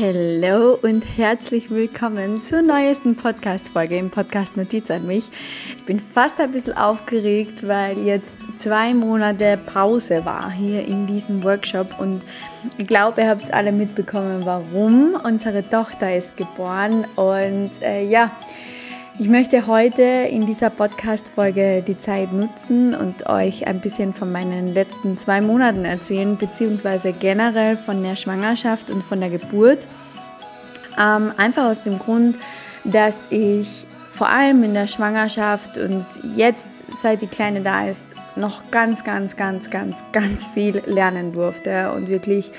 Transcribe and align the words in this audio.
Hallo 0.00 0.78
und 0.82 1.02
herzlich 1.16 1.70
willkommen 1.70 2.40
zur 2.40 2.62
neuesten 2.62 3.16
Podcast-Folge 3.16 3.96
im 3.96 4.10
Podcast 4.10 4.56
Notiz 4.56 4.92
an 4.92 5.08
mich. 5.08 5.24
Ich 5.76 5.84
bin 5.86 5.98
fast 5.98 6.38
ein 6.38 6.52
bisschen 6.52 6.76
aufgeregt, 6.76 7.66
weil 7.66 7.98
jetzt 7.98 8.36
zwei 8.58 8.94
Monate 8.94 9.58
Pause 9.66 10.24
war 10.24 10.52
hier 10.52 10.86
in 10.86 11.08
diesem 11.08 11.42
Workshop 11.42 11.98
und 11.98 12.22
ich 12.76 12.86
glaube, 12.86 13.22
ihr 13.22 13.28
habt 13.28 13.42
es 13.42 13.50
alle 13.50 13.72
mitbekommen, 13.72 14.42
warum. 14.44 15.16
Unsere 15.24 15.68
Tochter 15.68 16.14
ist 16.14 16.36
geboren 16.36 17.04
und 17.16 17.70
äh, 17.82 18.04
ja, 18.04 18.30
ich 19.20 19.28
möchte 19.28 19.66
heute 19.66 20.02
in 20.02 20.46
dieser 20.46 20.70
Podcast-Folge 20.70 21.82
die 21.84 21.98
Zeit 21.98 22.32
nutzen 22.32 22.94
und 22.94 23.26
euch 23.26 23.66
ein 23.66 23.80
bisschen 23.80 24.14
von 24.14 24.30
meinen 24.30 24.72
letzten 24.72 25.18
zwei 25.18 25.40
Monaten 25.40 25.84
erzählen, 25.84 26.36
beziehungsweise 26.36 27.12
generell 27.12 27.76
von 27.76 28.00
der 28.04 28.14
Schwangerschaft 28.14 28.90
und 28.90 29.02
von 29.02 29.18
der 29.18 29.30
Geburt. 29.30 29.88
Ähm, 30.96 31.32
einfach 31.36 31.64
aus 31.64 31.82
dem 31.82 31.98
Grund, 31.98 32.38
dass 32.84 33.26
ich 33.30 33.88
vor 34.08 34.28
allem 34.28 34.62
in 34.62 34.74
der 34.74 34.86
Schwangerschaft 34.86 35.78
und 35.78 36.06
jetzt, 36.36 36.68
seit 36.94 37.20
die 37.20 37.26
Kleine 37.26 37.62
da 37.62 37.88
ist, 37.88 38.04
noch 38.36 38.70
ganz, 38.70 39.02
ganz, 39.02 39.34
ganz, 39.34 39.68
ganz, 39.68 40.04
ganz 40.12 40.46
viel 40.46 40.80
lernen 40.86 41.32
durfte 41.32 41.90
und 41.92 42.06
wirklich 42.06 42.52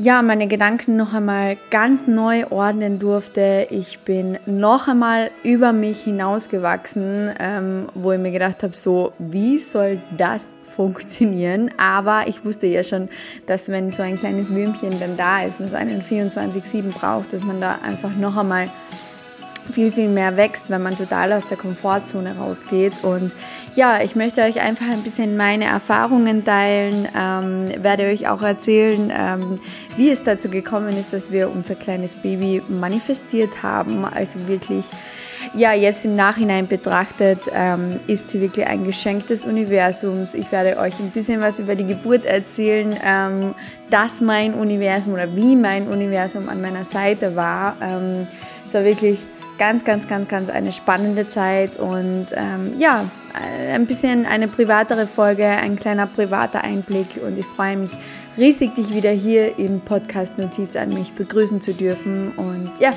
ja, 0.00 0.22
meine 0.22 0.46
Gedanken 0.46 0.94
noch 0.94 1.12
einmal 1.12 1.56
ganz 1.70 2.06
neu 2.06 2.46
ordnen 2.50 3.00
durfte. 3.00 3.66
Ich 3.68 3.98
bin 3.98 4.38
noch 4.46 4.86
einmal 4.86 5.32
über 5.42 5.72
mich 5.72 6.04
hinausgewachsen, 6.04 7.34
ähm, 7.40 7.88
wo 7.94 8.12
ich 8.12 8.20
mir 8.20 8.30
gedacht 8.30 8.62
habe, 8.62 8.76
so, 8.76 9.12
wie 9.18 9.58
soll 9.58 10.00
das 10.16 10.52
funktionieren? 10.62 11.72
Aber 11.78 12.28
ich 12.28 12.44
wusste 12.44 12.68
ja 12.68 12.84
schon, 12.84 13.08
dass 13.46 13.70
wenn 13.70 13.90
so 13.90 14.02
ein 14.02 14.16
kleines 14.16 14.54
Würmchen 14.54 15.00
dann 15.00 15.16
da 15.16 15.42
ist, 15.42 15.60
was 15.60 15.74
einen 15.74 16.00
24-7 16.00 16.92
braucht, 16.92 17.32
dass 17.32 17.42
man 17.42 17.60
da 17.60 17.80
einfach 17.82 18.14
noch 18.14 18.36
einmal 18.36 18.70
viel, 19.72 19.92
viel 19.92 20.08
mehr 20.08 20.36
wächst, 20.36 20.70
wenn 20.70 20.82
man 20.82 20.96
total 20.96 21.32
aus 21.32 21.46
der 21.46 21.56
Komfortzone 21.56 22.36
rausgeht. 22.36 23.04
Und 23.04 23.32
ja, 23.74 24.02
ich 24.02 24.16
möchte 24.16 24.42
euch 24.42 24.60
einfach 24.60 24.86
ein 24.90 25.02
bisschen 25.02 25.36
meine 25.36 25.64
Erfahrungen 25.64 26.44
teilen, 26.44 27.08
ähm, 27.16 27.82
werde 27.82 28.04
euch 28.04 28.28
auch 28.28 28.42
erzählen, 28.42 29.12
ähm, 29.16 29.56
wie 29.96 30.10
es 30.10 30.22
dazu 30.22 30.48
gekommen 30.48 30.96
ist, 30.98 31.12
dass 31.12 31.30
wir 31.30 31.50
unser 31.50 31.74
kleines 31.74 32.16
Baby 32.16 32.62
manifestiert 32.68 33.62
haben. 33.62 34.04
Also 34.04 34.48
wirklich, 34.48 34.84
ja, 35.54 35.72
jetzt 35.72 36.04
im 36.04 36.14
Nachhinein 36.14 36.66
betrachtet, 36.66 37.40
ähm, 37.54 38.00
ist 38.06 38.30
sie 38.30 38.40
wirklich 38.40 38.66
ein 38.66 38.84
Geschenk 38.84 39.26
des 39.26 39.44
Universums. 39.44 40.34
Ich 40.34 40.50
werde 40.50 40.78
euch 40.78 40.98
ein 41.00 41.10
bisschen 41.10 41.40
was 41.40 41.60
über 41.60 41.74
die 41.74 41.86
Geburt 41.86 42.26
erzählen, 42.26 42.96
ähm, 43.04 43.54
dass 43.90 44.20
mein 44.20 44.54
Universum 44.54 45.14
oder 45.14 45.34
wie 45.34 45.56
mein 45.56 45.88
Universum 45.88 46.48
an 46.48 46.60
meiner 46.60 46.84
Seite 46.84 47.36
war. 47.36 47.76
Ähm, 47.80 48.26
es 48.66 48.74
war 48.74 48.84
wirklich 48.84 49.18
ganz, 49.58 49.84
ganz, 49.84 50.06
ganz, 50.06 50.28
ganz 50.28 50.50
eine 50.50 50.72
spannende 50.72 51.28
Zeit 51.28 51.76
und 51.76 52.26
ähm, 52.32 52.74
ja, 52.78 53.04
ein 53.72 53.86
bisschen 53.86 54.26
eine 54.26 54.48
privatere 54.48 55.06
Folge, 55.06 55.46
ein 55.46 55.76
kleiner 55.76 56.06
privater 56.06 56.62
Einblick 56.62 57.20
und 57.24 57.38
ich 57.38 57.46
freue 57.46 57.76
mich 57.76 57.90
riesig, 58.36 58.74
dich 58.74 58.94
wieder 58.94 59.10
hier 59.10 59.58
im 59.58 59.80
Podcast 59.80 60.38
Notiz 60.38 60.76
an 60.76 60.90
mich 60.90 61.12
begrüßen 61.12 61.60
zu 61.60 61.74
dürfen 61.74 62.32
und 62.36 62.70
ja, 62.78 62.92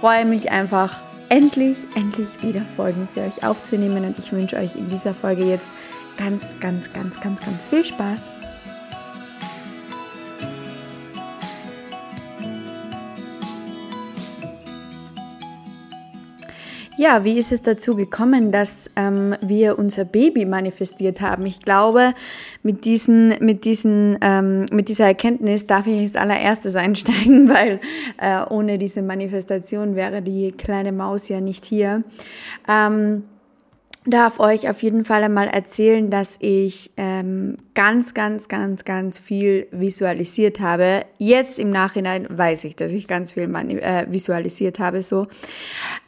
freue 0.00 0.24
mich 0.24 0.50
einfach 0.50 0.98
endlich, 1.28 1.76
endlich 1.94 2.28
wieder 2.42 2.62
Folgen 2.76 3.08
für 3.12 3.20
euch 3.20 3.44
aufzunehmen 3.44 4.04
und 4.04 4.18
ich 4.18 4.32
wünsche 4.32 4.56
euch 4.56 4.76
in 4.76 4.88
dieser 4.88 5.14
Folge 5.14 5.44
jetzt 5.44 5.70
ganz, 6.16 6.54
ganz, 6.60 6.92
ganz, 6.92 7.20
ganz, 7.20 7.40
ganz 7.40 7.66
viel 7.66 7.84
Spaß. 7.84 8.37
Ja, 16.98 17.22
wie 17.22 17.38
ist 17.38 17.52
es 17.52 17.62
dazu 17.62 17.94
gekommen, 17.94 18.50
dass 18.50 18.90
ähm, 18.96 19.36
wir 19.40 19.78
unser 19.78 20.04
Baby 20.04 20.44
manifestiert 20.44 21.20
haben? 21.20 21.46
Ich 21.46 21.60
glaube, 21.60 22.12
mit, 22.64 22.84
diesen, 22.86 23.36
mit, 23.38 23.64
diesen, 23.64 24.18
ähm, 24.20 24.66
mit 24.72 24.88
dieser 24.88 25.06
Erkenntnis 25.06 25.68
darf 25.68 25.86
ich 25.86 26.00
als 26.00 26.16
allererstes 26.16 26.74
einsteigen, 26.76 27.48
weil 27.48 27.78
äh, 28.20 28.42
ohne 28.50 28.78
diese 28.78 29.02
Manifestation 29.02 29.94
wäre 29.94 30.22
die 30.22 30.50
kleine 30.50 30.90
Maus 30.90 31.28
ja 31.28 31.40
nicht 31.40 31.64
hier. 31.66 32.02
Ähm, 32.66 33.22
darf 34.10 34.40
euch 34.40 34.68
auf 34.68 34.82
jeden 34.82 35.04
Fall 35.04 35.22
einmal 35.22 35.48
erzählen, 35.48 36.10
dass 36.10 36.36
ich 36.40 36.92
ähm, 36.96 37.56
ganz, 37.74 38.14
ganz, 38.14 38.48
ganz, 38.48 38.84
ganz 38.84 39.18
viel 39.18 39.66
visualisiert 39.70 40.60
habe. 40.60 41.04
Jetzt 41.18 41.58
im 41.58 41.70
Nachhinein 41.70 42.26
weiß 42.30 42.64
ich, 42.64 42.76
dass 42.76 42.92
ich 42.92 43.08
ganz 43.08 43.32
viel 43.32 43.44
äh, 43.44 44.06
visualisiert 44.10 44.78
habe. 44.78 45.02
So 45.02 45.26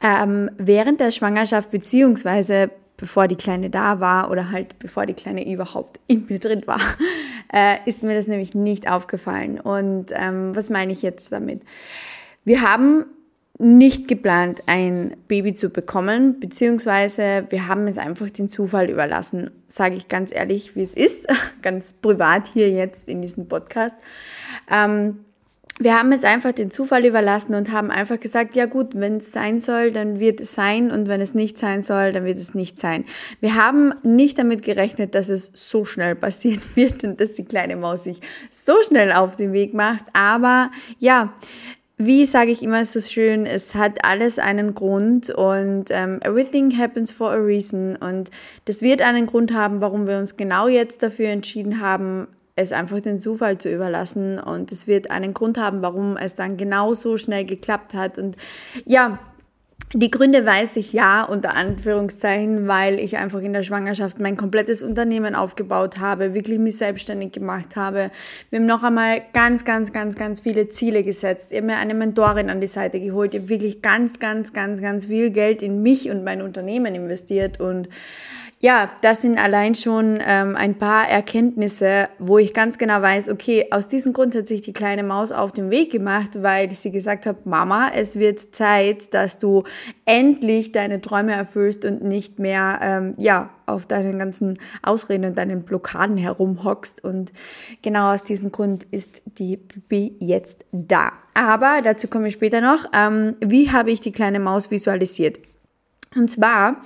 ähm, 0.03 0.51
während 0.59 1.01
der 1.01 1.11
Schwangerschaft 1.11 1.71
beziehungsweise 1.71 2.71
bevor 2.97 3.29
die 3.29 3.37
Kleine 3.37 3.71
da 3.71 3.99
war 3.99 4.31
oder 4.31 4.51
halt 4.51 4.79
bevor 4.79 5.07
die 5.07 5.15
Kleine 5.15 5.51
überhaupt 5.51 6.01
in 6.07 6.27
mir 6.29 6.39
drin 6.39 6.63
war, 6.67 6.81
äh, 7.53 7.77
ist 7.87 8.03
mir 8.03 8.15
das 8.15 8.27
nämlich 8.27 8.55
nicht 8.55 8.91
aufgefallen. 8.91 9.59
Und 9.59 10.13
ähm, 10.13 10.55
was 10.55 10.71
meine 10.71 10.93
ich 10.93 11.03
jetzt 11.03 11.33
damit? 11.33 11.63
Wir 12.45 12.63
haben 12.63 13.07
nicht 13.61 14.09
geplant, 14.09 14.63
ein 14.67 15.17
Baby 15.29 15.53
zu 15.53 15.69
bekommen, 15.69 16.41
beziehungsweise 16.41 17.47
wir 17.51 17.69
haben 17.69 17.87
es 17.87 17.99
einfach 17.99 18.31
den 18.31 18.49
Zufall 18.49 18.89
überlassen, 18.89 19.51
sage 19.69 19.97
ich 19.97 20.09
ganz 20.09 20.33
ehrlich, 20.35 20.75
wie 20.77 20.83
es 20.83 20.95
ist, 20.95 21.27
ganz 21.63 21.93
privat 21.93 22.49
hier 22.49 22.71
jetzt 22.71 23.09
in 23.09 23.21
diesem 23.21 23.49
Podcast. 23.49 23.95
Ähm, 24.71 25.21
wir 25.79 25.99
haben 25.99 26.13
es 26.13 26.25
einfach 26.25 26.53
den 26.53 26.71
Zufall 26.71 27.07
überlassen 27.07 27.55
und 27.55 27.73
haben 27.73 27.91
einfach 27.91 28.21
gesagt, 28.21 28.55
ja 28.55 28.67
gut, 28.67 28.89
wenn 28.95 29.17
es 29.17 29.33
sein 29.33 29.61
soll, 29.61 29.93
dann 29.93 30.21
wird 30.21 30.41
es 30.41 30.53
sein 30.53 30.91
und 30.91 31.09
wenn 31.09 31.23
es 31.23 31.33
nicht 31.35 31.57
sein 31.57 31.83
soll, 31.83 32.13
dann 32.13 32.27
wird 32.27 32.37
es 32.37 32.55
nicht 32.55 32.79
sein. 32.79 33.07
Wir 33.41 33.55
haben 33.55 33.95
nicht 34.03 34.39
damit 34.39 34.63
gerechnet, 34.63 35.15
dass 35.15 35.31
es 35.31 35.51
so 35.55 35.87
schnell 35.87 36.15
passieren 36.15 36.63
wird 36.75 37.03
und 37.05 37.19
dass 37.21 37.33
die 37.33 37.45
kleine 37.45 37.77
Maus 37.77 38.05
sich 38.05 38.21
so 38.51 38.75
schnell 38.87 39.11
auf 39.13 39.37
den 39.37 39.55
Weg 39.55 39.73
macht, 39.73 40.05
aber 40.13 40.71
ja, 40.99 41.35
wie 42.03 42.25
sage 42.25 42.51
ich 42.51 42.63
immer 42.63 42.83
so 42.87 42.99
schön, 42.99 43.45
es 43.45 43.75
hat 43.75 44.07
alles 44.07 44.39
einen 44.39 44.75
Grund 44.75 45.29
und 45.29 45.91
ähm, 45.91 46.19
everything 46.23 46.75
happens 46.79 47.13
for 47.13 47.31
a 47.31 47.35
reason. 47.35 47.95
Und 47.97 48.31
das 48.65 48.81
wird 48.81 49.03
einen 49.03 49.27
Grund 49.27 49.53
haben, 49.53 49.83
warum 49.83 50.07
wir 50.07 50.17
uns 50.17 50.39
genau 50.39 50.67
jetzt 50.67 51.03
dafür 51.03 51.29
entschieden 51.29 51.83
haben, 51.83 52.27
es 52.57 52.73
einfach 52.73 53.03
den 53.03 53.21
Zufall 53.21 53.59
zu 53.59 53.71
überlassen. 53.71 54.39
Und 54.39 54.73
es 54.73 54.87
wird 54.87 55.11
einen 55.11 55.35
Grund 55.35 55.59
haben, 55.59 55.83
warum 55.83 56.17
es 56.17 56.35
dann 56.37 56.57
genau 56.57 56.95
so 56.95 57.19
schnell 57.19 57.45
geklappt 57.45 57.93
hat. 57.93 58.17
Und 58.17 58.39
ja, 58.87 59.19
die 59.93 60.11
Gründe 60.11 60.47
weiß 60.47 60.77
ich 60.77 60.93
ja, 60.93 61.25
unter 61.25 61.57
Anführungszeichen, 61.57 62.69
weil 62.69 63.01
ich 63.01 63.17
einfach 63.17 63.41
in 63.41 63.53
der 63.53 63.65
Schwangerschaft 63.65 64.21
mein 64.21 64.37
komplettes 64.37 64.85
Unternehmen 64.85 65.35
aufgebaut 65.35 65.99
habe, 65.99 66.33
wirklich 66.33 66.61
mich 66.61 66.79
selbstständig 66.79 67.33
gemacht 67.33 67.75
habe. 67.75 68.13
Wir 68.51 68.61
haben 68.61 68.67
noch 68.67 68.85
einmal 68.85 69.23
ganz, 69.33 69.65
ganz, 69.65 69.93
ganz, 69.93 70.15
ganz 70.15 70.39
viele 70.39 70.69
Ziele 70.69 71.03
gesetzt. 71.03 71.51
Ich 71.51 71.57
habe 71.57 71.67
mir 71.67 71.79
eine 71.79 71.95
Mentorin 71.95 72.51
an 72.51 72.61
die 72.61 72.69
Seite 72.69 73.01
geholt. 73.01 73.35
Ich 73.35 73.41
habe 73.41 73.49
wirklich 73.49 73.83
ganz, 73.83 74.21
ganz, 74.21 74.53
ganz, 74.53 74.81
ganz 74.81 75.07
viel 75.07 75.31
Geld 75.31 75.61
in 75.61 75.83
mich 75.83 76.09
und 76.09 76.23
mein 76.23 76.41
Unternehmen 76.41 76.95
investiert 76.95 77.59
und 77.59 77.89
ja, 78.63 78.91
das 79.01 79.23
sind 79.23 79.39
allein 79.39 79.75
schon 79.75 80.19
ähm, 80.23 80.55
ein 80.55 80.77
paar 80.77 81.09
Erkenntnisse, 81.09 82.11
wo 82.19 82.37
ich 82.37 82.53
ganz 82.53 82.77
genau 82.77 83.01
weiß, 83.01 83.31
okay, 83.31 83.67
aus 83.71 83.89
diesem 83.89 84.13
Grund 84.13 84.35
hat 84.35 84.47
sich 84.47 84.61
die 84.61 84.75
kleine 84.75 85.03
Maus 85.03 85.33
auf 85.33 85.51
den 85.51 85.71
Weg 85.71 85.91
gemacht, 85.91 86.43
weil 86.43 86.71
sie 86.73 86.91
gesagt 86.91 87.25
hat, 87.25 87.47
Mama, 87.47 87.91
es 87.95 88.19
wird 88.19 88.55
Zeit, 88.55 89.15
dass 89.15 89.39
du 89.39 89.65
endlich 90.05 90.73
deine 90.73 91.01
Träume 91.01 91.33
erfüllst 91.33 91.87
und 91.87 92.03
nicht 92.05 92.39
mehr, 92.39 92.79
ähm, 92.83 93.15
ja, 93.17 93.49
auf 93.65 93.87
deinen 93.87 94.19
ganzen 94.19 94.59
Ausreden 94.83 95.25
und 95.25 95.39
deinen 95.39 95.63
Blockaden 95.63 96.19
herumhockst. 96.19 97.03
Und 97.03 97.33
genau 97.81 98.13
aus 98.13 98.25
diesem 98.25 98.53
Grund 98.53 98.85
ist 98.91 99.23
die 99.39 99.57
Bibi 99.57 100.17
jetzt 100.19 100.67
da. 100.71 101.13
Aber 101.33 101.81
dazu 101.83 102.09
komme 102.09 102.29
ich 102.29 102.35
später 102.35 102.61
noch. 102.61 102.85
Ähm, 102.93 103.37
wie 103.41 103.71
habe 103.71 103.91
ich 103.91 104.01
die 104.01 104.13
kleine 104.13 104.39
Maus 104.39 104.71
visualisiert? 104.71 105.39
Und 106.15 106.31
zwar 106.31 106.83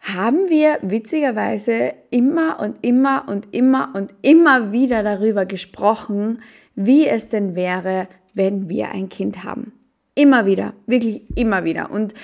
haben 0.00 0.48
wir 0.48 0.78
witzigerweise 0.82 1.92
immer 2.10 2.60
und 2.60 2.76
immer 2.82 3.24
und 3.28 3.54
immer 3.54 3.90
und 3.94 4.14
immer 4.22 4.72
wieder 4.72 5.02
darüber 5.02 5.44
gesprochen, 5.44 6.40
wie 6.74 7.06
es 7.06 7.28
denn 7.28 7.54
wäre, 7.54 8.08
wenn 8.34 8.68
wir 8.68 8.90
ein 8.92 9.08
Kind 9.08 9.44
haben. 9.44 9.72
Immer 10.14 10.46
wieder, 10.46 10.74
wirklich 10.86 11.22
immer 11.36 11.64
wieder. 11.64 11.90
Und 11.90 12.14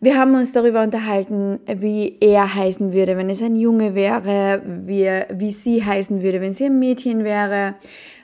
wir 0.00 0.16
haben 0.16 0.34
uns 0.36 0.52
darüber 0.52 0.82
unterhalten, 0.82 1.58
wie 1.66 2.16
er 2.20 2.54
heißen 2.54 2.92
würde, 2.92 3.16
wenn 3.16 3.30
es 3.30 3.42
ein 3.42 3.56
Junge 3.56 3.96
wäre, 3.96 4.62
wie, 4.64 5.08
wie 5.36 5.50
sie 5.50 5.84
heißen 5.84 6.22
würde, 6.22 6.40
wenn 6.40 6.52
sie 6.52 6.66
ein 6.66 6.78
Mädchen 6.78 7.24
wäre, 7.24 7.74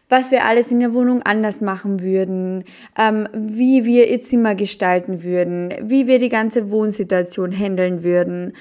was 0.08 0.30
wir 0.30 0.44
alles 0.44 0.70
in 0.70 0.80
der 0.80 0.94
Wohnung 0.94 1.22
anders 1.22 1.60
machen 1.60 2.00
würden, 2.00 2.64
ähm, 2.98 3.28
wie 3.32 3.84
wir 3.84 4.08
ihr 4.08 4.20
Zimmer 4.20 4.54
gestalten 4.54 5.22
würden, 5.22 5.74
wie 5.82 6.06
wir 6.06 6.18
die 6.18 6.28
ganze 6.28 6.70
Wohnsituation 6.70 7.52
handeln 7.52 8.02
würden. 8.02 8.52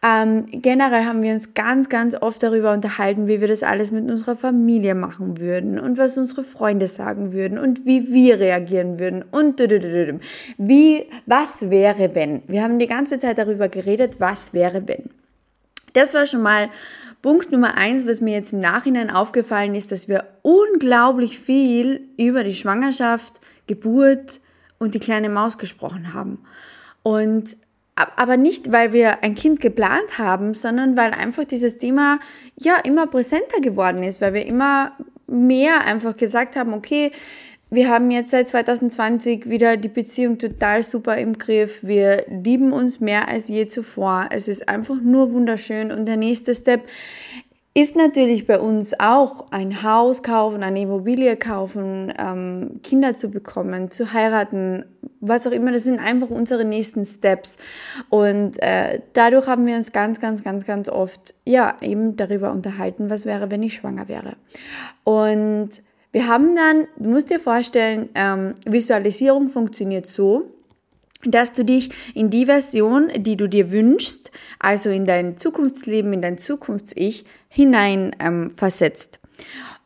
Ähm, 0.00 0.46
generell 0.52 1.06
haben 1.06 1.22
wir 1.22 1.32
uns 1.32 1.54
ganz, 1.54 1.88
ganz 1.88 2.14
oft 2.14 2.40
darüber 2.42 2.72
unterhalten, 2.72 3.26
wie 3.26 3.40
wir 3.40 3.48
das 3.48 3.64
alles 3.64 3.90
mit 3.90 4.08
unserer 4.08 4.36
Familie 4.36 4.94
machen 4.94 5.40
würden 5.40 5.80
und 5.80 5.98
was 5.98 6.16
unsere 6.16 6.44
Freunde 6.44 6.86
sagen 6.86 7.32
würden 7.32 7.58
und 7.58 7.84
wie 7.84 8.12
wir 8.12 8.38
reagieren 8.38 9.00
würden 9.00 9.24
und 9.28 9.58
wie, 9.58 11.06
was 11.26 11.70
wäre 11.70 12.14
wenn. 12.14 12.42
Wir 12.46 12.62
haben 12.62 12.78
die 12.78 12.86
ganze 12.86 13.18
Zeit 13.18 13.38
darüber 13.38 13.68
geredet, 13.68 14.20
was 14.20 14.54
wäre 14.54 14.86
wenn. 14.86 15.10
Das 15.92 16.14
war 16.14 16.26
schon 16.26 16.42
mal 16.42 16.70
Punkt 17.22 17.50
Nummer 17.50 17.76
eins, 17.76 18.06
was 18.06 18.20
mir 18.20 18.34
jetzt 18.34 18.52
im 18.52 18.60
Nachhinein 18.60 19.10
aufgefallen 19.10 19.74
ist, 19.74 19.90
dass 19.90 20.08
wir 20.08 20.24
unglaublich 20.42 21.38
viel 21.38 22.08
über 22.16 22.44
die 22.44 22.54
Schwangerschaft, 22.54 23.40
Geburt 23.66 24.40
und 24.78 24.94
die 24.94 25.00
kleine 25.00 25.28
Maus 25.28 25.58
gesprochen 25.58 26.14
haben. 26.14 26.38
Und 27.02 27.56
aber 28.16 28.36
nicht, 28.36 28.70
weil 28.70 28.92
wir 28.92 29.24
ein 29.24 29.34
Kind 29.34 29.60
geplant 29.60 30.18
haben, 30.18 30.54
sondern 30.54 30.96
weil 30.96 31.12
einfach 31.12 31.44
dieses 31.44 31.78
Thema 31.78 32.20
ja 32.56 32.76
immer 32.76 33.08
präsenter 33.08 33.60
geworden 33.60 34.04
ist, 34.04 34.20
weil 34.20 34.34
wir 34.34 34.46
immer 34.46 34.92
mehr 35.26 35.84
einfach 35.84 36.16
gesagt 36.16 36.54
haben, 36.54 36.72
okay, 36.74 37.10
wir 37.70 37.88
haben 37.88 38.10
jetzt 38.10 38.30
seit 38.30 38.48
2020 38.48 39.48
wieder 39.50 39.76
die 39.76 39.88
Beziehung 39.88 40.38
total 40.38 40.82
super 40.82 41.18
im 41.18 41.36
Griff. 41.36 41.80
Wir 41.82 42.24
lieben 42.28 42.72
uns 42.72 43.00
mehr 43.00 43.28
als 43.28 43.48
je 43.48 43.66
zuvor. 43.66 44.28
Es 44.30 44.48
ist 44.48 44.68
einfach 44.68 44.96
nur 45.02 45.32
wunderschön. 45.32 45.92
Und 45.92 46.06
der 46.06 46.16
nächste 46.16 46.54
Step 46.54 46.86
ist 47.74 47.94
natürlich 47.94 48.46
bei 48.46 48.58
uns 48.58 48.98
auch 48.98 49.52
ein 49.52 49.82
Haus 49.82 50.22
kaufen, 50.22 50.62
eine 50.62 50.80
Immobilie 50.80 51.36
kaufen, 51.36 52.12
ähm, 52.18 52.80
Kinder 52.82 53.14
zu 53.14 53.30
bekommen, 53.30 53.90
zu 53.90 54.14
heiraten, 54.14 54.84
was 55.20 55.46
auch 55.46 55.52
immer. 55.52 55.70
Das 55.70 55.84
sind 55.84 56.00
einfach 56.00 56.30
unsere 56.30 56.64
nächsten 56.64 57.04
Steps. 57.04 57.58
Und 58.08 58.60
äh, 58.62 59.02
dadurch 59.12 59.46
haben 59.46 59.66
wir 59.66 59.76
uns 59.76 59.92
ganz, 59.92 60.20
ganz, 60.20 60.42
ganz, 60.42 60.64
ganz 60.64 60.88
oft 60.88 61.34
ja 61.44 61.76
eben 61.82 62.16
darüber 62.16 62.50
unterhalten, 62.50 63.10
was 63.10 63.26
wäre, 63.26 63.50
wenn 63.50 63.62
ich 63.62 63.74
schwanger 63.74 64.08
wäre. 64.08 64.36
Und 65.04 65.82
wir 66.12 66.26
haben 66.26 66.56
dann, 66.56 66.88
du 66.96 67.10
musst 67.10 67.30
dir 67.30 67.38
vorstellen, 67.38 68.08
ähm, 68.14 68.54
Visualisierung 68.66 69.48
funktioniert 69.48 70.06
so, 70.06 70.50
dass 71.24 71.52
du 71.52 71.64
dich 71.64 71.90
in 72.14 72.30
die 72.30 72.46
Version, 72.46 73.10
die 73.16 73.36
du 73.36 73.48
dir 73.48 73.72
wünschst, 73.72 74.30
also 74.58 74.88
in 74.88 75.04
dein 75.04 75.36
Zukunftsleben, 75.36 76.12
in 76.12 76.22
dein 76.22 76.38
Zukunfts-Ich 76.38 77.24
hinein 77.48 78.14
ähm, 78.20 78.50
versetzt. 78.50 79.18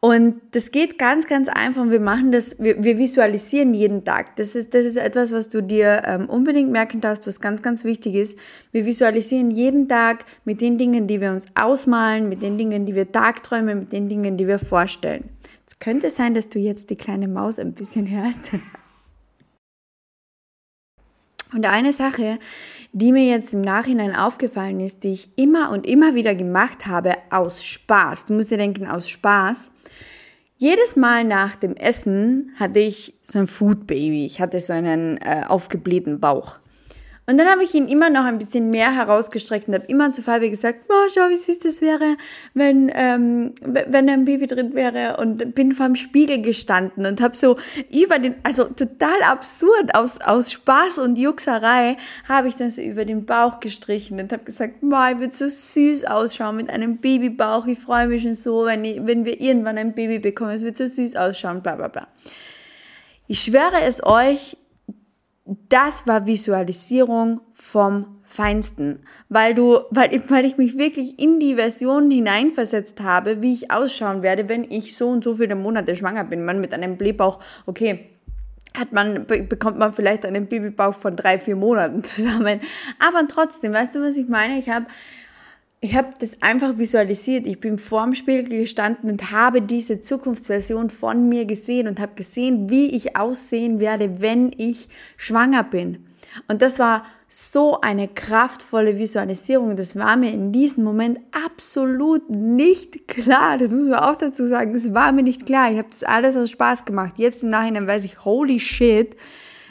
Und 0.04 0.40
das 0.50 0.72
geht 0.72 0.98
ganz, 0.98 1.28
ganz 1.28 1.48
einfach. 1.48 1.88
Wir 1.88 2.00
machen 2.00 2.32
das, 2.32 2.58
wir, 2.58 2.82
wir 2.82 2.98
visualisieren 2.98 3.72
jeden 3.72 4.04
Tag. 4.04 4.34
Das 4.34 4.56
ist, 4.56 4.74
das 4.74 4.84
ist 4.84 4.96
etwas, 4.96 5.30
was 5.30 5.48
du 5.48 5.62
dir 5.62 6.02
ähm, 6.06 6.28
unbedingt 6.28 6.72
merken 6.72 7.00
darfst, 7.00 7.26
was 7.28 7.40
ganz, 7.40 7.62
ganz 7.62 7.84
wichtig 7.84 8.16
ist. 8.16 8.36
Wir 8.72 8.84
visualisieren 8.84 9.52
jeden 9.52 9.88
Tag 9.88 10.24
mit 10.44 10.60
den 10.60 10.76
Dingen, 10.76 11.06
die 11.06 11.20
wir 11.20 11.30
uns 11.30 11.46
ausmalen, 11.54 12.28
mit 12.28 12.42
den 12.42 12.58
Dingen, 12.58 12.84
die 12.84 12.96
wir 12.96 13.12
tagträumen, 13.12 13.78
mit 13.78 13.92
den 13.92 14.08
Dingen, 14.08 14.36
die 14.36 14.48
wir 14.48 14.58
vorstellen. 14.58 15.30
Es 15.66 15.78
könnte 15.78 16.10
sein, 16.10 16.34
dass 16.34 16.48
du 16.48 16.58
jetzt 16.58 16.90
die 16.90 16.96
kleine 16.96 17.28
Maus 17.28 17.58
ein 17.58 17.72
bisschen 17.72 18.10
hörst. 18.10 18.50
Und 21.52 21.66
eine 21.66 21.92
Sache, 21.92 22.38
die 22.92 23.12
mir 23.12 23.26
jetzt 23.26 23.52
im 23.52 23.60
Nachhinein 23.60 24.16
aufgefallen 24.16 24.80
ist, 24.80 25.04
die 25.04 25.12
ich 25.12 25.36
immer 25.36 25.70
und 25.70 25.86
immer 25.86 26.14
wieder 26.14 26.34
gemacht 26.34 26.86
habe, 26.86 27.14
aus 27.30 27.64
Spaß. 27.64 28.26
Du 28.26 28.34
musst 28.34 28.50
dir 28.50 28.56
denken, 28.56 28.86
aus 28.86 29.08
Spaß. 29.08 29.70
Jedes 30.56 30.96
Mal 30.96 31.24
nach 31.24 31.56
dem 31.56 31.74
Essen 31.76 32.52
hatte 32.56 32.78
ich 32.78 33.14
so 33.22 33.40
ein 33.40 33.46
Food 33.46 33.86
Baby. 33.86 34.24
Ich 34.24 34.40
hatte 34.40 34.60
so 34.60 34.72
einen 34.72 35.18
äh, 35.18 35.42
aufgeblähten 35.46 36.20
Bauch. 36.20 36.58
Und 37.32 37.38
dann 37.38 37.48
habe 37.48 37.64
ich 37.64 37.72
ihn 37.72 37.88
immer 37.88 38.10
noch 38.10 38.24
ein 38.24 38.36
bisschen 38.36 38.68
mehr 38.68 38.94
herausgestreckt 38.94 39.66
und 39.66 39.72
habe 39.72 39.86
immer 39.86 40.10
zu 40.10 40.20
Fabi 40.20 40.50
gesagt, 40.50 40.80
oh, 40.90 41.08
schau, 41.14 41.30
wie 41.30 41.38
süß 41.38 41.60
das 41.60 41.80
wäre, 41.80 42.18
wenn, 42.52 42.92
ähm, 42.94 43.54
wenn 43.62 44.10
ein 44.10 44.26
Baby 44.26 44.46
drin 44.46 44.74
wäre. 44.74 45.16
Und 45.16 45.54
bin 45.54 45.72
vor 45.72 45.86
dem 45.86 45.96
Spiegel 45.96 46.42
gestanden 46.42 47.06
und 47.06 47.22
habe 47.22 47.34
so 47.34 47.56
über 47.90 48.18
den, 48.18 48.34
also 48.42 48.64
total 48.64 49.22
absurd, 49.22 49.94
aus, 49.94 50.20
aus 50.20 50.52
Spaß 50.52 50.98
und 50.98 51.16
Juxerei, 51.16 51.96
habe 52.28 52.48
ich 52.48 52.56
dann 52.56 52.68
so 52.68 52.82
über 52.82 53.06
den 53.06 53.24
Bauch 53.24 53.60
gestrichen 53.60 54.20
und 54.20 54.30
habe 54.30 54.44
gesagt, 54.44 54.82
oh, 54.82 55.10
ich 55.10 55.18
würde 55.18 55.32
so 55.32 55.48
süß 55.48 56.04
ausschauen 56.04 56.56
mit 56.56 56.68
einem 56.68 56.98
Babybauch. 56.98 57.66
Ich 57.66 57.78
freue 57.78 58.08
mich 58.08 58.24
schon 58.24 58.34
so, 58.34 58.66
wenn, 58.66 58.84
ich, 58.84 59.06
wenn 59.06 59.24
wir 59.24 59.40
irgendwann 59.40 59.78
ein 59.78 59.94
Baby 59.94 60.18
bekommen. 60.18 60.50
Es 60.50 60.62
wird 60.62 60.76
so 60.76 60.86
süß 60.86 61.16
ausschauen, 61.16 61.62
bla 61.62 61.76
bla 61.76 61.88
bla. 61.88 62.08
Ich 63.26 63.40
schwöre 63.40 63.80
es 63.86 64.04
euch, 64.04 64.58
das 65.44 66.06
war 66.06 66.26
Visualisierung 66.26 67.40
vom 67.52 68.18
Feinsten, 68.24 69.00
weil 69.28 69.54
du, 69.54 69.80
weil, 69.90 70.22
weil 70.28 70.46
ich 70.46 70.56
mich 70.56 70.78
wirklich 70.78 71.18
in 71.18 71.38
die 71.38 71.56
Version 71.56 72.10
hineinversetzt 72.10 73.00
habe, 73.00 73.42
wie 73.42 73.52
ich 73.52 73.70
ausschauen 73.70 74.22
werde, 74.22 74.48
wenn 74.48 74.64
ich 74.64 74.96
so 74.96 75.08
und 75.10 75.22
so 75.22 75.36
viele 75.36 75.54
Monate 75.54 75.94
schwanger 75.96 76.24
bin. 76.24 76.44
Man 76.44 76.60
mit 76.60 76.72
einem 76.72 76.96
Blähbauch, 76.96 77.40
okay, 77.66 78.08
hat 78.74 78.92
man, 78.92 79.26
bekommt 79.26 79.78
man 79.78 79.92
vielleicht 79.92 80.24
einen 80.24 80.46
Babybauch 80.46 80.94
von 80.94 81.14
drei, 81.14 81.38
vier 81.38 81.56
Monaten 81.56 82.04
zusammen. 82.04 82.60
Aber 82.98 83.26
trotzdem, 83.28 83.74
weißt 83.74 83.94
du, 83.94 84.00
was 84.00 84.16
ich 84.16 84.28
meine? 84.28 84.58
Ich 84.58 84.70
habe 84.70 84.86
ich 85.84 85.96
habe 85.96 86.10
das 86.20 86.40
einfach 86.40 86.78
visualisiert. 86.78 87.44
Ich 87.44 87.58
bin 87.58 87.76
vorm 87.76 88.14
Spiegel 88.14 88.60
gestanden 88.60 89.10
und 89.10 89.32
habe 89.32 89.60
diese 89.60 89.98
Zukunftsversion 89.98 90.90
von 90.90 91.28
mir 91.28 91.44
gesehen 91.44 91.88
und 91.88 91.98
habe 91.98 92.12
gesehen, 92.14 92.70
wie 92.70 92.86
ich 92.94 93.16
aussehen 93.16 93.80
werde, 93.80 94.20
wenn 94.20 94.52
ich 94.56 94.88
schwanger 95.16 95.64
bin. 95.64 96.06
Und 96.46 96.62
das 96.62 96.78
war 96.78 97.04
so 97.26 97.80
eine 97.80 98.06
kraftvolle 98.06 98.96
Visualisierung. 98.96 99.74
Das 99.74 99.96
war 99.96 100.16
mir 100.16 100.32
in 100.32 100.52
diesem 100.52 100.84
Moment 100.84 101.18
absolut 101.32 102.30
nicht 102.30 103.08
klar. 103.08 103.58
Das 103.58 103.72
muss 103.72 103.88
man 103.88 103.98
auch 103.98 104.16
dazu 104.16 104.46
sagen. 104.46 104.74
Das 104.74 104.94
war 104.94 105.10
mir 105.10 105.24
nicht 105.24 105.46
klar. 105.46 105.72
Ich 105.72 105.78
habe 105.78 105.88
das 105.90 106.04
alles 106.04 106.36
aus 106.36 106.50
Spaß 106.50 106.84
gemacht. 106.84 107.14
Jetzt 107.18 107.42
im 107.42 107.48
Nachhinein 107.48 107.88
weiß 107.88 108.04
ich, 108.04 108.24
holy 108.24 108.60
shit, 108.60 109.16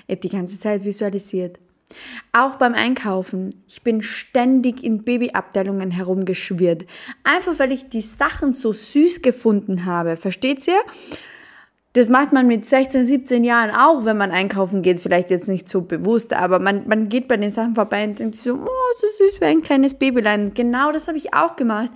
ich 0.07 0.15
habe 0.15 0.21
die 0.21 0.29
ganze 0.29 0.59
Zeit 0.59 0.83
visualisiert. 0.83 1.57
Auch 2.31 2.55
beim 2.55 2.73
Einkaufen. 2.73 3.63
Ich 3.67 3.81
bin 3.81 4.01
ständig 4.01 4.83
in 4.83 5.03
Babyabteilungen 5.03 5.91
herumgeschwirrt. 5.91 6.85
Einfach 7.23 7.59
weil 7.59 7.71
ich 7.71 7.89
die 7.89 8.01
Sachen 8.01 8.53
so 8.53 8.73
süß 8.73 9.21
gefunden 9.21 9.85
habe. 9.85 10.17
Versteht 10.17 10.67
ihr? 10.67 10.79
Das 11.93 12.07
macht 12.07 12.31
man 12.31 12.47
mit 12.47 12.67
16, 12.67 13.03
17 13.03 13.43
Jahren 13.43 13.71
auch, 13.71 14.05
wenn 14.05 14.17
man 14.17 14.31
einkaufen 14.31 14.81
geht. 14.81 14.99
Vielleicht 14.99 15.29
jetzt 15.29 15.49
nicht 15.49 15.67
so 15.67 15.81
bewusst, 15.81 16.33
aber 16.33 16.59
man, 16.59 16.87
man 16.87 17.09
geht 17.09 17.27
bei 17.27 17.35
den 17.35 17.49
Sachen 17.49 17.75
vorbei 17.75 18.05
und 18.05 18.17
denkt 18.17 18.35
so, 18.35 18.53
oh, 18.53 18.67
so 18.99 19.07
süß 19.25 19.41
wie 19.41 19.45
ein 19.45 19.61
kleines 19.61 19.93
Babylein. 19.93 20.53
Genau 20.53 20.93
das 20.93 21.07
habe 21.07 21.17
ich 21.17 21.33
auch 21.33 21.57
gemacht 21.57 21.91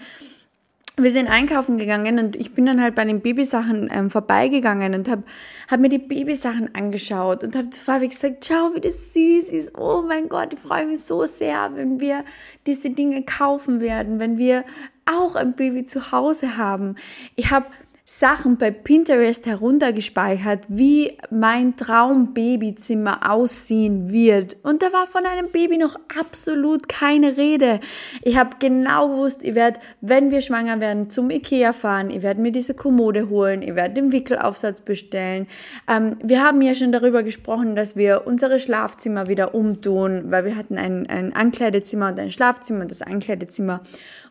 wir 0.98 1.12
sind 1.12 1.28
einkaufen 1.28 1.78
gegangen 1.78 2.20
und 2.20 2.36
ich 2.36 2.54
bin 2.54 2.66
dann 2.66 2.82
halt 2.82 2.96
bei 2.96 3.04
den 3.04 3.20
Babysachen 3.22 3.90
ähm, 3.92 4.10
vorbeigegangen 4.10 4.94
und 4.94 5.10
habe 5.10 5.24
hab 5.70 5.80
mir 5.80 5.90
die 5.90 5.98
Babysachen 6.00 6.74
angeschaut 6.74 7.44
und 7.44 7.56
habe 7.56 7.70
zu 7.70 7.82
Fabi 7.82 8.08
gesagt, 8.08 8.46
schau, 8.48 8.74
wie 8.74 8.80
das 8.80 9.14
süß 9.14 9.50
ist. 9.50 9.78
Oh 9.78 10.04
mein 10.08 10.30
Gott, 10.30 10.54
ich 10.54 10.60
freue 10.60 10.88
mich 10.88 11.04
so 11.04 11.26
sehr, 11.26 11.72
wenn 11.76 12.00
wir 12.00 12.24
diese 12.66 12.90
Dinge 12.92 13.24
kaufen 13.24 13.82
werden, 13.82 14.20
wenn 14.20 14.38
wir 14.38 14.64
auch 15.06 15.36
ein 15.36 15.54
Baby 15.54 15.86
zu 15.86 16.12
Hause 16.12 16.58
haben. 16.58 16.96
Ich 17.36 17.52
habe 17.52 17.68
Sachen 18.08 18.58
bei 18.58 18.70
Pinterest 18.70 19.48
heruntergespeichert, 19.48 20.66
wie 20.68 21.18
mein 21.32 21.76
Traumbabyzimmer 21.76 23.32
aussehen 23.32 24.12
wird. 24.12 24.58
Und 24.62 24.84
da 24.84 24.94
war 24.94 25.08
von 25.08 25.26
einem 25.26 25.50
Baby 25.50 25.80
noch 25.80 25.96
absolut 26.16 26.88
keine 26.88 27.36
Rede. 27.36 27.80
Ich 28.22 28.38
habe 28.38 28.58
genau 28.60 29.10
gewusst, 29.10 29.42
ihr 29.42 29.56
werdet, 29.56 29.82
wenn 30.02 30.30
wir 30.30 30.42
schwanger 30.42 30.80
werden, 30.82 31.10
zum 31.10 31.32
Ikea 31.32 31.74
fahren, 31.74 32.12
ihr 32.12 32.22
werdet 32.22 32.44
mir 32.44 32.52
diese 32.52 32.76
Kommode 32.76 33.28
holen, 33.28 33.64
ihr 33.64 33.76
werdet 33.76 33.98
den 33.98 34.12
Wickelaufsatz 34.12 34.82
bestellen. 34.82 35.48
Ähm, 35.90 36.18
wir 36.22 36.44
haben 36.44 36.62
ja 36.62 36.76
schon 36.76 36.92
darüber 36.92 37.24
gesprochen, 37.24 37.76
dass 37.76 37.96
wir 37.96 38.28
unsere 38.28 38.60
Schlafzimmer 38.60 39.30
wieder 39.30 39.56
umtun, 39.56 40.26
weil 40.28 40.46
wir 40.46 40.56
hatten 40.56 40.78
ein, 40.78 41.10
ein 41.10 41.36
Ankleidezimmer 41.36 42.10
und 42.10 42.20
ein 42.20 42.30
Schlafzimmer 42.30 42.82
und 42.82 42.92
das 42.92 43.02
Ankleidezimmer 43.02 43.82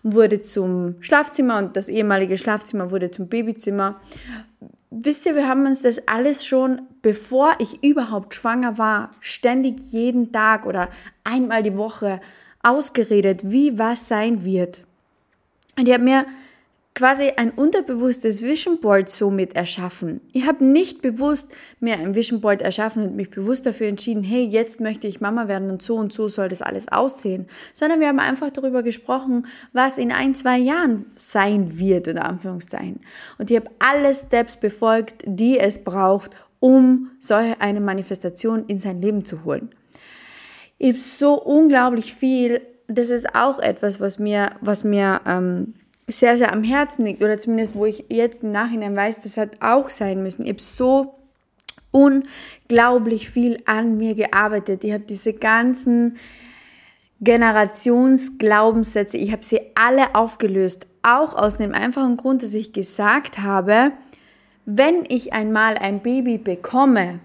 wurde 0.04 0.42
zum 0.42 0.96
Schlafzimmer 1.00 1.58
und 1.58 1.76
das 1.76 1.88
ehemalige 1.88 2.36
Schlafzimmer 2.36 2.92
wurde 2.92 3.10
zum 3.10 3.26
Babyzimmer. 3.26 4.00
Wisst 4.90 5.26
ihr, 5.26 5.34
wir 5.34 5.48
haben 5.48 5.66
uns 5.66 5.82
das 5.82 6.06
alles 6.06 6.46
schon, 6.46 6.82
bevor 7.02 7.54
ich 7.58 7.82
überhaupt 7.82 8.34
schwanger 8.34 8.78
war, 8.78 9.10
ständig 9.18 9.80
jeden 9.90 10.30
Tag 10.30 10.66
oder 10.66 10.88
einmal 11.24 11.64
die 11.64 11.76
Woche 11.76 12.20
ausgeredet, 12.62 13.50
wie 13.50 13.78
was 13.78 14.06
sein 14.06 14.44
wird. 14.44 14.84
Und 15.76 15.88
ich 15.88 15.94
habe 15.94 16.04
mir 16.04 16.26
quasi 16.94 17.32
ein 17.36 17.50
unterbewusstes 17.50 18.42
Vision 18.42 18.80
Board 18.80 19.10
somit 19.10 19.56
erschaffen. 19.56 20.20
Ich 20.32 20.46
habe 20.46 20.64
nicht 20.64 21.02
bewusst 21.02 21.52
mir 21.80 21.94
ein 21.94 22.14
Vision 22.14 22.40
Board 22.40 22.62
erschaffen 22.62 23.02
und 23.02 23.16
mich 23.16 23.30
bewusst 23.30 23.66
dafür 23.66 23.88
entschieden, 23.88 24.22
hey, 24.22 24.44
jetzt 24.44 24.80
möchte 24.80 25.08
ich 25.08 25.20
Mama 25.20 25.48
werden 25.48 25.70
und 25.70 25.82
so 25.82 25.96
und 25.96 26.12
so 26.12 26.28
soll 26.28 26.48
das 26.48 26.62
alles 26.62 26.86
aussehen, 26.88 27.46
sondern 27.72 27.98
wir 27.98 28.06
haben 28.06 28.20
einfach 28.20 28.50
darüber 28.50 28.84
gesprochen, 28.84 29.46
was 29.72 29.98
in 29.98 30.12
ein, 30.12 30.36
zwei 30.36 30.58
Jahren 30.58 31.06
sein 31.16 31.78
wird, 31.78 32.06
unter 32.06 32.26
Anführungszeichen. 32.26 33.00
Und 33.38 33.50
ich 33.50 33.56
habe 33.56 33.70
alle 33.80 34.14
Steps 34.14 34.56
befolgt, 34.56 35.24
die 35.26 35.58
es 35.58 35.82
braucht, 35.82 36.30
um 36.60 37.10
solche 37.18 37.60
eine 37.60 37.80
Manifestation 37.80 38.66
in 38.68 38.78
sein 38.78 39.02
Leben 39.02 39.24
zu 39.24 39.44
holen. 39.44 39.70
Ich 40.78 40.90
habe 40.90 40.98
so 40.98 41.34
unglaublich 41.34 42.14
viel, 42.14 42.60
das 42.86 43.10
ist 43.10 43.34
auch 43.34 43.58
etwas, 43.58 44.00
was 44.00 44.20
mir, 44.20 44.52
was 44.60 44.84
mir, 44.84 45.20
ähm, 45.26 45.74
sehr, 46.06 46.36
sehr 46.36 46.52
am 46.52 46.62
Herzen 46.62 47.04
liegt 47.04 47.22
oder 47.22 47.38
zumindest 47.38 47.74
wo 47.74 47.86
ich 47.86 48.04
jetzt 48.08 48.42
im 48.42 48.50
Nachhinein 48.50 48.94
weiß, 48.94 49.20
das 49.20 49.36
hat 49.36 49.60
auch 49.60 49.88
sein 49.88 50.22
müssen. 50.22 50.44
Ich 50.44 50.50
habe 50.50 50.60
so 50.60 51.14
unglaublich 51.90 53.30
viel 53.30 53.60
an 53.64 53.96
mir 53.96 54.14
gearbeitet. 54.14 54.84
Ich 54.84 54.92
habe 54.92 55.04
diese 55.04 55.32
ganzen 55.32 56.16
Generationsglaubenssätze, 57.20 59.16
ich 59.16 59.32
habe 59.32 59.44
sie 59.44 59.60
alle 59.74 60.14
aufgelöst. 60.14 60.86
Auch 61.02 61.34
aus 61.34 61.58
dem 61.58 61.72
einfachen 61.72 62.16
Grund, 62.16 62.42
dass 62.42 62.54
ich 62.54 62.72
gesagt 62.72 63.38
habe, 63.38 63.92
wenn 64.66 65.04
ich 65.08 65.32
einmal 65.32 65.76
ein 65.76 66.02
Baby 66.02 66.38
bekomme, 66.38 67.20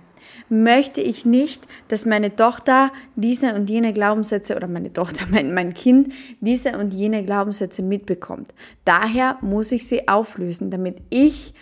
möchte 0.47 1.01
ich 1.01 1.25
nicht, 1.25 1.67
dass 1.87 2.05
meine 2.05 2.35
Tochter 2.35 2.91
diese 3.15 3.53
und 3.53 3.69
jene 3.69 3.93
Glaubenssätze 3.93 4.55
oder 4.55 4.67
meine 4.67 4.93
Tochter, 4.93 5.25
mein, 5.31 5.53
mein 5.53 5.73
Kind 5.73 6.13
diese 6.39 6.77
und 6.77 6.93
jene 6.93 7.23
Glaubenssätze 7.25 7.81
mitbekommt. 7.81 8.53
Daher 8.85 9.37
muss 9.41 9.71
ich 9.71 9.87
sie 9.87 10.07
auflösen, 10.07 10.71
damit 10.71 10.97
ich 11.09 11.53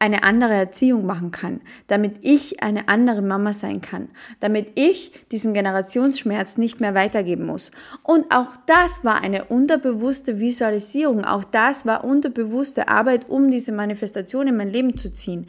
eine 0.00 0.22
andere 0.22 0.54
Erziehung 0.54 1.04
machen 1.04 1.30
kann, 1.30 1.60
damit 1.86 2.16
ich 2.22 2.62
eine 2.62 2.88
andere 2.88 3.20
Mama 3.20 3.52
sein 3.52 3.82
kann, 3.82 4.08
damit 4.40 4.72
ich 4.74 5.12
diesen 5.30 5.52
Generationsschmerz 5.52 6.56
nicht 6.56 6.80
mehr 6.80 6.94
weitergeben 6.94 7.44
muss. 7.44 7.70
Und 8.02 8.32
auch 8.34 8.56
das 8.64 9.04
war 9.04 9.22
eine 9.22 9.44
unterbewusste 9.44 10.40
Visualisierung, 10.40 11.26
auch 11.26 11.44
das 11.44 11.84
war 11.84 12.02
unterbewusste 12.02 12.88
Arbeit, 12.88 13.28
um 13.28 13.50
diese 13.50 13.72
Manifestation 13.72 14.48
in 14.48 14.56
mein 14.56 14.70
Leben 14.70 14.96
zu 14.96 15.12
ziehen, 15.12 15.46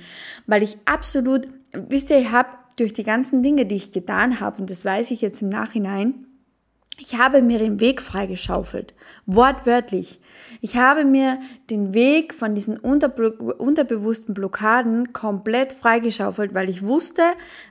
weil 0.48 0.64
ich 0.64 0.78
absolut, 0.84 1.48
wisst 1.72 2.10
ihr, 2.10 2.20
ich 2.20 2.32
habe 2.32 2.50
durch 2.76 2.94
die 2.94 3.04
ganzen 3.04 3.44
Dinge, 3.44 3.66
die 3.66 3.76
ich 3.76 3.92
getan 3.92 4.40
habe, 4.40 4.62
und 4.62 4.70
das 4.70 4.86
weiß 4.86 5.12
ich 5.12 5.22
jetzt 5.22 5.42
im 5.42 5.50
Nachhinein, 5.50 6.26
ich 6.98 7.18
habe 7.18 7.42
mir 7.42 7.58
den 7.58 7.80
Weg 7.80 8.02
freigeschaufelt, 8.02 8.94
wortwörtlich. 9.26 10.20
Ich 10.60 10.78
habe 10.78 11.04
mir 11.04 11.40
den 11.70 11.94
Weg 11.96 12.34
von 12.34 12.54
diesen 12.54 12.78
unterbewussten 12.78 14.36
Blockaden 14.36 15.12
komplett 15.12 15.74
freigeschaufelt, 15.74 16.54
weil 16.54 16.70
ich 16.70 16.84
wusste, 16.84 17.24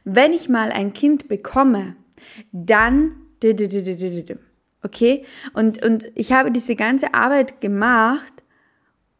wenn 0.05 0.33
ich 0.33 0.49
mal 0.49 0.73
ein 0.73 0.93
Kind 0.93 1.29
bekomme, 1.29 1.95
dann 2.51 3.13
okay? 4.83 5.25
Und, 5.53 5.85
und 5.85 6.11
ich 6.15 6.33
habe 6.33 6.51
diese 6.51 6.75
ganze 6.75 7.15
Arbeit 7.15 7.61
gemacht, 7.61 8.40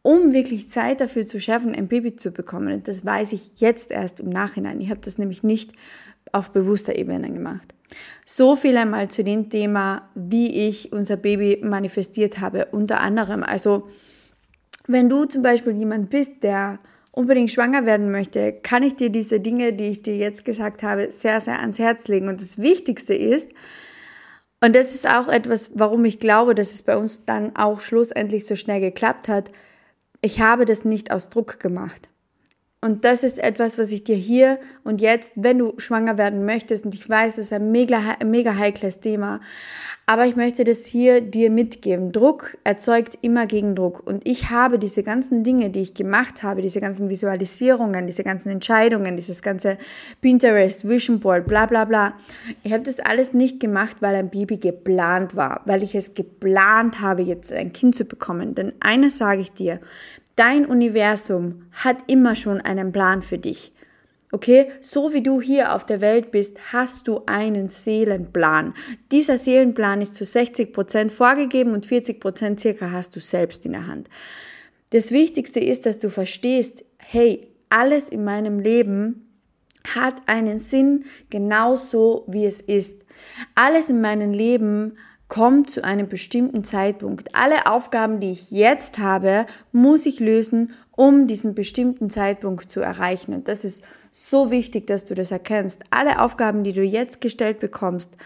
um 0.03 0.33
wirklich 0.33 0.67
Zeit 0.67 0.99
dafür 0.99 1.25
zu 1.25 1.39
schaffen, 1.39 1.75
ein 1.75 1.87
Baby 1.87 2.15
zu 2.15 2.31
bekommen. 2.31 2.73
Und 2.73 2.87
das 2.87 3.05
weiß 3.05 3.33
ich 3.33 3.51
jetzt 3.57 3.91
erst 3.91 4.19
im 4.19 4.29
Nachhinein. 4.29 4.81
Ich 4.81 4.89
habe 4.89 5.01
das 5.01 5.17
nämlich 5.17 5.43
nicht 5.43 5.73
auf 6.31 6.51
bewusster 6.51 6.95
Ebene 6.95 7.31
gemacht. 7.31 7.73
So 8.25 8.55
viel 8.55 8.77
einmal 8.77 9.09
zu 9.09 9.23
dem 9.23 9.49
Thema, 9.49 10.09
wie 10.15 10.67
ich 10.67 10.93
unser 10.93 11.17
Baby 11.17 11.59
manifestiert 11.63 12.39
habe, 12.39 12.67
unter 12.71 13.01
anderem. 13.01 13.43
Also, 13.43 13.87
wenn 14.87 15.09
du 15.09 15.25
zum 15.25 15.41
Beispiel 15.41 15.73
jemand 15.73 16.09
bist, 16.09 16.41
der 16.43 16.79
unbedingt 17.11 17.51
schwanger 17.51 17.85
werden 17.85 18.09
möchte, 18.11 18.53
kann 18.53 18.83
ich 18.83 18.95
dir 18.95 19.09
diese 19.09 19.39
Dinge, 19.39 19.73
die 19.73 19.89
ich 19.89 20.01
dir 20.01 20.15
jetzt 20.15 20.45
gesagt 20.45 20.81
habe, 20.81 21.11
sehr, 21.11 21.41
sehr 21.41 21.59
ans 21.59 21.77
Herz 21.77 22.07
legen. 22.07 22.29
Und 22.29 22.39
das 22.39 22.57
Wichtigste 22.57 23.13
ist, 23.13 23.51
und 24.63 24.75
das 24.75 24.93
ist 24.93 25.09
auch 25.09 25.27
etwas, 25.27 25.71
warum 25.73 26.05
ich 26.05 26.19
glaube, 26.19 26.55
dass 26.55 26.73
es 26.73 26.83
bei 26.83 26.95
uns 26.95 27.25
dann 27.25 27.55
auch 27.55 27.79
schlussendlich 27.79 28.45
so 28.45 28.55
schnell 28.55 28.79
geklappt 28.79 29.27
hat, 29.27 29.51
ich 30.21 30.39
habe 30.39 30.65
das 30.65 30.85
nicht 30.85 31.11
aus 31.11 31.29
Druck 31.29 31.59
gemacht. 31.59 32.10
Und 32.83 33.05
das 33.05 33.23
ist 33.23 33.37
etwas, 33.37 33.77
was 33.77 33.91
ich 33.91 34.03
dir 34.03 34.15
hier 34.15 34.57
und 34.83 35.01
jetzt, 35.01 35.33
wenn 35.35 35.59
du 35.59 35.75
schwanger 35.77 36.17
werden 36.17 36.45
möchtest, 36.45 36.83
und 36.83 36.95
ich 36.95 37.07
weiß, 37.07 37.35
das 37.35 37.45
ist 37.45 37.53
ein 37.53 37.71
mega, 37.71 38.17
mega 38.25 38.57
heikles 38.57 38.99
Thema, 38.99 39.39
aber 40.07 40.25
ich 40.25 40.35
möchte 40.35 40.63
das 40.63 40.85
hier 40.85 41.21
dir 41.21 41.51
mitgeben. 41.51 42.11
Druck 42.11 42.57
erzeugt 42.63 43.19
immer 43.21 43.45
Gegendruck. 43.45 44.05
Und 44.05 44.27
ich 44.27 44.49
habe 44.49 44.79
diese 44.79 45.03
ganzen 45.03 45.43
Dinge, 45.43 45.69
die 45.69 45.81
ich 45.81 45.93
gemacht 45.93 46.41
habe, 46.41 46.63
diese 46.63 46.81
ganzen 46.81 47.09
Visualisierungen, 47.09 48.07
diese 48.07 48.23
ganzen 48.23 48.49
Entscheidungen, 48.49 49.15
dieses 49.15 49.43
ganze 49.43 49.77
Pinterest, 50.19 50.89
Vision 50.89 51.19
Board, 51.19 51.45
bla 51.45 51.67
bla 51.67 51.85
bla. 51.85 52.13
Ich 52.63 52.73
habe 52.73 52.83
das 52.83 52.99
alles 52.99 53.33
nicht 53.33 53.59
gemacht, 53.59 53.97
weil 53.99 54.15
ein 54.15 54.29
Baby 54.31 54.57
geplant 54.57 55.35
war, 55.35 55.61
weil 55.65 55.83
ich 55.83 55.93
es 55.93 56.15
geplant 56.15 56.99
habe, 56.99 57.21
jetzt 57.21 57.53
ein 57.53 57.71
Kind 57.71 57.95
zu 57.95 58.03
bekommen. 58.03 58.55
Denn 58.55 58.73
eines 58.79 59.19
sage 59.19 59.41
ich 59.41 59.53
dir, 59.53 59.79
Dein 60.35 60.65
Universum 60.65 61.63
hat 61.71 61.97
immer 62.07 62.35
schon 62.35 62.61
einen 62.61 62.91
Plan 62.91 63.21
für 63.21 63.37
dich. 63.37 63.73
Okay, 64.33 64.71
so 64.79 65.13
wie 65.13 65.21
du 65.21 65.41
hier 65.41 65.75
auf 65.75 65.85
der 65.85 65.99
Welt 65.99 66.31
bist, 66.31 66.57
hast 66.71 67.09
du 67.09 67.23
einen 67.25 67.67
Seelenplan. 67.67 68.73
Dieser 69.11 69.37
Seelenplan 69.37 70.01
ist 70.01 70.15
zu 70.15 70.23
60 70.23 70.71
Prozent 70.71 71.11
vorgegeben 71.11 71.73
und 71.73 71.85
40 71.85 72.21
Prozent 72.21 72.59
circa 72.61 72.91
hast 72.91 73.13
du 73.15 73.19
selbst 73.19 73.65
in 73.65 73.73
der 73.73 73.87
Hand. 73.87 74.09
Das 74.91 75.11
Wichtigste 75.11 75.59
ist, 75.59 75.85
dass 75.85 75.99
du 75.99 76.09
verstehst, 76.09 76.85
hey, 76.97 77.49
alles 77.69 78.07
in 78.07 78.23
meinem 78.23 78.59
Leben 78.59 79.27
hat 79.95 80.15
einen 80.27 80.59
Sinn 80.59 81.05
genauso 81.29 82.23
wie 82.27 82.45
es 82.45 82.61
ist. 82.61 83.03
Alles 83.55 83.89
in 83.89 83.99
meinem 83.99 84.31
Leben 84.31 84.97
kommt 85.31 85.69
zu 85.69 85.85
einem 85.85 86.09
bestimmten 86.09 86.65
Zeitpunkt. 86.65 87.33
Alle 87.33 87.65
Aufgaben, 87.65 88.19
die 88.19 88.33
ich 88.33 88.51
jetzt 88.51 88.97
habe, 88.97 89.45
muss 89.71 90.05
ich 90.05 90.19
lösen, 90.19 90.73
um 90.91 91.25
diesen 91.25 91.55
bestimmten 91.55 92.09
Zeitpunkt 92.09 92.69
zu 92.69 92.81
erreichen. 92.81 93.33
Und 93.33 93.47
das 93.47 93.63
ist 93.63 93.81
so 94.11 94.51
wichtig, 94.51 94.87
dass 94.87 95.05
du 95.05 95.13
das 95.13 95.31
erkennst. 95.31 95.83
Alle 95.89 96.19
Aufgaben, 96.19 96.65
die 96.65 96.73
du 96.73 96.83
jetzt 96.83 97.21
gestellt 97.21 97.59
bekommst, 97.59 98.17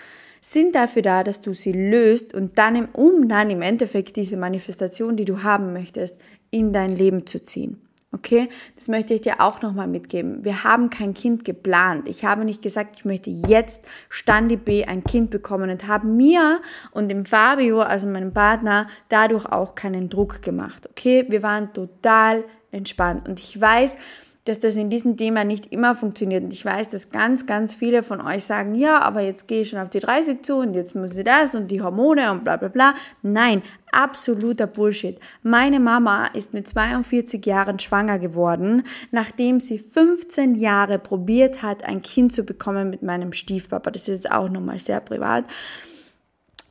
sind 0.41 0.73
dafür 0.73 1.03
da, 1.03 1.23
dass 1.23 1.41
du 1.41 1.53
sie 1.53 1.73
löst 1.73 2.33
und 2.33 2.57
dann, 2.57 2.85
um 2.85 3.29
dann 3.29 3.51
im 3.51 3.61
Endeffekt 3.61 4.15
diese 4.15 4.35
Manifestation, 4.35 5.15
die 5.15 5.25
du 5.25 5.43
haben 5.43 5.73
möchtest, 5.73 6.15
in 6.49 6.73
dein 6.73 6.95
Leben 6.95 7.27
zu 7.27 7.39
ziehen. 7.39 7.84
Okay, 8.15 8.47
das 8.77 8.87
möchte 8.87 9.13
ich 9.13 9.21
dir 9.21 9.41
auch 9.41 9.61
nochmal 9.61 9.87
mitgeben. 9.87 10.45
Wir 10.45 10.63
haben 10.63 10.89
kein 10.89 11.13
Kind 11.13 11.43
geplant. 11.43 12.07
Ich 12.07 12.23
habe 12.23 12.45
nicht 12.45 12.61
gesagt, 12.61 12.95
ich 12.95 13.03
möchte 13.03 13.29
jetzt 13.29 13.83
Standi 14.07 14.55
B 14.55 14.85
ein 14.85 15.03
Kind 15.03 15.31
bekommen 15.31 15.69
und 15.69 15.85
habe 15.85 16.07
mir 16.07 16.61
und 16.91 17.09
dem 17.09 17.25
Fabio, 17.25 17.81
also 17.81 18.07
meinem 18.07 18.33
Partner, 18.33 18.87
dadurch 19.09 19.45
auch 19.45 19.75
keinen 19.75 20.07
Druck 20.07 20.41
gemacht. 20.41 20.87
Okay, 20.89 21.25
wir 21.27 21.43
waren 21.43 21.73
total 21.73 22.45
entspannt 22.71 23.27
und 23.27 23.41
ich 23.41 23.59
weiß, 23.59 23.97
dass 24.45 24.59
das 24.59 24.77
in 24.77 24.89
diesem 24.89 25.17
Thema 25.17 25.43
nicht 25.43 25.71
immer 25.71 25.95
funktioniert. 25.95 26.43
Und 26.43 26.53
ich 26.53 26.63
weiß, 26.63 26.89
dass 26.89 27.09
ganz, 27.09 27.45
ganz 27.45 27.73
viele 27.73 28.03
von 28.03 28.21
euch 28.21 28.43
sagen, 28.43 28.75
ja, 28.75 28.99
aber 29.01 29.21
jetzt 29.21 29.47
gehe 29.47 29.61
ich 29.61 29.69
schon 29.69 29.79
auf 29.79 29.89
die 29.89 29.99
30 29.99 30.43
zu 30.43 30.57
und 30.57 30.75
jetzt 30.75 30.95
muss 30.95 31.17
ich 31.17 31.25
das 31.25 31.55
und 31.55 31.69
die 31.69 31.81
Hormone 31.81 32.31
und 32.31 32.43
bla 32.43 32.57
bla 32.57 32.69
bla. 32.69 32.93
Nein, 33.23 33.63
absoluter 33.91 34.67
Bullshit. 34.67 35.19
Meine 35.41 35.79
Mama 35.79 36.27
ist 36.27 36.53
mit 36.53 36.67
42 36.67 37.45
Jahren 37.45 37.79
schwanger 37.79 38.19
geworden, 38.19 38.83
nachdem 39.11 39.59
sie 39.59 39.79
15 39.79 40.55
Jahre 40.55 40.99
probiert 40.99 41.63
hat, 41.63 41.83
ein 41.83 42.01
Kind 42.01 42.31
zu 42.31 42.43
bekommen 42.43 42.89
mit 42.89 43.01
meinem 43.01 43.33
Stiefpapa. 43.33 43.89
Das 43.89 44.03
ist 44.03 44.07
jetzt 44.07 44.31
auch 44.31 44.49
nochmal 44.49 44.79
sehr 44.79 44.99
privat. 44.99 45.45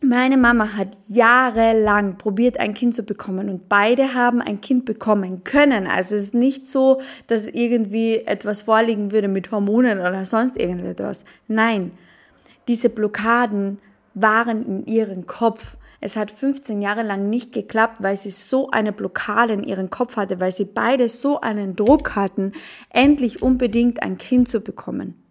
Meine 0.07 0.37
Mama 0.37 0.77
hat 0.77 0.89
jahrelang 1.09 2.19
probiert, 2.19 2.61
ein 2.61 2.75
Kind 2.75 2.95
zu 2.95 3.05
bekommen 3.05 3.49
und 3.49 3.71
beide 3.71 4.13
haben 4.13 4.43
ein 4.43 4.61
Kind 4.61 4.85
bekommen 4.85 5.45
können. 5.45 5.87
Also 5.87 6.15
es 6.15 6.25
ist 6.25 6.35
nicht 6.35 6.67
so, 6.67 7.01
dass 7.27 7.47
irgendwie 7.47 8.19
etwas 8.27 8.63
vorliegen 8.63 9.13
würde 9.13 9.29
mit 9.29 9.51
Hormonen 9.51 10.01
oder 10.01 10.27
sonst 10.27 10.59
irgendetwas. 10.59 11.25
Nein, 11.49 11.93
diese 12.69 12.91
Blockaden 12.91 13.79
waren 14.13 14.67
in 14.67 14.87
ihrem 14.87 15.27
Kopf. 15.27 15.79
Es 16.03 16.17
hat 16.17 16.31
15 16.31 16.83
Jahre 16.83 17.03
lang 17.03 17.31
nicht 17.31 17.53
geklappt, 17.53 18.03
weil 18.03 18.19
sie 18.19 18.31
so 18.31 18.71
eine 18.71 18.93
Blockade 18.93 19.55
in 19.55 19.65
ihrem 19.65 19.89
Kopf 19.89 20.17
hatte, 20.17 20.39
weil 20.39 20.53
sie 20.53 20.67
beide 20.67 21.09
so 21.09 21.41
einen 21.41 21.77
Druck 21.77 22.15
hatten, 22.15 22.53
endlich 22.91 23.43
unbedingt 23.43 24.03
ein 24.03 24.19
Kind 24.19 24.49
zu 24.49 24.61
bekommen. 24.61 25.24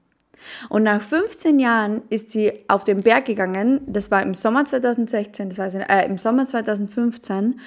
Und 0.70 0.84
nach 0.84 1.02
15 1.02 1.60
Jahren 1.60 2.02
ist 2.10 2.32
sie 2.32 2.52
auf 2.68 2.84
den 2.84 3.02
Berg 3.02 3.26
gegangen, 3.26 3.82
das 3.88 4.12
war 4.12 4.22
im 4.22 4.34
Sommer 4.34 4.66
2016, 4.66 5.50
das 5.50 5.58
war 5.58 5.90
äh, 5.90 6.06
im 6.06 6.18
Sommer 6.18 6.46
2015, 6.46 7.60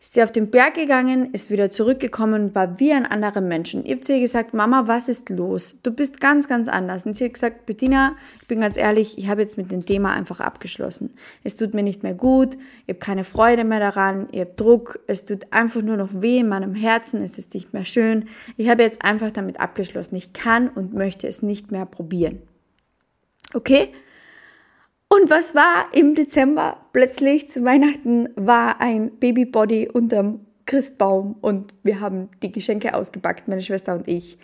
ist 0.00 0.14
sie 0.14 0.22
auf 0.22 0.32
den 0.32 0.50
Berg 0.50 0.74
gegangen, 0.74 1.34
ist 1.34 1.50
wieder 1.50 1.68
zurückgekommen 1.68 2.46
und 2.46 2.54
war 2.54 2.80
wie 2.80 2.92
ein 2.92 3.04
anderer 3.04 3.42
Mensch. 3.42 3.74
Und 3.74 3.84
ich 3.84 3.92
habe 3.92 4.00
zu 4.00 4.14
ihr 4.14 4.20
gesagt, 4.20 4.54
Mama, 4.54 4.84
was 4.86 5.10
ist 5.10 5.28
los? 5.28 5.76
Du 5.82 5.92
bist 5.92 6.20
ganz, 6.20 6.48
ganz 6.48 6.68
anders. 6.68 7.04
Und 7.04 7.14
sie 7.14 7.26
hat 7.26 7.34
gesagt, 7.34 7.66
Bettina, 7.66 8.16
ich 8.40 8.48
bin 8.48 8.60
ganz 8.60 8.78
ehrlich, 8.78 9.18
ich 9.18 9.28
habe 9.28 9.42
jetzt 9.42 9.58
mit 9.58 9.70
dem 9.70 9.84
Thema 9.84 10.14
einfach 10.14 10.40
abgeschlossen. 10.40 11.10
Es 11.44 11.56
tut 11.56 11.74
mir 11.74 11.82
nicht 11.82 12.02
mehr 12.02 12.14
gut, 12.14 12.54
ich 12.86 12.94
habe 12.94 12.98
keine 12.98 13.24
Freude 13.24 13.64
mehr 13.64 13.78
daran, 13.78 14.26
ich 14.32 14.40
habe 14.40 14.54
Druck, 14.56 15.00
es 15.06 15.26
tut 15.26 15.52
einfach 15.52 15.82
nur 15.82 15.98
noch 15.98 16.22
weh 16.22 16.38
in 16.38 16.48
meinem 16.48 16.74
Herzen, 16.74 17.22
es 17.22 17.36
ist 17.36 17.52
nicht 17.52 17.74
mehr 17.74 17.84
schön. 17.84 18.24
Ich 18.56 18.70
habe 18.70 18.82
jetzt 18.82 19.04
einfach 19.04 19.30
damit 19.30 19.60
abgeschlossen. 19.60 20.16
Ich 20.16 20.32
kann 20.32 20.70
und 20.70 20.94
möchte 20.94 21.28
es 21.28 21.42
nicht 21.42 21.72
mehr 21.72 21.84
probieren. 21.84 22.40
Okay? 23.52 23.90
Und 25.12 25.28
was 25.28 25.56
war 25.56 25.88
im 25.92 26.14
Dezember? 26.14 26.76
Plötzlich 26.92 27.48
zu 27.48 27.64
Weihnachten 27.64 28.28
war 28.36 28.80
ein 28.80 29.10
Babybody 29.18 29.88
unterm 29.88 30.46
Christbaum 30.66 31.34
und 31.40 31.74
wir 31.82 31.98
haben 31.98 32.28
die 32.44 32.52
Geschenke 32.52 32.94
ausgepackt, 32.94 33.48
meine 33.48 33.60
Schwester 33.60 33.96
und 33.96 34.06
ich. 34.06 34.38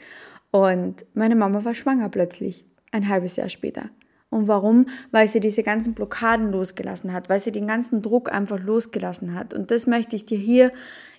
Und 0.51 1.07
meine 1.15 1.37
Mama 1.37 1.65
war 1.65 1.73
schwanger 1.73 2.09
plötzlich, 2.09 2.65
ein 2.91 3.09
halbes 3.09 3.37
Jahr 3.37 3.49
später. 3.49 3.91
Und 4.29 4.49
warum? 4.49 4.87
Weil 5.13 5.29
sie 5.29 5.39
diese 5.39 5.63
ganzen 5.63 5.95
Blockaden 5.95 6.51
losgelassen 6.51 7.13
hat, 7.13 7.29
weil 7.29 7.39
sie 7.39 7.53
den 7.53 7.69
ganzen 7.69 8.03
Druck 8.03 8.33
einfach 8.33 8.59
losgelassen 8.61 9.35
hat. 9.35 9.55
Und 9.55 9.71
das 9.71 9.87
möchte 9.87 10.17
ich 10.17 10.27
dir 10.27 10.39
hier 10.39 10.73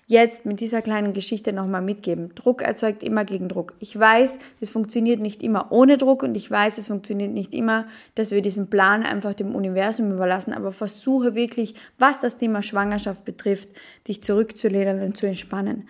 jetzt 0.08 0.46
mit 0.46 0.60
dieser 0.60 0.80
kleinen 0.80 1.12
Geschichte 1.12 1.52
nochmal 1.52 1.82
mitgeben. 1.82 2.34
Druck 2.34 2.62
erzeugt 2.62 3.02
immer 3.02 3.26
Gegendruck. 3.26 3.74
Ich 3.78 3.96
weiß, 3.96 4.38
es 4.58 4.70
funktioniert 4.70 5.20
nicht 5.20 5.42
immer 5.42 5.70
ohne 5.70 5.98
Druck 5.98 6.22
und 6.22 6.34
ich 6.34 6.50
weiß, 6.50 6.78
es 6.78 6.86
funktioniert 6.86 7.30
nicht 7.30 7.52
immer, 7.52 7.86
dass 8.14 8.30
wir 8.30 8.40
diesen 8.40 8.70
Plan 8.70 9.04
einfach 9.04 9.34
dem 9.34 9.54
Universum 9.54 10.10
überlassen, 10.10 10.54
aber 10.54 10.72
versuche 10.72 11.34
wirklich, 11.34 11.74
was 11.98 12.22
das 12.22 12.38
Thema 12.38 12.62
Schwangerschaft 12.62 13.26
betrifft, 13.26 13.68
dich 14.08 14.22
zurückzulehnen 14.22 15.02
und 15.02 15.16
zu 15.16 15.26
entspannen. 15.26 15.86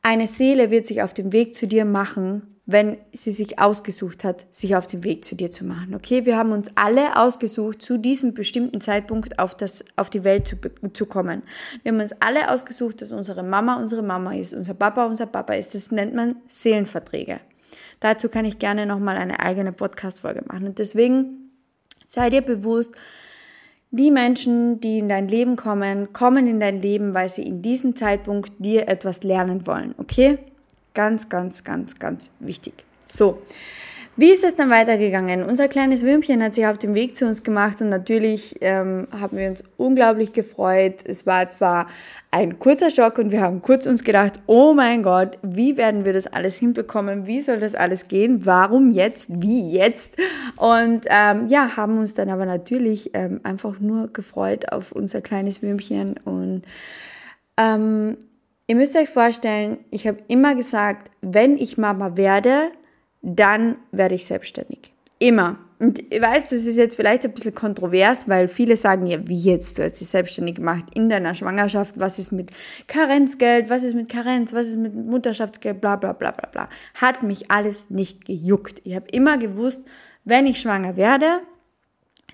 Eine 0.00 0.28
Seele 0.28 0.70
wird 0.70 0.86
sich 0.86 1.02
auf 1.02 1.12
dem 1.12 1.32
Weg 1.32 1.54
zu 1.54 1.66
dir 1.66 1.84
machen, 1.84 2.59
wenn 2.72 2.98
sie 3.12 3.32
sich 3.32 3.58
ausgesucht 3.58 4.24
hat, 4.24 4.46
sich 4.50 4.76
auf 4.76 4.86
den 4.86 5.04
Weg 5.04 5.24
zu 5.24 5.34
dir 5.34 5.50
zu 5.50 5.64
machen. 5.64 5.94
Okay, 5.94 6.26
wir 6.26 6.36
haben 6.36 6.52
uns 6.52 6.68
alle 6.74 7.16
ausgesucht, 7.16 7.82
zu 7.82 7.98
diesem 7.98 8.34
bestimmten 8.34 8.80
Zeitpunkt 8.80 9.38
auf, 9.38 9.54
das, 9.56 9.84
auf 9.96 10.10
die 10.10 10.24
Welt 10.24 10.46
zu, 10.46 10.56
zu 10.92 11.06
kommen. 11.06 11.42
Wir 11.82 11.92
haben 11.92 12.00
uns 12.00 12.12
alle 12.20 12.50
ausgesucht, 12.50 13.02
dass 13.02 13.12
unsere 13.12 13.42
Mama 13.42 13.76
unsere 13.76 14.02
Mama 14.02 14.34
ist, 14.34 14.54
unser 14.54 14.74
Papa 14.74 15.06
unser 15.06 15.26
Papa 15.26 15.54
ist. 15.54 15.74
Das 15.74 15.90
nennt 15.90 16.14
man 16.14 16.36
Seelenverträge. 16.48 17.40
Dazu 18.00 18.28
kann 18.28 18.44
ich 18.44 18.58
gerne 18.58 18.86
nochmal 18.86 19.16
eine 19.16 19.40
eigene 19.40 19.72
Podcast-Folge 19.72 20.42
machen. 20.46 20.66
Und 20.66 20.78
deswegen 20.78 21.50
sei 22.06 22.30
dir 22.30 22.42
bewusst, 22.42 22.94
die 23.90 24.10
Menschen, 24.10 24.80
die 24.80 24.98
in 24.98 25.08
dein 25.08 25.28
Leben 25.28 25.56
kommen, 25.56 26.12
kommen 26.12 26.46
in 26.46 26.60
dein 26.60 26.80
Leben, 26.80 27.12
weil 27.12 27.28
sie 27.28 27.42
in 27.42 27.60
diesem 27.60 27.96
Zeitpunkt 27.96 28.52
dir 28.58 28.88
etwas 28.88 29.22
lernen 29.22 29.66
wollen. 29.66 29.94
Okay? 29.98 30.38
Ganz, 30.94 31.28
ganz, 31.28 31.64
ganz, 31.64 31.98
ganz 31.98 32.30
wichtig. 32.40 32.84
So, 33.06 33.42
wie 34.16 34.32
ist 34.32 34.44
es 34.44 34.54
dann 34.54 34.68
weitergegangen? 34.68 35.44
Unser 35.44 35.68
kleines 35.68 36.02
Würmchen 36.02 36.42
hat 36.42 36.54
sich 36.54 36.66
auf 36.66 36.76
den 36.76 36.94
Weg 36.94 37.16
zu 37.16 37.26
uns 37.26 37.42
gemacht 37.42 37.80
und 37.80 37.88
natürlich 37.88 38.56
ähm, 38.60 39.08
haben 39.18 39.38
wir 39.38 39.48
uns 39.48 39.64
unglaublich 39.76 40.32
gefreut. 40.32 40.96
Es 41.04 41.26
war 41.26 41.48
zwar 41.48 41.86
ein 42.30 42.58
kurzer 42.58 42.90
Schock 42.90 43.18
und 43.18 43.30
wir 43.30 43.40
haben 43.40 43.62
kurz 43.62 43.86
uns 43.86 44.04
gedacht, 44.04 44.40
oh 44.46 44.74
mein 44.74 45.02
Gott, 45.02 45.38
wie 45.42 45.76
werden 45.76 46.04
wir 46.04 46.12
das 46.12 46.26
alles 46.26 46.58
hinbekommen? 46.58 47.26
Wie 47.26 47.40
soll 47.40 47.60
das 47.60 47.74
alles 47.74 48.08
gehen? 48.08 48.44
Warum 48.44 48.90
jetzt? 48.90 49.30
Wie 49.30 49.70
jetzt? 49.70 50.18
Und 50.56 51.06
ähm, 51.08 51.46
ja, 51.46 51.76
haben 51.76 51.96
uns 51.98 52.14
dann 52.14 52.28
aber 52.28 52.44
natürlich 52.44 53.12
ähm, 53.14 53.40
einfach 53.42 53.80
nur 53.80 54.12
gefreut 54.12 54.70
auf 54.70 54.92
unser 54.92 55.22
kleines 55.22 55.62
Würmchen 55.62 56.18
und 56.24 56.62
ähm, 57.56 58.18
Ihr 58.70 58.76
müsst 58.76 58.94
euch 58.96 59.08
vorstellen, 59.08 59.78
ich 59.90 60.06
habe 60.06 60.20
immer 60.28 60.54
gesagt, 60.54 61.10
wenn 61.22 61.58
ich 61.58 61.76
Mama 61.76 62.16
werde, 62.16 62.70
dann 63.20 63.74
werde 63.90 64.14
ich 64.14 64.26
selbstständig. 64.26 64.92
Immer. 65.18 65.58
Und 65.80 65.98
ich 65.98 66.22
weiß, 66.22 66.44
das 66.50 66.64
ist 66.66 66.76
jetzt 66.76 66.94
vielleicht 66.94 67.24
ein 67.24 67.32
bisschen 67.32 67.52
kontrovers, 67.52 68.28
weil 68.28 68.46
viele 68.46 68.76
sagen, 68.76 69.08
ja, 69.08 69.26
wie 69.26 69.40
jetzt, 69.40 69.76
du 69.76 69.82
hast 69.82 69.98
dich 70.00 70.06
selbstständig 70.06 70.54
gemacht 70.54 70.84
in 70.94 71.08
deiner 71.08 71.34
Schwangerschaft, 71.34 71.98
was 71.98 72.20
ist 72.20 72.30
mit 72.30 72.52
Karenzgeld, 72.86 73.70
was 73.70 73.82
ist 73.82 73.94
mit 73.94 74.08
Karenz, 74.08 74.52
was 74.52 74.68
ist 74.68 74.78
mit 74.78 74.94
Mutterschaftsgeld, 74.94 75.80
bla 75.80 75.96
bla 75.96 76.12
bla 76.12 76.30
bla 76.30 76.48
bla. 76.48 76.68
Hat 76.94 77.24
mich 77.24 77.50
alles 77.50 77.90
nicht 77.90 78.24
gejuckt. 78.24 78.82
Ich 78.84 78.94
habe 78.94 79.08
immer 79.10 79.36
gewusst, 79.36 79.82
wenn 80.22 80.46
ich 80.46 80.60
schwanger 80.60 80.96
werde, 80.96 81.40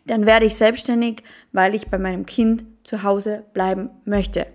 dann 0.05 0.27
werde 0.27 0.45
ich 0.45 0.55
selbstständig, 0.55 1.23
weil 1.53 1.75
ich 1.75 1.89
bei 1.89 1.97
meinem 1.97 2.27
Kind 2.27 2.63
zu 2.85 3.05
Hause 3.05 3.47
bleiben 3.55 3.89
möchte. 4.05 4.47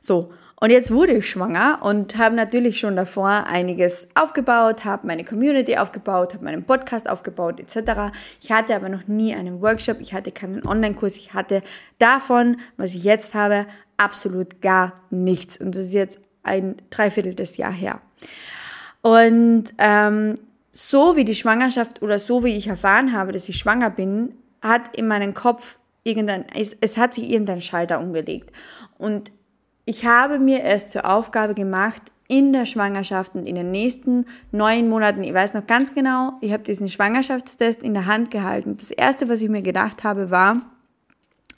So, 0.00 0.32
und 0.62 0.68
jetzt 0.68 0.92
wurde 0.92 1.14
ich 1.14 1.30
schwanger 1.30 1.78
und 1.80 2.18
habe 2.18 2.34
natürlich 2.34 2.78
schon 2.78 2.94
davor 2.94 3.46
einiges 3.46 4.08
aufgebaut, 4.14 4.84
habe 4.84 5.06
meine 5.06 5.24
Community 5.24 5.78
aufgebaut, 5.78 6.34
habe 6.34 6.44
meinen 6.44 6.64
Podcast 6.64 7.08
aufgebaut 7.08 7.58
etc. 7.58 8.12
Ich 8.42 8.52
hatte 8.52 8.76
aber 8.76 8.90
noch 8.90 9.08
nie 9.08 9.34
einen 9.34 9.62
Workshop, 9.62 10.00
ich 10.00 10.12
hatte 10.12 10.32
keinen 10.32 10.66
Online-Kurs, 10.66 11.16
ich 11.16 11.32
hatte 11.32 11.62
davon, 11.98 12.58
was 12.76 12.92
ich 12.92 13.04
jetzt 13.04 13.32
habe, 13.32 13.66
absolut 13.96 14.60
gar 14.60 14.94
nichts. 15.08 15.56
Und 15.56 15.74
das 15.74 15.82
ist 15.82 15.94
jetzt 15.94 16.20
ein 16.42 16.76
Dreiviertel 16.90 17.34
des 17.34 17.56
Jahr 17.56 17.72
her. 17.72 18.02
Und 19.00 19.72
ähm, 19.78 20.34
so 20.72 21.16
wie 21.16 21.24
die 21.24 21.34
Schwangerschaft 21.34 22.02
oder 22.02 22.18
so 22.18 22.44
wie 22.44 22.54
ich 22.54 22.66
erfahren 22.66 23.14
habe, 23.14 23.32
dass 23.32 23.48
ich 23.48 23.56
schwanger 23.56 23.88
bin, 23.88 24.34
hat 24.60 24.94
in 24.94 25.08
meinem 25.08 25.32
Kopf 25.32 25.78
irgendein, 26.04 26.44
es, 26.54 26.76
es 26.82 26.98
hat 26.98 27.14
sich 27.14 27.30
irgendein 27.30 27.62
Schalter 27.62 27.98
umgelegt. 27.98 28.54
Und 28.98 29.32
ich 29.84 30.04
habe 30.04 30.38
mir 30.38 30.64
es 30.64 30.88
zur 30.88 31.10
Aufgabe 31.10 31.54
gemacht, 31.54 32.02
in 32.30 32.52
der 32.52 32.64
Schwangerschaft 32.64 33.34
und 33.34 33.44
in 33.44 33.56
den 33.56 33.72
nächsten 33.72 34.24
neun 34.52 34.88
Monaten, 34.88 35.24
ich 35.24 35.34
weiß 35.34 35.54
noch 35.54 35.66
ganz 35.66 35.92
genau, 35.92 36.34
ich 36.40 36.52
habe 36.52 36.62
diesen 36.62 36.88
Schwangerschaftstest 36.88 37.82
in 37.82 37.92
der 37.92 38.06
Hand 38.06 38.30
gehalten. 38.30 38.76
Das 38.76 38.92
Erste, 38.92 39.28
was 39.28 39.40
ich 39.40 39.48
mir 39.48 39.62
gedacht 39.62 40.04
habe, 40.04 40.30
war, 40.30 40.58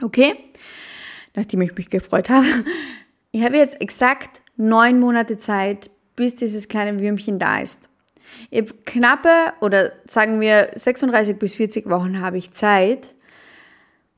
okay, 0.01 0.35
nachdem 1.35 1.61
ich 1.61 1.77
mich 1.77 1.91
gefreut 1.91 2.31
habe, 2.31 2.47
ich 3.33 3.45
habe 3.45 3.59
jetzt 3.59 3.83
exakt 3.83 4.41
neun 4.57 4.99
Monate 4.99 5.37
Zeit, 5.37 5.91
bis 6.17 6.37
dieses 6.37 6.69
kleine 6.69 7.01
Würmchen 7.01 7.39
da 7.39 7.61
ist. 7.61 7.91
Ich 8.51 8.63
habe 8.63 8.73
knappe 8.87 9.53
oder 9.61 9.93
sagen 10.07 10.41
wir 10.41 10.71
36 10.75 11.39
bis 11.39 11.57
40 11.57 11.91
Wochen 11.91 12.23
habe 12.23 12.39
ich 12.39 12.53
Zeit, 12.53 13.15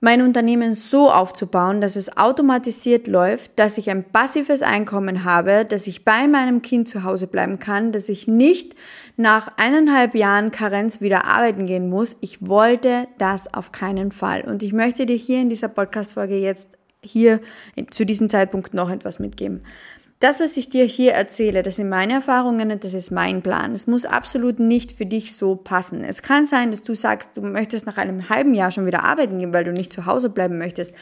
mein 0.04 0.20
Unternehmen 0.20 0.74
so 0.74 1.10
aufzubauen, 1.10 1.80
dass 1.80 1.96
es 1.96 2.16
automatisiert 2.18 3.08
läuft, 3.08 3.58
dass 3.58 3.78
ich 3.78 3.88
ein 3.88 4.04
passives 4.04 4.60
Einkommen 4.60 5.24
habe, 5.24 5.64
dass 5.64 5.86
ich 5.86 6.04
bei 6.04 6.28
meinem 6.28 6.60
Kind 6.60 6.88
zu 6.88 7.04
Hause 7.04 7.26
bleiben 7.26 7.58
kann, 7.58 7.90
dass 7.90 8.10
ich 8.10 8.28
nicht 8.28 8.74
nach 9.16 9.48
eineinhalb 9.56 10.14
Jahren 10.14 10.50
Karenz 10.50 11.00
wieder 11.00 11.24
arbeiten 11.24 11.64
gehen 11.64 11.88
muss. 11.88 12.18
Ich 12.20 12.46
wollte 12.46 13.08
das 13.16 13.52
auf 13.52 13.72
keinen 13.72 14.12
Fall. 14.12 14.42
Und 14.42 14.62
ich 14.62 14.74
möchte 14.74 15.06
dir 15.06 15.16
hier 15.16 15.40
in 15.40 15.48
dieser 15.48 15.68
Podcast-Folge 15.68 16.36
jetzt 16.36 16.68
hier 17.02 17.40
zu 17.90 18.04
diesem 18.04 18.28
Zeitpunkt 18.28 18.74
noch 18.74 18.90
etwas 18.90 19.18
mitgeben. 19.18 19.62
Das, 20.24 20.40
was 20.40 20.56
ich 20.56 20.70
dir 20.70 20.86
hier 20.86 21.12
erzähle, 21.12 21.62
das 21.62 21.76
sind 21.76 21.90
meine 21.90 22.14
Erfahrungen 22.14 22.70
und 22.70 22.82
das 22.82 22.94
ist 22.94 23.10
mein 23.10 23.42
Plan. 23.42 23.72
Es 23.72 23.86
muss 23.86 24.06
absolut 24.06 24.58
nicht 24.58 24.92
für 24.92 25.04
dich 25.04 25.36
so 25.36 25.54
passen. 25.54 26.02
Es 26.02 26.22
kann 26.22 26.46
sein, 26.46 26.70
dass 26.70 26.82
du 26.82 26.94
sagst, 26.94 27.36
du 27.36 27.42
möchtest 27.42 27.84
nach 27.84 27.98
einem 27.98 28.30
halben 28.30 28.54
Jahr 28.54 28.70
schon 28.70 28.86
wieder 28.86 29.04
arbeiten 29.04 29.38
gehen, 29.38 29.52
weil 29.52 29.64
du 29.64 29.72
nicht 29.74 29.92
zu 29.92 30.06
Hause 30.06 30.30
bleiben 30.30 30.56
möchtest. 30.56 30.94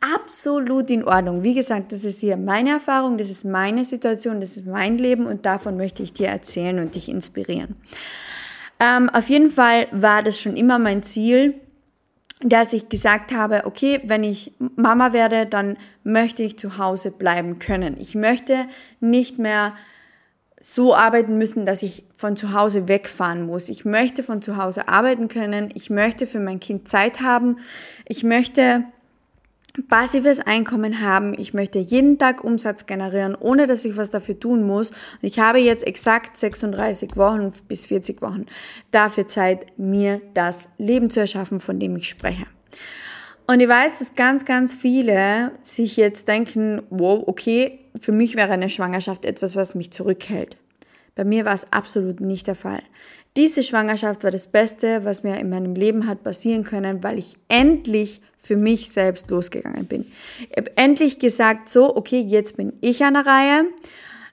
Absolut 0.00 0.90
in 0.90 1.04
Ordnung. 1.04 1.44
Wie 1.44 1.54
gesagt, 1.54 1.92
das 1.92 2.02
ist 2.02 2.18
hier 2.18 2.36
meine 2.36 2.70
Erfahrung, 2.70 3.16
das 3.16 3.30
ist 3.30 3.44
meine 3.44 3.84
Situation, 3.84 4.40
das 4.40 4.56
ist 4.56 4.66
mein 4.66 4.98
Leben 4.98 5.26
und 5.26 5.46
davon 5.46 5.76
möchte 5.76 6.02
ich 6.02 6.12
dir 6.12 6.26
erzählen 6.26 6.80
und 6.80 6.96
dich 6.96 7.08
inspirieren. 7.08 7.76
Ähm, 8.80 9.08
auf 9.08 9.28
jeden 9.28 9.50
Fall 9.50 9.86
war 9.92 10.24
das 10.24 10.40
schon 10.40 10.56
immer 10.56 10.80
mein 10.80 11.04
Ziel, 11.04 11.54
dass 12.40 12.72
ich 12.72 12.88
gesagt 12.88 13.32
habe, 13.32 13.62
okay, 13.64 14.00
wenn 14.04 14.24
ich 14.24 14.52
Mama 14.76 15.12
werde, 15.12 15.46
dann 15.46 15.76
möchte 16.02 16.42
ich 16.42 16.58
zu 16.58 16.78
Hause 16.78 17.10
bleiben 17.10 17.58
können. 17.58 17.96
Ich 17.98 18.14
möchte 18.14 18.66
nicht 19.00 19.38
mehr 19.38 19.74
so 20.60 20.94
arbeiten 20.94 21.36
müssen, 21.36 21.66
dass 21.66 21.82
ich 21.82 22.04
von 22.16 22.36
zu 22.36 22.52
Hause 22.54 22.88
wegfahren 22.88 23.44
muss. 23.44 23.68
Ich 23.68 23.84
möchte 23.84 24.22
von 24.22 24.40
zu 24.40 24.56
Hause 24.56 24.88
arbeiten 24.88 25.28
können. 25.28 25.70
Ich 25.74 25.90
möchte 25.90 26.26
für 26.26 26.40
mein 26.40 26.58
Kind 26.58 26.88
Zeit 26.88 27.20
haben. 27.20 27.58
Ich 28.06 28.24
möchte 28.24 28.84
passives 29.88 30.40
Einkommen 30.40 31.00
haben. 31.00 31.34
Ich 31.38 31.52
möchte 31.52 31.78
jeden 31.78 32.18
Tag 32.18 32.44
Umsatz 32.44 32.86
generieren, 32.86 33.34
ohne 33.34 33.66
dass 33.66 33.84
ich 33.84 33.96
was 33.96 34.10
dafür 34.10 34.38
tun 34.38 34.62
muss. 34.64 34.90
Und 34.90 35.22
ich 35.22 35.38
habe 35.38 35.58
jetzt 35.58 35.86
exakt 35.86 36.36
36 36.36 37.16
Wochen 37.16 37.52
bis 37.68 37.86
40 37.86 38.22
Wochen 38.22 38.46
dafür 38.92 39.26
Zeit, 39.26 39.66
mir 39.76 40.20
das 40.34 40.68
Leben 40.78 41.10
zu 41.10 41.20
erschaffen, 41.20 41.60
von 41.60 41.80
dem 41.80 41.96
ich 41.96 42.08
spreche. 42.08 42.46
Und 43.46 43.60
ich 43.60 43.68
weiß, 43.68 43.98
dass 43.98 44.14
ganz, 44.14 44.44
ganz 44.44 44.74
viele 44.74 45.52
sich 45.62 45.96
jetzt 45.96 46.28
denken, 46.28 46.82
wow, 46.88 47.24
okay, 47.26 47.80
für 48.00 48.12
mich 48.12 48.36
wäre 48.36 48.52
eine 48.52 48.70
Schwangerschaft 48.70 49.24
etwas, 49.24 49.54
was 49.54 49.74
mich 49.74 49.90
zurückhält. 49.90 50.56
Bei 51.14 51.24
mir 51.24 51.44
war 51.44 51.54
es 51.54 51.70
absolut 51.72 52.20
nicht 52.20 52.46
der 52.46 52.54
Fall. 52.54 52.82
Diese 53.36 53.62
Schwangerschaft 53.62 54.24
war 54.24 54.30
das 54.30 54.46
Beste, 54.46 55.04
was 55.04 55.24
mir 55.24 55.38
in 55.38 55.50
meinem 55.50 55.74
Leben 55.74 56.06
hat 56.06 56.22
passieren 56.22 56.62
können, 56.62 57.02
weil 57.02 57.18
ich 57.18 57.36
endlich 57.48 58.20
für 58.44 58.56
mich 58.56 58.90
selbst 58.90 59.30
losgegangen 59.30 59.86
bin. 59.86 60.04
Ich 60.50 60.56
habe 60.56 60.76
endlich 60.76 61.18
gesagt, 61.18 61.68
so, 61.68 61.96
okay, 61.96 62.20
jetzt 62.20 62.56
bin 62.56 62.74
ich 62.82 63.02
an 63.02 63.14
der 63.14 63.26
Reihe. 63.26 63.64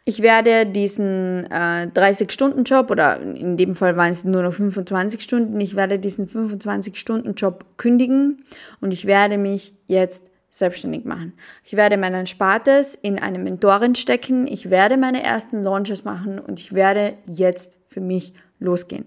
Ich 0.04 0.21
werde 0.21 0.65
diesen 0.65 1.45
äh, 1.50 1.88
30-Stunden-Job 1.88 2.91
oder 2.91 3.21
in 3.21 3.56
dem 3.56 3.76
Fall 3.76 3.95
waren 3.95 4.12
es 4.12 4.24
nur 4.24 4.43
noch 4.43 4.54
25 4.54 5.21
Stunden, 5.21 5.62
ich 5.62 5.76
werde 5.76 6.00
diesen 6.00 6.28
25-Stunden-Job 6.28 7.78
kündigen 7.78 8.43
und 8.82 8.91
ich 8.93 9.06
werde 9.06 9.38
mich 9.38 9.76
jetzt 9.88 10.24
selbstständig 10.50 11.06
machen. 11.06 11.34
Ich 11.63 11.78
werde 11.78 11.97
meinen 11.97 12.28
Spartes 12.28 12.95
in 12.95 13.19
eine 13.19 13.39
Mentorin 13.39 13.95
stecken, 13.95 14.47
ich 14.47 14.69
werde 14.69 14.97
meine 14.97 15.24
ersten 15.24 15.63
Launches 15.63 16.04
machen 16.04 16.39
und 16.39 16.60
ich 16.60 16.74
werde 16.74 17.13
jetzt 17.28 17.74
für 17.86 18.02
mich 18.02 18.34
losgehen. 18.60 19.06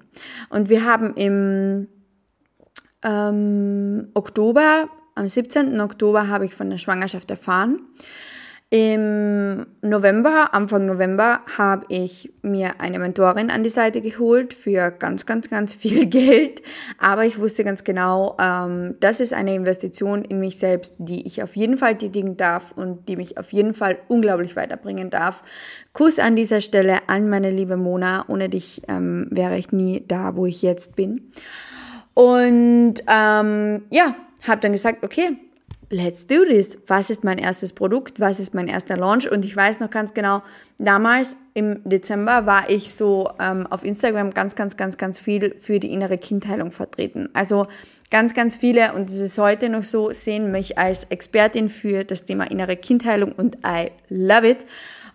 Und 0.49 0.71
wir 0.71 0.85
haben 0.85 1.14
im 1.17 1.88
ähm, 3.05 4.09
Oktober, 4.14 4.88
am 5.14 5.29
17. 5.29 5.81
Oktober 5.81 6.29
habe 6.29 6.45
ich 6.45 6.55
von 6.55 6.71
der 6.71 6.79
Schwangerschaft 6.79 7.31
erfahren. 7.31 7.81
Im 8.71 9.67
November, 9.83 10.53
Anfang 10.53 10.87
November, 10.87 11.43
habe 11.57 11.85
ich 11.90 12.33
mir 12.43 12.81
eine 12.81 12.99
Mentorin 12.99 13.51
an 13.51 13.62
die 13.62 13.69
Seite 13.69 14.01
geholt 14.01 14.53
für 14.53 14.90
ganz, 14.90 15.27
ganz, 15.27 15.49
ganz 15.49 15.75
viel 15.75 16.07
Geld. 16.11 16.61
Aber 16.99 17.25
ich 17.25 17.38
wusste 17.38 17.62
ganz 17.62 17.85
genau, 17.85 18.37
ähm, 18.40 18.97
das 18.99 19.21
ist 19.21 19.33
eine 19.33 19.55
Investition 19.55 20.25
in 20.25 20.40
mich 20.40 20.59
selbst, 20.59 20.97
die 20.99 21.25
ich 21.25 21.40
auf 21.40 21.55
jeden 21.55 21.77
Fall 21.77 21.97
tätigen 21.97 22.37
darf 22.37 22.73
und 22.73 23.09
die 23.09 23.14
mich 23.14 23.38
auf 23.38 23.53
jeden 23.53 23.75
Fall 23.75 23.99
unglaublich 24.09 24.57
weiterbringen 24.57 25.09
darf. 25.09 25.45
Kuss 25.93 26.19
an 26.19 26.35
dieser 26.35 26.61
Stelle 26.61 26.99
an 27.07 27.29
meine 27.29 27.51
liebe 27.51 27.77
Mona. 27.77 28.25
Ohne 28.27 28.49
dich 28.49 28.83
ähm, 28.88 29.29
wäre 29.31 29.57
ich 29.57 29.71
nie 29.71 30.03
da, 30.09 30.35
wo 30.35 30.47
ich 30.47 30.62
jetzt 30.62 30.97
bin. 30.97 31.31
Und 32.14 32.94
ähm, 33.07 33.83
ja, 33.90 34.14
habe 34.46 34.61
dann 34.61 34.72
gesagt, 34.72 35.05
okay, 35.05 35.37
let's 35.90 36.27
do 36.27 36.44
this. 36.44 36.79
Was 36.87 37.11
ist 37.11 37.24
mein 37.24 37.38
erstes 37.38 37.72
Produkt? 37.72 38.20
Was 38.20 38.40
ist 38.40 38.55
mein 38.55 38.68
erster 38.68 38.96
Launch? 38.96 39.31
Und 39.31 39.44
ich 39.44 39.55
weiß 39.55 39.81
noch 39.81 39.90
ganz 39.90 40.14
genau, 40.14 40.42
damals 40.79 41.37
im 41.55 41.81
Dezember 41.85 42.46
war 42.46 42.68
ich 42.68 42.94
so 42.94 43.31
ähm, 43.40 43.66
auf 43.68 43.85
Instagram 43.85 44.31
ganz, 44.31 44.57
ganz, 44.57 44.77
ganz, 44.77 44.96
ganz 44.96 45.18
viel 45.18 45.55
für 45.61 45.79
die 45.79 45.92
innere 45.92 46.18
Kindheilung 46.18 46.72
vertreten. 46.72 47.29
Also 47.33 47.68
ganz, 48.11 48.35
ganz 48.35 48.57
viele, 48.57 48.92
und 48.94 49.09
das 49.09 49.20
ist 49.20 49.38
heute 49.38 49.68
noch 49.68 49.85
so, 49.85 50.11
sehen 50.11 50.50
mich 50.50 50.79
als 50.79 51.05
Expertin 51.05 51.68
für 51.68 52.05
das 52.05 52.24
Thema 52.24 52.50
innere 52.50 52.77
Kindheilung 52.77 53.33
und 53.33 53.59
I 53.66 53.90
love 54.09 54.48
it. 54.48 54.66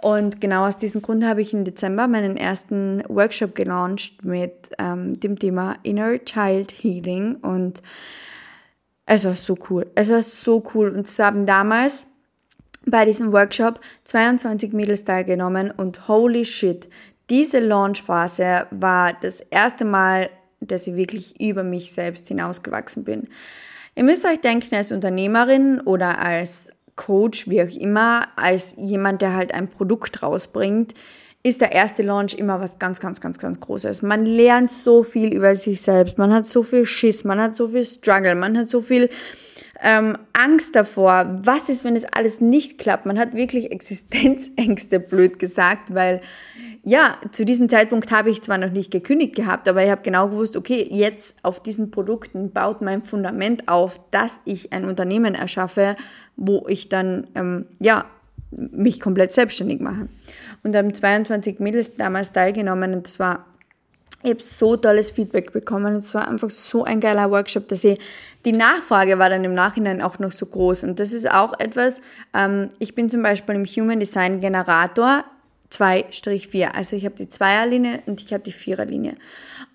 Und 0.02 0.40
genau 0.40 0.66
aus 0.66 0.78
diesem 0.78 1.02
Grund 1.02 1.26
habe 1.26 1.42
ich 1.42 1.54
im 1.54 1.66
Dezember 1.66 2.08
meinen 2.08 2.38
ersten 2.38 3.04
Workshop 3.10 3.54
gelauncht 3.54 4.24
mit 4.24 4.70
ähm, 4.80 5.20
dem 5.20 5.38
Thema 5.38 5.76
Inner 5.84 6.24
Child 6.24 6.72
Healing 6.72 7.36
und 7.36 7.82
es 9.06 9.26
war 9.26 9.36
so 9.36 9.58
cool. 9.70 9.88
Es 9.96 10.10
war 10.10 10.22
so 10.22 10.64
cool. 10.74 10.90
Und 10.90 11.08
es 11.08 11.20
haben 11.20 11.46
damals 11.46 12.08
bei 12.86 13.06
diesem 13.06 13.34
Workshop 13.34 13.80
22 14.06 14.72
Mädels 14.72 15.04
teilgenommen 15.04 15.72
und 15.72 16.08
holy 16.08 16.46
shit, 16.46 16.88
diese 17.30 17.60
Launchphase 17.60 18.68
war 18.72 19.14
das 19.14 19.42
erste 19.42 19.84
Mal, 19.86 20.30
dass 20.62 20.88
ich 20.88 20.96
wirklich 20.96 21.40
über 21.42 21.64
mich 21.64 21.92
selbst 21.92 22.28
hinausgewachsen 22.28 23.04
bin. 23.04 23.28
Ihr 23.96 24.04
müsst 24.04 24.26
euch 24.26 24.40
denken, 24.40 24.76
als 24.76 24.92
Unternehmerin 24.92 25.82
oder 25.82 26.20
als 26.20 26.70
Coach, 27.00 27.48
wie 27.48 27.64
auch 27.64 27.74
immer, 27.74 28.28
als 28.36 28.76
jemand, 28.78 29.22
der 29.22 29.34
halt 29.34 29.54
ein 29.54 29.70
Produkt 29.70 30.22
rausbringt, 30.22 30.94
ist 31.42 31.62
der 31.62 31.72
erste 31.72 32.04
Launch 32.04 32.34
immer 32.34 32.60
was 32.60 32.80
ganz, 32.80 33.00
ganz, 33.00 33.22
ganz, 33.22 33.40
ganz 33.40 33.60
Großes. 33.62 34.02
Man 34.02 34.26
lernt 34.26 34.72
so 34.72 35.04
viel 35.04 35.34
über 35.34 35.56
sich 35.56 35.82
selbst, 35.82 36.18
man 36.18 36.34
hat 36.34 36.46
so 36.46 36.64
viel 36.64 36.86
Schiss, 36.86 37.24
man 37.24 37.40
hat 37.40 37.56
so 37.56 37.70
viel 37.70 37.86
Struggle, 37.86 38.36
man 38.36 38.58
hat 38.58 38.68
so 38.68 38.82
viel 38.82 39.10
ähm, 39.82 40.18
Angst 40.34 40.76
davor. 40.76 41.34
Was 41.42 41.70
ist, 41.70 41.86
wenn 41.86 41.96
es 41.96 42.04
alles 42.04 42.42
nicht 42.42 42.78
klappt? 42.78 43.06
Man 43.06 43.18
hat 43.18 43.36
wirklich 43.36 43.72
Existenzängste, 43.72 45.00
blöd 45.00 45.40
gesagt, 45.40 45.94
weil 45.94 46.20
ja, 46.84 47.18
zu 47.32 47.46
diesem 47.46 47.70
Zeitpunkt 47.70 48.12
habe 48.12 48.30
ich 48.30 48.42
zwar 48.42 48.58
noch 48.58 48.72
nicht 48.72 48.92
gekündigt 48.92 49.36
gehabt, 49.36 49.70
aber 49.70 49.84
ich 49.84 49.92
habe 49.92 50.02
genau 50.02 50.28
gewusst, 50.28 50.58
okay, 50.58 50.86
jetzt 50.90 51.36
auf 51.44 51.64
diesen 51.64 51.90
Produkten 51.90 52.52
baut 52.52 52.82
mein 52.82 53.04
Fundament 53.04 53.70
auf, 53.70 54.02
dass 54.12 54.42
ich 54.44 54.74
ein 54.74 54.84
Unternehmen 54.84 55.36
erschaffe, 55.36 55.96
wo 56.36 56.66
ich 56.68 56.90
dann 56.90 57.28
ähm, 57.36 57.66
ja 57.80 58.06
mich 58.52 59.00
komplett 59.00 59.32
selbstständig 59.32 59.80
mache 59.80 60.10
und 60.70 60.76
haben 60.76 60.94
22 60.94 61.60
Mädels 61.60 61.96
damals 61.96 62.32
teilgenommen 62.32 62.94
und 62.94 63.06
das 63.06 63.20
war 63.20 63.46
ich 64.22 64.32
habe 64.32 64.42
so 64.42 64.76
tolles 64.76 65.12
Feedback 65.12 65.54
bekommen. 65.54 65.96
Es 65.96 66.14
war 66.14 66.28
einfach 66.28 66.50
so 66.50 66.84
ein 66.84 67.00
geiler 67.00 67.32
Workshop, 67.32 67.70
dass 67.70 67.86
ich, 67.86 67.98
die 68.44 68.52
Nachfrage 68.52 69.18
war 69.18 69.30
dann 69.30 69.46
im 69.46 69.54
Nachhinein 69.54 70.02
auch 70.02 70.20
noch 70.20 70.34
so 70.34 70.46
groß. 70.46 70.84
Und 70.84 71.00
das 71.00 71.14
ist 71.14 71.32
auch 71.32 71.58
etwas, 71.58 72.02
ähm, 72.34 72.68
ich 72.80 72.96
bin 72.96 73.10
zum 73.10 73.24
Beispiel 73.24 73.56
im 73.56 73.66
Human 73.66 74.00
Design 74.00 74.42
Generator 74.42 75.24
2-4. 75.72 76.72
Also 76.76 76.98
ich 76.98 77.06
habe 77.06 77.16
die 77.16 77.30
Zweierlinie 77.30 78.02
und 78.08 78.22
ich 78.22 78.34
habe 78.34 78.44
die 78.44 78.52
Viererlinie. 78.52 79.16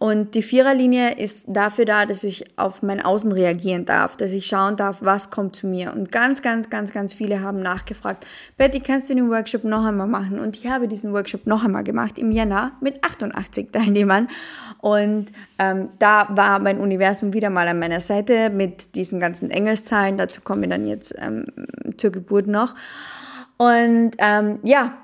Und 0.04 0.34
die 0.34 0.42
Viererlinie 0.42 1.14
ist 1.14 1.46
dafür 1.48 1.86
da, 1.86 2.04
dass 2.04 2.24
ich 2.24 2.44
auf 2.58 2.82
mein 2.82 3.00
Außen 3.00 3.32
reagieren 3.32 3.86
darf, 3.86 4.18
dass 4.18 4.32
ich 4.32 4.44
schauen 4.44 4.76
darf, 4.76 4.98
was 5.00 5.30
kommt 5.30 5.56
zu 5.56 5.66
mir. 5.66 5.94
Und 5.94 6.12
ganz, 6.12 6.42
ganz, 6.42 6.68
ganz, 6.68 6.92
ganz 6.92 7.14
viele 7.14 7.40
haben 7.40 7.62
nachgefragt, 7.62 8.26
Betty, 8.58 8.80
kannst 8.80 9.08
du 9.08 9.14
den 9.14 9.30
Workshop 9.30 9.64
noch 9.64 9.82
einmal 9.82 10.06
machen? 10.06 10.40
Und 10.40 10.58
ich 10.58 10.66
habe 10.66 10.88
diesen 10.88 11.14
Workshop 11.14 11.46
noch 11.46 11.64
einmal 11.64 11.84
gemacht 11.84 12.18
im 12.18 12.30
Jänner 12.32 12.72
mit 12.82 13.02
88 13.02 13.72
Teilnehmern. 13.72 14.28
Und 14.82 15.32
ähm, 15.58 15.88
da 15.98 16.28
war 16.32 16.58
mein 16.58 16.80
Universum 16.80 17.32
wieder 17.32 17.48
mal 17.48 17.66
an 17.66 17.78
meiner 17.78 18.00
Seite 18.00 18.50
mit 18.50 18.96
diesen 18.96 19.20
ganzen 19.20 19.50
Engelszahlen. 19.50 20.18
Dazu 20.18 20.42
kommen 20.42 20.60
wir 20.60 20.68
dann 20.68 20.86
jetzt 20.86 21.14
ähm, 21.18 21.46
zur 21.96 22.10
Geburt 22.10 22.46
noch. 22.46 22.74
Und 23.56 24.10
ähm, 24.18 24.58
ja, 24.64 24.98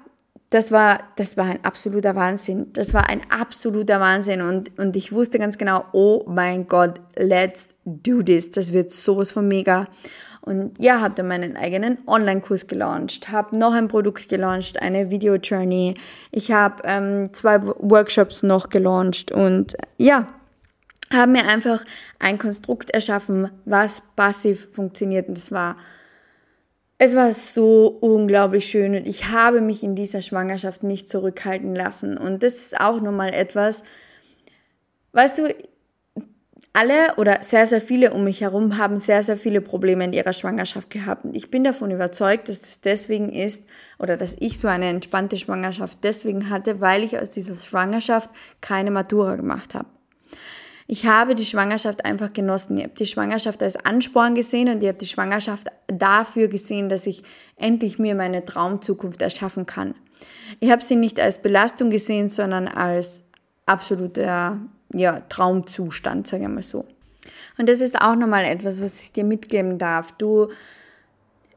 das 0.50 0.72
war, 0.72 0.98
das 1.16 1.36
war 1.36 1.44
ein 1.44 1.64
absoluter 1.64 2.16
Wahnsinn. 2.16 2.72
Das 2.72 2.92
war 2.92 3.08
ein 3.08 3.22
absoluter 3.30 4.00
Wahnsinn. 4.00 4.42
Und, 4.42 4.76
und 4.78 4.96
ich 4.96 5.12
wusste 5.12 5.38
ganz 5.38 5.58
genau, 5.58 5.84
oh 5.92 6.24
mein 6.26 6.66
Gott, 6.66 7.00
let's 7.16 7.68
do 7.84 8.20
this. 8.22 8.50
Das 8.50 8.72
wird 8.72 8.90
sowas 8.90 9.30
von 9.30 9.46
mega. 9.46 9.86
Und 10.40 10.72
ja, 10.82 11.00
habe 11.00 11.14
dann 11.14 11.28
meinen 11.28 11.56
eigenen 11.56 11.98
Online-Kurs 12.06 12.66
gelauncht, 12.66 13.30
habe 13.30 13.56
noch 13.56 13.72
ein 13.74 13.88
Produkt 13.88 14.28
gelauncht, 14.28 14.80
eine 14.82 15.10
Video-Journey. 15.10 15.94
Ich 16.32 16.50
habe 16.50 16.82
ähm, 16.84 17.32
zwei 17.32 17.62
Workshops 17.62 18.42
noch 18.42 18.70
gelauncht 18.70 19.30
und 19.30 19.76
ja, 19.98 20.26
habe 21.12 21.32
mir 21.32 21.46
einfach 21.46 21.84
ein 22.18 22.38
Konstrukt 22.38 22.90
erschaffen, 22.90 23.50
was 23.66 24.02
passiv 24.16 24.68
funktioniert. 24.72 25.28
Und 25.28 25.36
das 25.36 25.52
war 25.52 25.76
es 27.02 27.16
war 27.16 27.32
so 27.32 27.86
unglaublich 27.86 28.66
schön 28.66 28.94
und 28.94 29.06
ich 29.06 29.30
habe 29.30 29.62
mich 29.62 29.82
in 29.82 29.94
dieser 29.94 30.20
Schwangerschaft 30.20 30.82
nicht 30.82 31.08
zurückhalten 31.08 31.74
lassen. 31.74 32.18
Und 32.18 32.42
das 32.42 32.56
ist 32.56 32.78
auch 32.78 33.00
nochmal 33.00 33.32
etwas, 33.32 33.84
weißt 35.12 35.38
du, 35.38 35.54
alle 36.74 37.14
oder 37.16 37.38
sehr, 37.42 37.66
sehr 37.66 37.80
viele 37.80 38.12
um 38.12 38.24
mich 38.24 38.42
herum 38.42 38.76
haben 38.76 39.00
sehr, 39.00 39.22
sehr 39.22 39.38
viele 39.38 39.62
Probleme 39.62 40.04
in 40.04 40.12
ihrer 40.12 40.34
Schwangerschaft 40.34 40.90
gehabt. 40.90 41.24
Und 41.24 41.34
ich 41.34 41.50
bin 41.50 41.64
davon 41.64 41.90
überzeugt, 41.90 42.50
dass 42.50 42.60
das 42.60 42.82
deswegen 42.82 43.32
ist 43.32 43.64
oder 43.98 44.18
dass 44.18 44.36
ich 44.38 44.58
so 44.58 44.68
eine 44.68 44.90
entspannte 44.90 45.38
Schwangerschaft 45.38 46.00
deswegen 46.02 46.50
hatte, 46.50 46.82
weil 46.82 47.02
ich 47.02 47.18
aus 47.18 47.30
dieser 47.30 47.54
Schwangerschaft 47.54 48.30
keine 48.60 48.90
Matura 48.90 49.36
gemacht 49.36 49.74
habe. 49.74 49.88
Ich 50.92 51.06
habe 51.06 51.36
die 51.36 51.44
Schwangerschaft 51.44 52.04
einfach 52.04 52.32
genossen. 52.32 52.76
Ich 52.76 52.82
habe 52.82 52.94
die 52.94 53.06
Schwangerschaft 53.06 53.62
als 53.62 53.76
Ansporn 53.76 54.34
gesehen 54.34 54.68
und 54.68 54.82
ich 54.82 54.88
habe 54.88 54.98
die 54.98 55.06
Schwangerschaft 55.06 55.68
dafür 55.86 56.48
gesehen, 56.48 56.88
dass 56.88 57.06
ich 57.06 57.22
endlich 57.54 58.00
mir 58.00 58.16
meine 58.16 58.44
Traumzukunft 58.44 59.22
erschaffen 59.22 59.66
kann. 59.66 59.94
Ich 60.58 60.72
habe 60.72 60.82
sie 60.82 60.96
nicht 60.96 61.20
als 61.20 61.40
Belastung 61.40 61.90
gesehen, 61.90 62.28
sondern 62.28 62.66
als 62.66 63.22
absoluter 63.66 64.58
ja, 64.92 65.20
Traumzustand, 65.28 66.26
sagen 66.26 66.42
wir 66.42 66.48
mal 66.48 66.64
so. 66.64 66.84
Und 67.56 67.68
das 67.68 67.80
ist 67.80 68.00
auch 68.00 68.16
nochmal 68.16 68.44
etwas, 68.44 68.82
was 68.82 69.00
ich 69.00 69.12
dir 69.12 69.22
mitgeben 69.22 69.78
darf. 69.78 70.10
Du, 70.18 70.48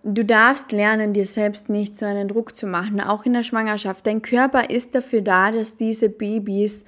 du 0.04 0.24
darfst 0.24 0.72
lernen, 0.72 1.12
dir 1.14 1.26
selbst 1.26 1.70
nicht 1.70 1.96
so 1.96 2.06
einen 2.06 2.28
Druck 2.28 2.56
zu 2.56 2.68
machen, 2.68 3.02
auch 3.02 3.26
in 3.26 3.34
der 3.34 3.42
Schwangerschaft. 3.42 4.06
Dein 4.06 4.22
Körper 4.22 4.70
ist 4.70 4.94
dafür 4.94 5.22
da, 5.24 5.50
dass 5.50 5.76
diese 5.76 6.10
Babys 6.10 6.86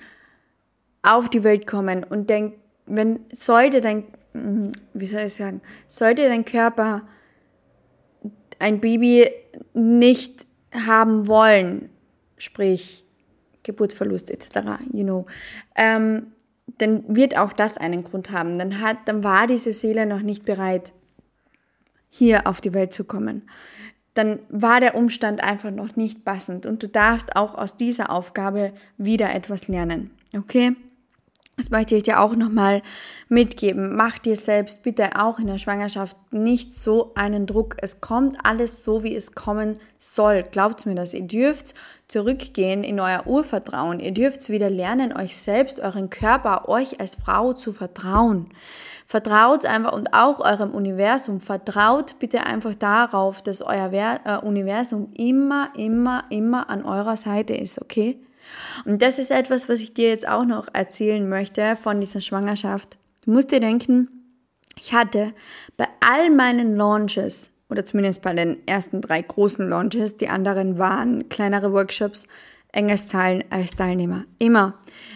auf 1.05 1.29
die 1.29 1.43
Welt 1.43 1.67
kommen 1.67 2.03
und 2.03 2.29
denk, 2.29 2.55
wenn 2.85 3.19
sollte 3.31 3.81
dein, 3.81 4.03
mhm, 4.33 4.71
wie 4.93 5.07
soll 5.07 5.21
ich 5.21 5.35
sagen, 5.35 5.61
sollte 5.87 6.27
dein 6.27 6.45
Körper 6.45 7.03
ein 8.59 8.79
Baby 8.79 9.29
nicht 9.73 10.45
haben 10.73 11.27
wollen, 11.27 11.89
sprich 12.37 13.05
Geburtsverlust 13.63 14.29
etc., 14.29 14.83
you 14.91 15.03
know, 15.03 15.25
ähm, 15.75 16.27
dann 16.77 17.03
wird 17.07 17.37
auch 17.37 17.53
das 17.53 17.77
einen 17.77 18.03
Grund 18.03 18.31
haben. 18.31 18.57
Dann, 18.57 18.81
hat, 18.81 18.97
dann 19.05 19.23
war 19.23 19.47
diese 19.47 19.71
Seele 19.71 20.05
noch 20.05 20.21
nicht 20.21 20.45
bereit, 20.45 20.93
hier 22.09 22.47
auf 22.47 22.61
die 22.61 22.73
Welt 22.73 22.93
zu 22.93 23.03
kommen. 23.03 23.49
Dann 24.13 24.39
war 24.49 24.79
der 24.79 24.95
Umstand 24.95 25.43
einfach 25.43 25.71
noch 25.71 25.95
nicht 25.95 26.23
passend 26.23 26.65
und 26.65 26.81
du 26.81 26.87
darfst 26.87 27.35
auch 27.35 27.55
aus 27.55 27.75
dieser 27.75 28.09
Aufgabe 28.09 28.73
wieder 28.97 29.33
etwas 29.33 29.67
lernen. 29.67 30.11
Okay? 30.35 30.75
Das 31.57 31.69
möchte 31.69 31.95
ich 31.95 32.03
dir 32.03 32.19
auch 32.19 32.35
nochmal 32.35 32.81
mitgeben. 33.29 33.95
Mach 33.95 34.19
dir 34.19 34.35
selbst 34.35 34.83
bitte 34.83 35.21
auch 35.21 35.39
in 35.39 35.47
der 35.47 35.57
Schwangerschaft 35.57 36.17
nicht 36.31 36.73
so 36.73 37.13
einen 37.15 37.45
Druck. 37.45 37.77
Es 37.81 38.01
kommt 38.01 38.37
alles 38.43 38.83
so, 38.83 39.03
wie 39.03 39.15
es 39.15 39.35
kommen 39.35 39.77
soll. 39.97 40.43
Glaubt 40.43 40.85
mir 40.85 40.95
das. 40.95 41.13
Ihr 41.13 41.25
dürft 41.25 41.73
zurückgehen 42.09 42.83
in 42.83 42.99
euer 42.99 43.25
Urvertrauen. 43.25 44.01
Ihr 44.01 44.13
dürft 44.13 44.49
wieder 44.49 44.69
lernen, 44.69 45.15
euch 45.15 45.37
selbst, 45.37 45.79
euren 45.79 46.09
Körper, 46.09 46.67
euch 46.67 46.99
als 46.99 47.15
Frau 47.15 47.53
zu 47.53 47.71
vertrauen. 47.71 48.49
Vertraut 49.07 49.65
einfach 49.65 49.93
und 49.93 50.13
auch 50.13 50.41
eurem 50.41 50.71
Universum. 50.71 51.39
Vertraut 51.39 52.19
bitte 52.19 52.45
einfach 52.45 52.75
darauf, 52.75 53.41
dass 53.41 53.61
euer 53.61 53.93
äh, 53.93 54.37
Universum 54.39 55.13
immer, 55.13 55.69
immer, 55.77 56.25
immer 56.29 56.69
an 56.69 56.83
eurer 56.83 57.15
Seite 57.15 57.53
ist, 57.53 57.81
okay? 57.81 58.19
Und 58.86 59.01
das 59.01 59.19
ist 59.19 59.31
etwas, 59.31 59.69
was 59.69 59.79
ich 59.79 59.93
dir 59.93 60.10
jetzt 60.10 60.27
auch 60.27 60.45
noch 60.45 60.67
erzählen 60.73 61.27
möchte 61.27 61.75
von 61.75 61.99
dieser 61.99 62.21
Schwangerschaft. 62.21 62.97
Du 63.25 63.31
musst 63.31 63.51
dir 63.51 63.60
denken, 63.60 64.10
ich 64.79 64.93
hatte 64.93 65.34
bei 65.77 65.88
all 65.99 66.29
meinen 66.29 66.75
Launches, 66.75 67.51
oder 67.69 67.84
zumindest 67.86 68.21
bei 68.21 68.34
den 68.34 68.65
ersten 68.67 69.01
drei 69.01 69.21
großen 69.21 69.67
Launches, 69.67 70.17
die 70.17 70.29
anderen 70.29 70.77
waren 70.77 71.29
kleinere 71.29 71.73
Workshops, 71.73 72.27
Engelszahlen 72.75 73.43
als 73.49 73.71
Teilnehmer. 73.71 74.25
Immer. 74.38 74.73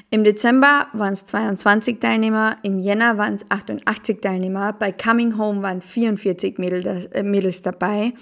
Im 0.10 0.24
Dezember 0.24 0.88
waren 0.94 1.13
es 1.13 1.26
22 1.26 2.00
Teilnehmer, 2.00 2.58
im 2.63 2.80
Jänner 2.80 3.18
waren 3.18 3.36
es 3.36 3.46
88 3.50 4.22
Teilnehmer, 4.22 4.74
bei 4.74 4.92
Coming 4.94 5.38
Home 5.38 5.62
waren 5.62 5.82
44 5.82 6.58
äh, 6.58 7.24
Mädels 7.24 7.62
dabei. 7.62 8.13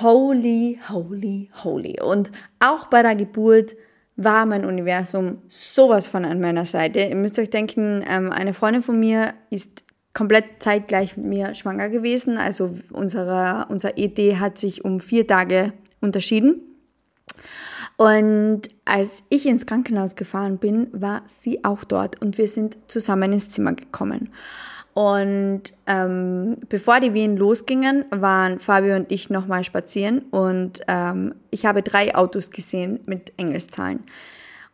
Holy, 0.00 0.80
holy, 0.88 1.50
holy. 1.62 2.00
Und 2.00 2.30
auch 2.58 2.86
bei 2.86 3.02
der 3.02 3.14
Geburt 3.14 3.76
war 4.16 4.46
mein 4.46 4.64
Universum 4.64 5.42
sowas 5.48 6.06
von 6.06 6.24
an 6.24 6.40
meiner 6.40 6.64
Seite. 6.64 7.00
Ihr 7.00 7.16
müsst 7.16 7.38
euch 7.38 7.50
denken, 7.50 8.04
ähm, 8.08 8.32
eine 8.32 8.54
Freundin 8.54 8.82
von 8.82 8.98
mir 8.98 9.34
ist 9.50 9.84
komplett 10.14 10.62
zeitgleich 10.62 11.16
mit 11.16 11.26
mir 11.26 11.54
schwanger 11.54 11.88
gewesen. 11.90 12.38
Also 12.38 12.78
unsere, 12.92 13.66
unser 13.68 13.98
ED 13.98 14.36
hat 14.36 14.56
sich 14.56 14.84
um 14.84 15.00
vier 15.00 15.26
Tage 15.26 15.72
unterschieden. 16.00 16.62
Und 17.96 18.62
als 18.84 19.22
ich 19.28 19.46
ins 19.46 19.66
Krankenhaus 19.66 20.16
gefahren 20.16 20.58
bin, 20.58 20.88
war 20.92 21.22
sie 21.26 21.64
auch 21.64 21.84
dort 21.84 22.20
und 22.22 22.38
wir 22.38 22.48
sind 22.48 22.76
zusammen 22.88 23.32
ins 23.32 23.50
Zimmer 23.50 23.74
gekommen. 23.74 24.30
Und 24.94 25.62
ähm, 25.88 26.56
bevor 26.68 27.00
die 27.00 27.14
Wehen 27.14 27.36
losgingen, 27.36 28.04
waren 28.10 28.60
Fabio 28.60 28.94
und 28.94 29.10
ich 29.10 29.28
nochmal 29.28 29.64
spazieren 29.64 30.20
und 30.30 30.82
ähm, 30.86 31.34
ich 31.50 31.66
habe 31.66 31.82
drei 31.82 32.14
Autos 32.14 32.50
gesehen 32.50 33.00
mit 33.04 33.32
Engelszahlen. 33.36 34.04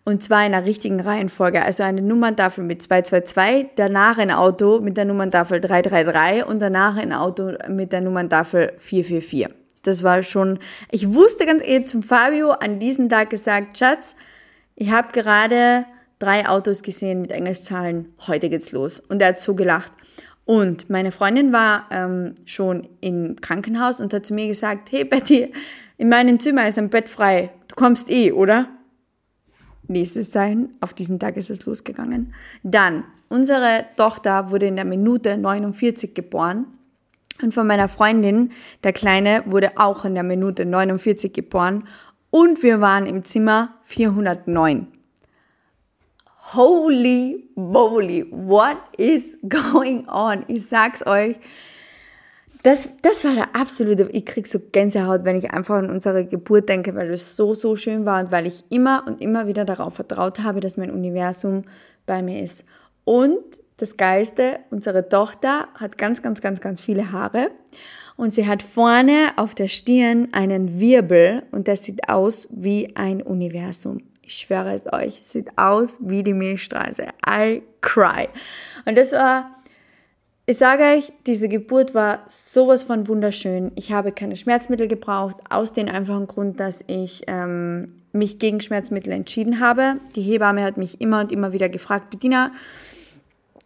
Und 0.04 0.22
zwar 0.22 0.44
in 0.44 0.52
der 0.52 0.66
richtigen 0.66 1.00
Reihenfolge. 1.00 1.62
Also 1.62 1.82
eine 1.82 2.02
Nummerntafel 2.02 2.64
mit 2.64 2.82
222, 2.82 3.70
danach 3.76 4.18
ein 4.18 4.30
Auto 4.30 4.80
mit 4.80 4.98
der 4.98 5.06
Nummerntafel 5.06 5.60
333 5.60 6.46
und 6.46 6.58
danach 6.60 6.96
ein 6.96 7.12
Auto 7.12 7.52
mit 7.68 7.92
der 7.92 8.02
Nummerntafel 8.02 8.72
444. 8.76 9.54
Das 9.82 10.02
war 10.02 10.22
schon, 10.22 10.58
ich 10.90 11.14
wusste 11.14 11.46
ganz 11.46 11.62
eben 11.62 11.86
zum 11.86 12.02
Fabio 12.02 12.50
an 12.50 12.78
diesem 12.78 13.08
Tag 13.08 13.30
gesagt, 13.30 13.78
Schatz, 13.78 14.16
ich 14.74 14.90
habe 14.90 15.12
gerade 15.12 15.86
drei 16.20 16.48
Autos 16.48 16.82
gesehen 16.82 17.22
mit 17.22 17.32
Engelszahlen, 17.32 18.12
heute 18.28 18.48
geht's 18.48 18.70
los. 18.70 19.00
Und 19.00 19.20
er 19.20 19.28
hat 19.28 19.38
so 19.38 19.56
gelacht. 19.56 19.90
Und 20.44 20.88
meine 20.90 21.10
Freundin 21.10 21.52
war 21.52 21.86
ähm, 21.90 22.34
schon 22.44 22.88
im 23.00 23.40
Krankenhaus 23.40 24.00
und 24.00 24.12
hat 24.14 24.26
zu 24.26 24.34
mir 24.34 24.46
gesagt, 24.46 24.92
hey 24.92 25.04
Betty, 25.04 25.52
in 25.96 26.08
meinem 26.08 26.38
Zimmer 26.38 26.68
ist 26.68 26.78
ein 26.78 26.88
Bett 26.88 27.08
frei, 27.08 27.50
du 27.68 27.74
kommst 27.74 28.10
eh, 28.10 28.32
oder? 28.32 28.68
Nächstes 29.86 30.30
sein, 30.30 30.70
auf 30.80 30.94
diesen 30.94 31.18
Tag 31.18 31.36
ist 31.36 31.50
es 31.50 31.66
losgegangen. 31.66 32.32
Dann, 32.62 33.04
unsere 33.28 33.86
Tochter 33.96 34.50
wurde 34.50 34.66
in 34.66 34.76
der 34.76 34.84
Minute 34.84 35.36
49 35.36 36.14
geboren 36.14 36.66
und 37.42 37.54
von 37.54 37.66
meiner 37.66 37.88
Freundin, 37.88 38.50
der 38.84 38.92
Kleine, 38.92 39.42
wurde 39.46 39.72
auch 39.76 40.04
in 40.04 40.14
der 40.14 40.22
Minute 40.22 40.66
49 40.66 41.32
geboren 41.32 41.84
und 42.30 42.62
wir 42.62 42.80
waren 42.80 43.06
im 43.06 43.24
Zimmer 43.24 43.74
409 43.82 44.99
holy 46.54 47.48
moly, 47.54 48.24
what 48.30 48.76
is 48.96 49.38
going 49.48 50.08
on? 50.08 50.44
Ich 50.48 50.66
sag's 50.66 51.06
euch. 51.06 51.36
Das, 52.62 52.90
das 53.00 53.24
war 53.24 53.34
der 53.34 53.56
absolute, 53.56 54.10
ich 54.12 54.26
krieg 54.26 54.46
so 54.46 54.58
Gänsehaut, 54.72 55.24
wenn 55.24 55.36
ich 55.36 55.50
einfach 55.50 55.76
an 55.76 55.88
unsere 55.88 56.26
Geburt 56.26 56.68
denke, 56.68 56.94
weil 56.94 57.10
es 57.10 57.34
so, 57.34 57.54
so 57.54 57.74
schön 57.74 58.04
war 58.04 58.22
und 58.22 58.32
weil 58.32 58.46
ich 58.46 58.64
immer 58.68 59.04
und 59.06 59.22
immer 59.22 59.46
wieder 59.46 59.64
darauf 59.64 59.94
vertraut 59.94 60.40
habe, 60.40 60.60
dass 60.60 60.76
mein 60.76 60.90
Universum 60.90 61.62
bei 62.04 62.22
mir 62.22 62.42
ist. 62.42 62.64
Und 63.04 63.38
das 63.78 63.96
Geilste, 63.96 64.58
unsere 64.70 65.08
Tochter 65.08 65.68
hat 65.74 65.96
ganz, 65.96 66.20
ganz, 66.20 66.42
ganz, 66.42 66.60
ganz 66.60 66.82
viele 66.82 67.12
Haare 67.12 67.50
und 68.16 68.34
sie 68.34 68.46
hat 68.46 68.62
vorne 68.62 69.32
auf 69.36 69.54
der 69.54 69.68
Stirn 69.68 70.28
einen 70.32 70.78
Wirbel 70.78 71.44
und 71.52 71.66
das 71.66 71.84
sieht 71.84 72.10
aus 72.10 72.46
wie 72.50 72.94
ein 72.94 73.22
Universum. 73.22 74.02
Ich 74.30 74.36
schwöre 74.36 74.72
es 74.74 74.84
euch, 74.92 75.22
sieht 75.24 75.48
aus 75.58 75.98
wie 75.98 76.22
die 76.22 76.34
Milchstraße. 76.34 77.08
I 77.28 77.62
cry. 77.80 78.28
Und 78.86 78.96
das 78.96 79.10
war, 79.10 79.50
ich 80.46 80.56
sage 80.56 80.84
euch, 80.84 81.12
diese 81.26 81.48
Geburt 81.48 81.96
war 81.96 82.20
sowas 82.28 82.84
von 82.84 83.08
wunderschön. 83.08 83.72
Ich 83.74 83.90
habe 83.90 84.12
keine 84.12 84.36
Schmerzmittel 84.36 84.86
gebraucht, 84.86 85.38
aus 85.50 85.72
dem 85.72 85.88
einfachen 85.88 86.28
Grund, 86.28 86.60
dass 86.60 86.84
ich 86.86 87.22
ähm, 87.26 88.02
mich 88.12 88.38
gegen 88.38 88.60
Schmerzmittel 88.60 89.12
entschieden 89.12 89.58
habe. 89.58 89.96
Die 90.14 90.22
Hebamme 90.22 90.62
hat 90.62 90.76
mich 90.76 91.00
immer 91.00 91.22
und 91.22 91.32
immer 91.32 91.52
wieder 91.52 91.68
gefragt, 91.68 92.10
Bettina, 92.10 92.52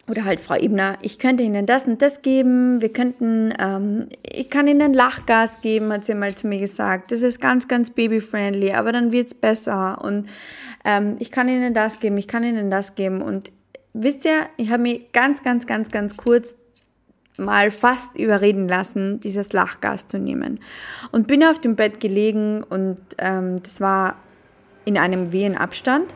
oder 0.08 0.24
halt 0.24 0.40
Frau 0.40 0.56
Ebner, 0.56 0.96
ich 1.00 1.18
könnte 1.18 1.42
Ihnen 1.42 1.64
das 1.64 1.86
und 1.86 2.02
das 2.02 2.20
geben, 2.20 2.80
wir 2.82 2.92
könnten, 2.92 3.54
ähm, 3.58 4.08
ich 4.22 4.50
kann 4.50 4.68
Ihnen 4.68 4.92
Lachgas 4.92 5.62
geben, 5.62 5.92
hat 5.92 6.04
sie 6.04 6.14
mal 6.14 6.34
zu 6.34 6.46
mir 6.46 6.58
gesagt. 6.58 7.10
Das 7.10 7.22
ist 7.22 7.40
ganz, 7.40 7.68
ganz 7.68 7.90
baby-friendly, 7.90 8.72
aber 8.72 8.92
dann 8.92 9.12
wird 9.12 9.28
es 9.28 9.34
besser. 9.34 10.04
Und 10.04 10.28
ähm, 10.84 11.16
ich 11.20 11.30
kann 11.30 11.48
Ihnen 11.48 11.72
das 11.72 12.00
geben, 12.00 12.18
ich 12.18 12.28
kann 12.28 12.44
Ihnen 12.44 12.70
das 12.70 12.94
geben. 12.96 13.22
Und 13.22 13.50
wisst 13.94 14.26
ihr, 14.26 14.46
ich 14.58 14.70
habe 14.70 14.82
mich 14.82 15.12
ganz, 15.12 15.42
ganz, 15.42 15.66
ganz, 15.66 15.90
ganz 15.90 16.16
kurz 16.18 16.56
mal 17.38 17.70
fast 17.70 18.16
überreden 18.16 18.68
lassen, 18.68 19.20
dieses 19.20 19.52
Lachgas 19.52 20.06
zu 20.06 20.18
nehmen. 20.18 20.60
Und 21.12 21.26
bin 21.26 21.42
auf 21.42 21.58
dem 21.58 21.76
Bett 21.76 21.98
gelegen 21.98 22.62
und 22.62 22.98
ähm, 23.18 23.62
das 23.62 23.80
war 23.80 24.16
in 24.84 24.98
einem 24.98 25.32
Wehenabstand 25.32 26.12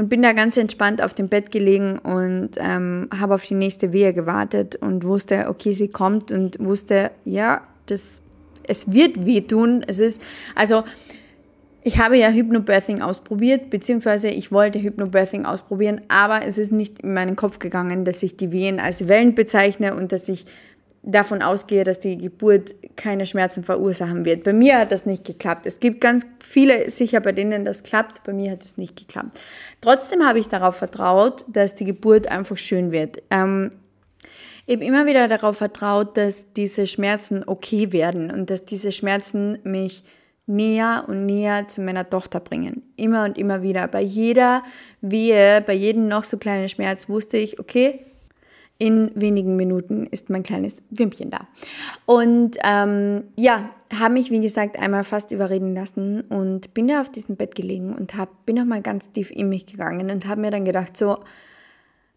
und 0.00 0.08
bin 0.08 0.22
da 0.22 0.32
ganz 0.32 0.56
entspannt 0.56 1.02
auf 1.02 1.12
dem 1.12 1.28
Bett 1.28 1.50
gelegen 1.50 1.98
und 1.98 2.52
ähm, 2.56 3.10
habe 3.14 3.34
auf 3.34 3.44
die 3.44 3.54
nächste 3.54 3.92
Wehe 3.92 4.14
gewartet 4.14 4.76
und 4.76 5.04
wusste, 5.04 5.46
okay, 5.50 5.72
sie 5.72 5.88
kommt 5.88 6.32
und 6.32 6.58
wusste, 6.58 7.10
ja, 7.26 7.60
das, 7.84 8.22
es 8.62 8.94
wird 8.94 9.26
wehtun. 9.26 9.84
Es 9.86 9.98
ist, 9.98 10.22
also 10.54 10.84
ich 11.82 11.98
habe 11.98 12.16
ja 12.16 12.30
Hypnobirthing 12.30 13.02
ausprobiert, 13.02 13.68
beziehungsweise 13.68 14.28
ich 14.28 14.50
wollte 14.50 14.80
Hypnobirthing 14.80 15.44
ausprobieren, 15.44 16.00
aber 16.08 16.46
es 16.46 16.56
ist 16.56 16.72
nicht 16.72 17.00
in 17.00 17.12
meinen 17.12 17.36
Kopf 17.36 17.58
gegangen, 17.58 18.06
dass 18.06 18.22
ich 18.22 18.38
die 18.38 18.52
Wehen 18.52 18.80
als 18.80 19.06
Wellen 19.06 19.34
bezeichne 19.34 19.94
und 19.94 20.12
dass 20.12 20.30
ich 20.30 20.46
davon 21.02 21.42
ausgehe, 21.42 21.84
dass 21.84 21.98
die 21.98 22.18
Geburt 22.18 22.74
keine 22.96 23.24
Schmerzen 23.24 23.64
verursachen 23.64 24.24
wird. 24.24 24.44
Bei 24.44 24.52
mir 24.52 24.78
hat 24.78 24.92
das 24.92 25.06
nicht 25.06 25.24
geklappt. 25.24 25.66
Es 25.66 25.80
gibt 25.80 26.00
ganz 26.00 26.26
viele 26.40 26.90
sicher, 26.90 27.20
bei 27.20 27.32
denen 27.32 27.64
das 27.64 27.82
klappt. 27.82 28.22
Bei 28.24 28.32
mir 28.32 28.50
hat 28.50 28.62
es 28.62 28.76
nicht 28.76 28.96
geklappt. 28.96 29.40
Trotzdem 29.80 30.26
habe 30.26 30.38
ich 30.38 30.48
darauf 30.48 30.76
vertraut, 30.76 31.46
dass 31.48 31.74
die 31.74 31.86
Geburt 31.86 32.28
einfach 32.28 32.58
schön 32.58 32.92
wird. 32.92 33.22
Ähm, 33.30 33.70
ich 34.66 34.76
habe 34.76 34.84
immer 34.84 35.06
wieder 35.06 35.26
darauf 35.26 35.56
vertraut, 35.56 36.16
dass 36.16 36.52
diese 36.52 36.86
Schmerzen 36.86 37.44
okay 37.46 37.92
werden 37.92 38.30
und 38.30 38.50
dass 38.50 38.66
diese 38.66 38.92
Schmerzen 38.92 39.58
mich 39.64 40.04
näher 40.46 41.04
und 41.08 41.26
näher 41.26 41.66
zu 41.68 41.80
meiner 41.80 42.08
Tochter 42.08 42.40
bringen. 42.40 42.82
Immer 42.96 43.24
und 43.24 43.38
immer 43.38 43.62
wieder. 43.62 43.88
Bei 43.88 44.02
jeder 44.02 44.62
Wehe, 45.00 45.62
bei 45.62 45.72
jedem 45.72 46.08
noch 46.08 46.24
so 46.24 46.36
kleinen 46.36 46.68
Schmerz 46.68 47.08
wusste 47.08 47.38
ich, 47.38 47.58
okay, 47.58 48.04
in 48.80 49.12
wenigen 49.14 49.56
Minuten 49.56 50.06
ist 50.06 50.30
mein 50.30 50.42
kleines 50.42 50.82
Wimpchen 50.90 51.30
da. 51.30 51.46
Und 52.06 52.56
ähm, 52.64 53.24
ja, 53.36 53.70
habe 53.94 54.14
mich, 54.14 54.30
wie 54.30 54.40
gesagt, 54.40 54.78
einmal 54.78 55.04
fast 55.04 55.32
überreden 55.32 55.74
lassen 55.74 56.22
und 56.22 56.72
bin 56.72 56.88
da 56.88 57.02
auf 57.02 57.10
diesem 57.10 57.36
Bett 57.36 57.54
gelegen 57.54 57.94
und 57.94 58.16
hab, 58.16 58.46
bin 58.46 58.56
nochmal 58.56 58.80
ganz 58.80 59.12
tief 59.12 59.30
in 59.30 59.50
mich 59.50 59.66
gegangen 59.66 60.10
und 60.10 60.26
habe 60.26 60.40
mir 60.40 60.50
dann 60.50 60.64
gedacht, 60.64 60.96
so, 60.96 61.18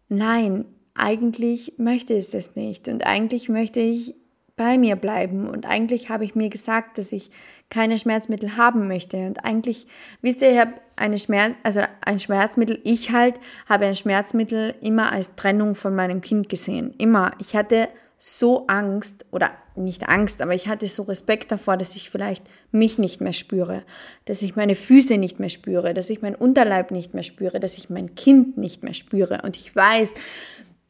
nein, 0.08 0.64
eigentlich 0.94 1.74
möchte 1.76 2.14
ich 2.14 2.32
es 2.32 2.56
nicht 2.56 2.88
und 2.88 3.06
eigentlich 3.06 3.50
möchte 3.50 3.80
ich 3.80 4.14
bei 4.56 4.78
mir 4.78 4.96
bleiben. 4.96 5.48
Und 5.48 5.66
eigentlich 5.66 6.08
habe 6.08 6.24
ich 6.24 6.34
mir 6.34 6.48
gesagt, 6.48 6.98
dass 6.98 7.12
ich 7.12 7.30
keine 7.70 7.98
Schmerzmittel 7.98 8.56
haben 8.56 8.86
möchte. 8.86 9.16
Und 9.26 9.44
eigentlich, 9.44 9.86
wisst 10.22 10.42
ihr, 10.42 10.52
ich 10.52 10.58
habe 10.58 10.74
eine 10.96 11.18
Schmerz, 11.18 11.54
also 11.62 11.80
ein 12.04 12.20
Schmerzmittel, 12.20 12.78
ich 12.84 13.10
halt 13.10 13.40
habe 13.68 13.86
ein 13.86 13.96
Schmerzmittel 13.96 14.74
immer 14.80 15.10
als 15.10 15.34
Trennung 15.34 15.74
von 15.74 15.94
meinem 15.94 16.20
Kind 16.20 16.48
gesehen. 16.48 16.94
Immer. 16.98 17.32
Ich 17.40 17.56
hatte 17.56 17.88
so 18.16 18.66
Angst 18.68 19.26
oder 19.32 19.50
nicht 19.76 20.08
Angst, 20.08 20.40
aber 20.40 20.54
ich 20.54 20.68
hatte 20.68 20.86
so 20.86 21.02
Respekt 21.02 21.50
davor, 21.50 21.76
dass 21.76 21.96
ich 21.96 22.10
vielleicht 22.10 22.44
mich 22.70 22.96
nicht 22.96 23.20
mehr 23.20 23.32
spüre, 23.32 23.82
dass 24.24 24.42
ich 24.42 24.54
meine 24.54 24.76
Füße 24.76 25.18
nicht 25.18 25.40
mehr 25.40 25.48
spüre, 25.48 25.94
dass 25.94 26.10
ich 26.10 26.22
meinen 26.22 26.36
Unterleib 26.36 26.92
nicht 26.92 27.12
mehr 27.12 27.24
spüre, 27.24 27.58
dass 27.58 27.76
ich 27.76 27.90
mein 27.90 28.14
Kind 28.14 28.56
nicht 28.56 28.84
mehr 28.84 28.94
spüre. 28.94 29.42
Und 29.42 29.56
ich 29.56 29.74
weiß, 29.74 30.14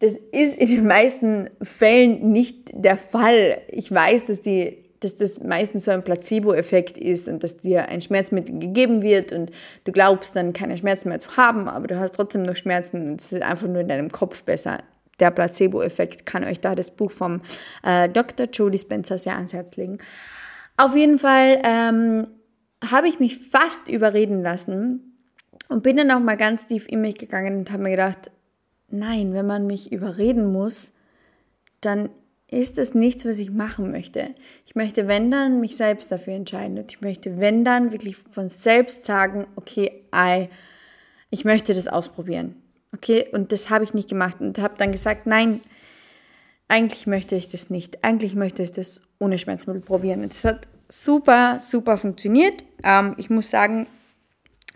das 0.05 0.14
ist 0.33 0.57
in 0.57 0.69
den 0.69 0.87
meisten 0.87 1.49
Fällen 1.62 2.31
nicht 2.31 2.71
der 2.73 2.99
Fall. 2.99 3.62
Ich 3.69 3.90
weiß, 3.90 4.27
dass 4.27 4.40
die 4.40 4.85
dass 5.01 5.17
das 5.17 5.43
meistens 5.43 5.85
so 5.85 5.90
ein 5.90 6.03
Placebo-Effekt 6.03 6.97
ist 6.97 7.29
und 7.29 7.45
dass 7.45 7.59
dir 7.59 7.90
ein 7.90 8.01
Schmerzmittel 8.01 8.59
gegeben 8.59 9.03
wird 9.03 9.33
und 9.33 9.51
du 9.85 9.93
glaubst 9.93 10.35
dann 10.35 10.55
keine 10.55 10.79
Schmerzen 10.79 11.11
mehr 11.11 11.19
zu 11.19 11.37
haben, 11.37 11.69
aber 11.69 11.87
du 11.87 11.99
hast 12.01 12.14
trotzdem 12.14 12.43
noch 12.43 12.57
Schmerzen 12.57 13.11
und 13.11 13.21
es 13.21 13.31
ist 13.31 13.43
einfach 13.43 13.69
nur 13.69 13.83
in 13.83 13.88
deinem 13.88 14.11
Kopf 14.11 14.45
besser. 14.45 14.79
Der 15.21 15.31
Placebo-Effekt 15.31 16.25
kann 16.25 16.43
euch 16.43 16.61
da 16.61 16.75
das 16.75 16.90
Buch 16.90 17.11
vom 17.11 17.43
äh, 17.83 18.09
Dr. 18.09 18.47
Julie 18.51 18.79
Spencer 18.79 19.19
sehr 19.19 19.35
ans 19.35 19.53
Herz 19.53 19.77
legen. 19.77 19.99
Auf 20.79 20.97
jeden 20.97 21.19
Fall 21.19 21.61
ähm, 21.64 22.27
habe 22.90 23.07
ich 23.07 23.21
mich 23.21 23.37
fast 23.37 23.90
überreden 23.90 24.43
lassen 24.43 25.19
und 25.69 25.83
bin 25.83 25.99
dann 25.99 26.11
auch 26.12 26.21
mal 26.21 26.38
ganz 26.38 26.67
tief 26.67 26.88
in 26.88 27.03
mich 27.03 27.17
gegangen 27.17 27.59
und 27.59 27.71
habe 27.71 27.83
mir 27.83 27.90
gedacht, 27.90 28.31
nein, 28.90 29.33
wenn 29.35 29.47
man 29.47 29.66
mich 29.66 29.92
überreden 29.92 30.53
muss, 30.53 30.92
dann 31.81 32.11
ist 32.49 32.79
es 32.79 32.94
nichts, 32.94 33.25
was 33.25 33.38
ich 33.38 33.51
machen 33.51 33.90
möchte. 33.90 34.35
Ich 34.64 34.75
möchte, 34.75 35.09
wenn 35.09 35.31
dann, 35.31 35.61
mich 35.61 35.77
selbst 35.77 36.12
dafür 36.12 36.35
entscheiden. 36.35 36.79
Und 36.79 36.92
ich 36.92 37.01
möchte, 37.01 37.40
wenn 37.40 37.64
dann, 37.64 37.92
wirklich 37.92 38.16
von 38.16 38.49
selbst 38.49 39.05
sagen, 39.05 39.47
okay, 39.57 40.05
I, 40.14 40.49
ich 41.31 41.44
möchte 41.44 41.75
das 41.75 41.88
ausprobieren. 41.88 42.55
Okay, 42.94 43.27
und 43.33 43.51
das 43.51 43.70
habe 43.70 43.83
ich 43.83 43.92
nicht 43.92 44.09
gemacht 44.09 44.40
und 44.40 44.59
habe 44.59 44.75
dann 44.79 44.92
gesagt, 44.92 45.27
nein, 45.27 45.61
eigentlich 46.68 47.07
möchte 47.07 47.35
ich 47.35 47.49
das 47.49 47.70
nicht. 47.70 48.05
Eigentlich 48.05 48.37
möchte 48.37 48.62
ich 48.62 48.73
das 48.73 49.03
ohne 49.18 49.38
Schmerzmittel 49.38 49.83
probieren. 49.83 50.23
Und 50.23 50.33
das 50.33 50.44
hat 50.44 50.68
super, 50.88 51.59
super 51.61 51.99
funktioniert. 51.99 52.64
Ähm, 52.85 53.14
ich 53.16 53.31
muss 53.31 53.51
sagen, 53.51 53.88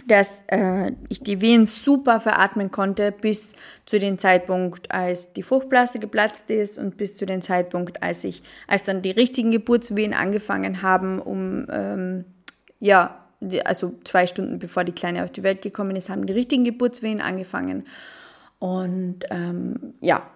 dass 0.08 0.42
äh, 0.48 0.92
ich 1.08 1.20
die 1.22 1.40
Wehen 1.40 1.66
super 1.66 2.20
veratmen 2.20 2.70
konnte 2.70 3.12
bis 3.12 3.54
zu 3.86 3.98
dem 3.98 4.18
Zeitpunkt, 4.18 4.90
als 4.90 5.32
die 5.32 5.42
Fruchtblase 5.42 5.98
geplatzt 5.98 6.50
ist 6.50 6.78
und 6.78 6.96
bis 6.96 7.16
zu 7.16 7.26
dem 7.26 7.42
Zeitpunkt, 7.42 8.02
als 8.02 8.24
ich, 8.24 8.42
als 8.66 8.84
dann 8.84 9.02
die 9.02 9.10
richtigen 9.10 9.50
Geburtswehen 9.50 10.14
angefangen 10.14 10.82
haben, 10.82 11.20
um 11.20 11.66
ähm, 11.70 12.24
ja, 12.80 13.24
also 13.64 13.94
zwei 14.04 14.26
Stunden 14.26 14.58
bevor 14.58 14.84
die 14.84 14.92
Kleine 14.92 15.22
auf 15.24 15.30
die 15.30 15.42
Welt 15.42 15.62
gekommen 15.62 15.94
ist, 15.94 16.08
haben 16.08 16.26
die 16.26 16.32
richtigen 16.32 16.64
Geburtswehen 16.64 17.20
angefangen. 17.20 17.86
Und 18.58 19.20
ähm, 19.30 19.94
ja, 20.00 20.28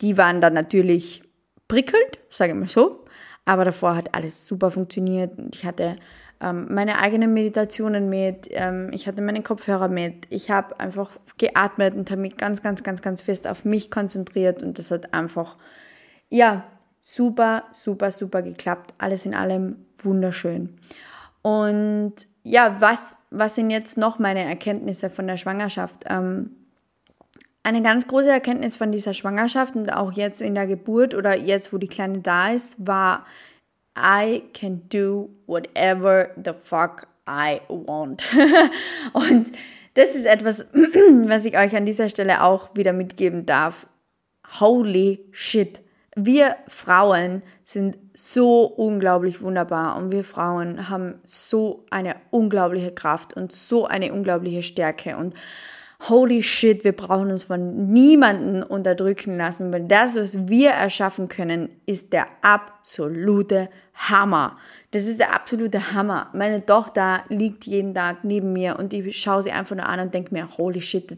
die 0.00 0.16
waren 0.18 0.40
dann 0.40 0.54
natürlich 0.54 1.22
prickelnd, 1.68 2.18
sage 2.28 2.52
ich 2.52 2.58
mal 2.58 2.68
so. 2.68 3.04
Aber 3.44 3.64
davor 3.64 3.96
hat 3.96 4.14
alles 4.14 4.46
super 4.46 4.70
funktioniert. 4.70 5.32
Ich 5.54 5.64
hatte 5.64 5.96
meine 6.40 6.98
eigenen 6.98 7.34
Meditationen 7.34 8.08
mit, 8.08 8.48
ähm, 8.50 8.90
ich 8.92 9.06
hatte 9.06 9.22
meine 9.22 9.42
Kopfhörer 9.42 9.88
mit, 9.88 10.26
ich 10.30 10.50
habe 10.50 10.80
einfach 10.80 11.10
geatmet 11.38 11.94
und 11.94 12.10
habe 12.10 12.22
mich 12.22 12.36
ganz, 12.36 12.62
ganz, 12.62 12.82
ganz, 12.82 13.02
ganz 13.02 13.20
fest 13.20 13.46
auf 13.46 13.64
mich 13.64 13.90
konzentriert 13.90 14.62
und 14.62 14.78
das 14.78 14.90
hat 14.90 15.12
einfach, 15.12 15.56
ja, 16.30 16.64
super, 17.00 17.64
super, 17.70 18.10
super 18.10 18.42
geklappt. 18.42 18.94
Alles 18.98 19.26
in 19.26 19.34
allem 19.34 19.84
wunderschön. 20.02 20.78
Und 21.42 22.14
ja, 22.42 22.80
was, 22.80 23.26
was 23.30 23.54
sind 23.54 23.70
jetzt 23.70 23.98
noch 23.98 24.18
meine 24.18 24.44
Erkenntnisse 24.44 25.10
von 25.10 25.26
der 25.26 25.36
Schwangerschaft? 25.36 26.04
Ähm, 26.08 26.50
eine 27.62 27.82
ganz 27.82 28.06
große 28.06 28.30
Erkenntnis 28.30 28.76
von 28.76 28.90
dieser 28.90 29.12
Schwangerschaft 29.12 29.76
und 29.76 29.92
auch 29.92 30.12
jetzt 30.12 30.40
in 30.40 30.54
der 30.54 30.66
Geburt 30.66 31.14
oder 31.14 31.36
jetzt, 31.36 31.72
wo 31.72 31.78
die 31.78 31.88
Kleine 31.88 32.20
da 32.20 32.50
ist, 32.50 32.76
war, 32.78 33.26
I 34.00 34.42
can 34.52 34.82
do 34.88 35.30
whatever 35.46 36.30
the 36.42 36.52
fuck 36.52 37.06
I 37.28 37.60
want. 37.68 38.24
und 39.12 39.52
das 39.94 40.14
ist 40.14 40.24
etwas, 40.24 40.66
was 40.72 41.44
ich 41.44 41.58
euch 41.58 41.76
an 41.76 41.86
dieser 41.86 42.08
Stelle 42.08 42.42
auch 42.42 42.74
wieder 42.74 42.92
mitgeben 42.92 43.46
darf. 43.46 43.86
Holy 44.60 45.24
shit. 45.30 45.82
Wir 46.16 46.56
Frauen 46.66 47.42
sind 47.62 47.96
so 48.14 48.64
unglaublich 48.64 49.42
wunderbar 49.42 49.96
und 49.96 50.10
wir 50.10 50.24
Frauen 50.24 50.88
haben 50.88 51.20
so 51.24 51.86
eine 51.90 52.16
unglaubliche 52.30 52.90
Kraft 52.90 53.34
und 53.34 53.52
so 53.52 53.86
eine 53.86 54.12
unglaubliche 54.12 54.62
Stärke 54.62 55.16
und 55.16 55.34
holy 56.08 56.42
shit, 56.42 56.82
wir 56.84 56.92
brauchen 56.92 57.30
uns 57.30 57.44
von 57.44 57.92
niemanden 57.92 58.62
unterdrücken 58.62 59.36
lassen, 59.36 59.72
weil 59.72 59.84
das, 59.84 60.16
was 60.16 60.48
wir 60.48 60.70
erschaffen 60.70 61.28
können, 61.28 61.68
ist 61.86 62.12
der 62.12 62.26
absolute 62.42 63.68
Hammer. 64.08 64.56
Das 64.92 65.06
ist 65.06 65.20
der 65.20 65.32
absolute 65.34 65.92
Hammer. 65.92 66.30
Meine 66.32 66.66
Tochter 66.66 67.22
liegt 67.28 67.64
jeden 67.66 67.94
Tag 67.94 68.24
neben 68.24 68.52
mir 68.52 68.76
und 68.76 68.92
ich 68.92 69.20
schaue 69.20 69.42
sie 69.42 69.52
einfach 69.52 69.76
nur 69.76 69.86
an 69.86 70.00
und 70.00 70.14
denke 70.14 70.34
mir, 70.34 70.48
holy 70.58 70.80
shit, 70.80 71.16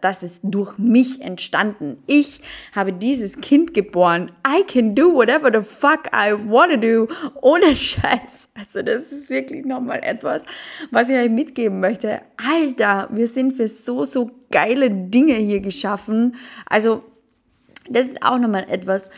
das, 0.00 0.22
ist 0.22 0.40
durch 0.44 0.78
mich 0.78 1.20
entstanden. 1.20 2.00
Ich 2.06 2.40
habe 2.72 2.92
dieses 2.92 3.40
Kind 3.40 3.74
geboren. 3.74 4.30
I 4.46 4.62
can 4.64 4.94
do 4.94 5.12
whatever 5.12 5.50
the 5.52 5.66
fuck 5.66 6.06
I 6.14 6.32
wanna 6.32 6.76
do. 6.76 7.08
Ohne 7.40 7.74
Scheiß. 7.76 8.50
Also 8.54 8.82
das 8.82 9.10
ist 9.10 9.28
wirklich 9.28 9.64
nochmal 9.64 10.00
etwas, 10.04 10.44
was 10.92 11.08
ich 11.08 11.16
euch 11.16 11.30
mitgeben 11.30 11.80
möchte. 11.80 12.20
Alter, 12.36 13.08
wir 13.10 13.26
sind 13.26 13.56
für 13.56 13.66
so, 13.66 14.04
so 14.04 14.30
geile 14.52 14.90
Dinge 14.90 15.34
hier 15.34 15.60
geschaffen. 15.60 16.36
Also 16.66 17.02
das 17.90 18.06
ist 18.06 18.22
auch 18.22 18.38
nochmal 18.38 18.66
etwas, 18.68 19.10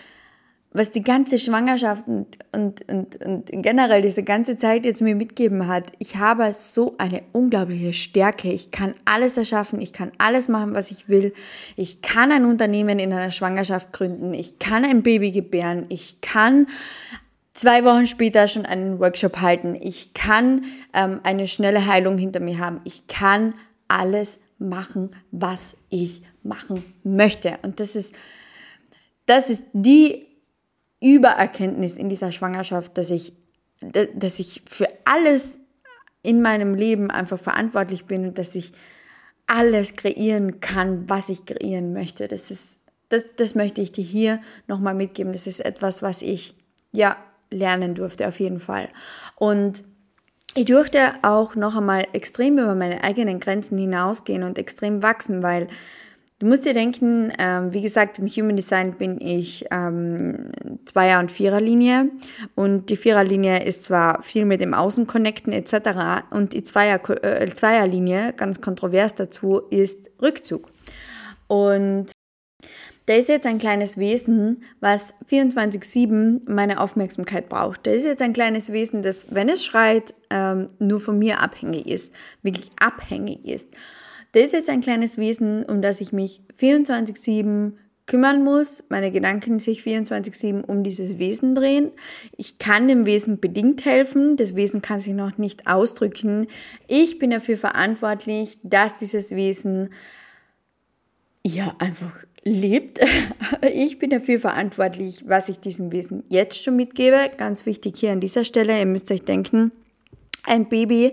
was 0.73 0.93
die 0.93 1.03
ganze 1.03 1.39
Schwangerschaft 1.39 2.07
und, 2.07 2.27
und, 2.53 2.89
und, 2.89 3.25
und 3.25 3.51
generell 3.51 4.03
diese 4.03 4.23
ganze 4.23 4.57
Zeit 4.57 4.85
jetzt 4.85 5.03
mir 5.03 5.17
mitgeben 5.17 5.67
hat, 5.67 5.91
ich 5.99 6.17
habe 6.17 6.53
so 6.53 6.95
eine 6.99 7.23
unglaubliche 7.33 7.93
Stärke. 7.93 8.53
Ich 8.53 8.71
kann 8.71 8.95
alles 9.05 9.37
erschaffen, 9.37 9.81
ich 9.81 9.93
kann 9.93 10.13
alles 10.19 10.49
machen, 10.49 10.75
was 10.75 10.93
ich 10.93 11.09
will. 11.09 11.35
Ich 11.77 12.03
kann 12.03 12.31
ein 12.31 12.45
Unternehmen 12.45 13.01
in 13.01 13.13
einer 13.13 13.33
Schwangerschaft 13.33 13.93
gründen, 13.93 14.33
ich 14.33 14.61
kann 14.61 14.85
ein 14.85 15.03
Baby 15.03 15.33
gebären, 15.33 15.87
ich 15.89 16.21
kann 16.21 16.69
zwei 17.53 17.85
Wochen 17.85 18.07
später 18.07 18.47
schon 18.47 18.65
einen 18.65 19.01
Workshop 19.01 19.41
halten, 19.41 19.75
ich 19.75 20.15
kann 20.15 20.65
ähm, 20.95 21.19
eine 21.25 21.49
schnelle 21.49 21.87
Heilung 21.87 22.17
hinter 22.17 22.39
mir 22.39 22.59
haben, 22.61 22.81
ich 22.85 23.09
kann 23.09 23.55
alles 23.89 24.39
machen, 24.61 25.11
was 25.33 25.77
ich 25.89 26.23
machen 26.45 26.85
möchte. 27.03 27.59
Und 27.63 27.81
das 27.81 27.97
ist, 27.97 28.15
das 29.27 29.51
ist 29.51 29.65
die 29.73 30.30
Übererkenntnis 31.01 31.97
in 31.97 32.09
dieser 32.09 32.33
Schwangerschaft, 32.33 32.97
dass 32.99 33.11
ich, 33.11 33.33
dass 33.81 34.39
ich 34.39 34.63
für 34.67 34.89
alles 35.05 35.59
in 36.23 36.43
meinem 36.43 36.75
Leben 36.75 37.11
einfach 37.11 37.39
verantwortlich 37.39 38.05
bin 38.05 38.27
und 38.27 38.39
dass 38.39 38.55
ich 38.55 38.73
alles 39.47 39.95
kreieren 39.97 40.61
kann, 40.61 41.09
was 41.09 41.29
ich 41.29 41.47
kreieren 41.47 41.93
möchte. 41.93 42.29
Das 42.29 42.51
ist, 42.51 42.81
das, 43.09 43.27
das 43.37 43.55
möchte 43.55 43.81
ich 43.81 43.91
dir 43.91 44.05
hier 44.05 44.41
nochmal 44.69 44.95
mitgeben. 44.95 45.33
Das 45.33 45.47
ist 45.47 45.61
etwas, 45.61 46.03
was 46.03 46.23
ich 46.23 46.55
ja 46.93 47.17
lernen 47.51 47.95
durfte, 47.95 48.29
auf 48.29 48.39
jeden 48.39 48.61
Fall. 48.61 48.89
Und 49.37 49.83
ich 50.55 50.67
durfte 50.67 51.15
auch 51.23 51.55
noch 51.55 51.77
einmal 51.77 52.07
extrem 52.13 52.59
über 52.59 52.75
meine 52.75 53.03
eigenen 53.03 53.41
Grenzen 53.41 53.79
hinausgehen 53.79 54.43
und 54.43 54.59
extrem 54.59 55.03
wachsen, 55.03 55.43
weil 55.43 55.69
Du 56.41 56.47
musst 56.47 56.65
dir 56.65 56.73
denken, 56.73 57.35
ähm, 57.39 57.75
wie 57.75 57.83
gesagt, 57.83 58.19
im 58.19 58.27
Human 58.27 58.57
Design 58.57 58.95
bin 58.95 59.21
ich 59.21 59.67
ähm, 59.71 60.51
Zweier- 60.87 61.21
und 61.21 61.31
Viererlinie 61.31 62.09
und 62.55 62.89
die 62.89 62.97
Viererlinie 62.97 63.63
ist 63.63 63.83
zwar 63.83 64.23
viel 64.23 64.47
mit 64.47 64.63
dem 64.63 64.73
Außen 64.73 65.07
connecten 65.07 65.53
etc. 65.53 66.25
und 66.31 66.55
die 66.55 66.63
Zweier, 66.63 66.99
äh, 67.23 67.47
Zweierlinie, 67.51 68.33
ganz 68.33 68.63
kontrovers 68.63 69.15
dazu, 69.15 69.61
ist 69.69 70.11
Rückzug. 70.23 70.71
Und 71.47 72.13
da 73.05 73.17
ist 73.17 73.29
jetzt 73.29 73.47
ein 73.47 73.59
kleines 73.59 73.99
Wesen, 73.99 74.63
was 74.81 75.13
24-7 75.31 76.51
meine 76.51 76.81
Aufmerksamkeit 76.81 77.51
braucht. 77.51 77.87
Da 77.87 77.91
ist 77.91 78.05
jetzt 78.05 78.23
ein 78.23 78.33
kleines 78.33 78.73
Wesen, 78.73 79.03
das, 79.03 79.27
wenn 79.35 79.51
es 79.51 79.63
schreit, 79.63 80.15
ähm, 80.31 80.69
nur 80.79 81.01
von 81.01 81.19
mir 81.19 81.41
abhängig 81.43 81.87
ist, 81.87 82.15
wirklich 82.41 82.71
abhängig 82.81 83.45
ist. 83.45 83.69
Das 84.33 84.45
ist 84.45 84.53
jetzt 84.53 84.71
ein 84.71 84.81
kleines 84.81 85.19
Wesen, 85.19 85.65
um 85.65 85.83
das 85.83 86.01
ich 86.01 86.13
mich 86.13 86.43
24-7 86.59 87.73
kümmern 88.11 88.43
muss, 88.43 88.83
meine 88.89 89.13
Gedanken 89.13 89.61
sich 89.61 89.83
24-7 89.83 90.65
um 90.65 90.83
dieses 90.83 91.19
Wesen 91.19 91.55
drehen. 91.55 91.93
Ich 92.37 92.59
kann 92.59 92.89
dem 92.89 93.07
Wesen 93.07 93.39
bedingt 93.39 93.85
helfen, 93.85 94.37
das 94.37 94.57
Wesen 94.57 94.83
kann 94.83 94.99
sich 94.99 95.15
noch 95.15 95.39
nicht 95.39 95.69
ausdrücken. 95.69 96.49
Ich 96.89 97.21
bin 97.21 97.31
dafür 97.31 97.57
verantwortlich, 97.57 98.59
dass 98.65 98.97
dieses 98.97 99.31
Wesen 99.31 99.91
ja 101.47 101.75
einfach 101.79 102.25
lebt. 102.45 103.01
Ich 103.73 103.99
bin 103.99 104.11
dafür 104.11 104.39
verantwortlich, 104.41 105.25
was 105.27 105.51
ich 105.51 105.61
diesem 105.61 105.93
Wesen 105.93 106.25
jetzt 106.31 106.65
schon 106.65 106.77
mitgebe. 106.77 107.31
Ganz 107.37 107.67
wichtig 107.67 107.99
hier 107.99 108.13
an 108.13 108.21
dieser 108.21 108.45
Stelle, 108.45 108.79
ihr 108.79 108.87
müsst 108.87 109.13
euch 109.13 109.23
denken, 109.23 109.71
Ein 110.45 110.69
Baby 110.69 111.13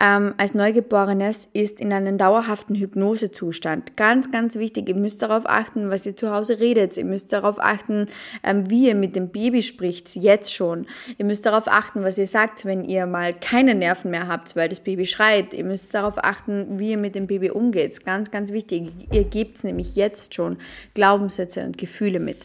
ähm, 0.00 0.34
als 0.36 0.54
Neugeborenes 0.54 1.48
ist 1.52 1.80
in 1.80 1.92
einem 1.92 2.18
dauerhaften 2.18 2.76
Hypnosezustand. 2.76 3.96
Ganz, 3.96 4.30
ganz 4.30 4.56
wichtig. 4.56 4.88
Ihr 4.88 4.94
müsst 4.94 5.22
darauf 5.22 5.44
achten, 5.46 5.90
was 5.90 6.06
ihr 6.06 6.14
zu 6.14 6.30
Hause 6.30 6.60
redet. 6.60 6.96
Ihr 6.96 7.04
müsst 7.04 7.32
darauf 7.32 7.58
achten, 7.58 8.06
ähm, 8.44 8.70
wie 8.70 8.86
ihr 8.88 8.94
mit 8.94 9.16
dem 9.16 9.30
Baby 9.30 9.62
spricht, 9.62 10.14
jetzt 10.14 10.54
schon. 10.54 10.86
Ihr 11.18 11.24
müsst 11.24 11.46
darauf 11.46 11.66
achten, 11.66 12.04
was 12.04 12.16
ihr 12.16 12.28
sagt, 12.28 12.64
wenn 12.64 12.84
ihr 12.84 13.06
mal 13.06 13.34
keine 13.34 13.74
Nerven 13.74 14.10
mehr 14.12 14.28
habt, 14.28 14.54
weil 14.54 14.68
das 14.68 14.80
Baby 14.80 15.04
schreit. 15.04 15.52
Ihr 15.52 15.64
müsst 15.64 15.92
darauf 15.92 16.18
achten, 16.18 16.78
wie 16.78 16.92
ihr 16.92 16.98
mit 16.98 17.14
dem 17.14 17.26
Baby 17.26 17.50
umgeht. 17.50 18.04
Ganz, 18.04 18.30
ganz 18.30 18.52
wichtig. 18.52 18.92
Ihr 19.10 19.24
gebt 19.24 19.64
nämlich 19.64 19.96
jetzt 19.96 20.34
schon 20.34 20.58
Glaubenssätze 20.94 21.64
und 21.64 21.76
Gefühle 21.76 22.20
mit. 22.20 22.38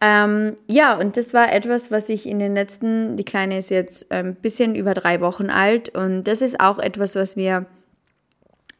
Ähm, 0.00 0.56
ja, 0.66 0.98
und 0.98 1.16
das 1.16 1.32
war 1.32 1.52
etwas, 1.52 1.90
was 1.90 2.08
ich 2.08 2.26
in 2.26 2.38
den 2.38 2.54
letzten, 2.54 3.16
die 3.16 3.24
Kleine 3.24 3.58
ist 3.58 3.70
jetzt 3.70 4.10
ein 4.10 4.26
ähm, 4.26 4.34
bisschen 4.34 4.74
über 4.74 4.94
drei 4.94 5.20
Wochen 5.20 5.50
alt 5.50 5.88
und 5.88 6.24
das 6.24 6.42
ist 6.42 6.60
auch 6.60 6.78
etwas, 6.78 7.14
was 7.14 7.36
mir, 7.36 7.66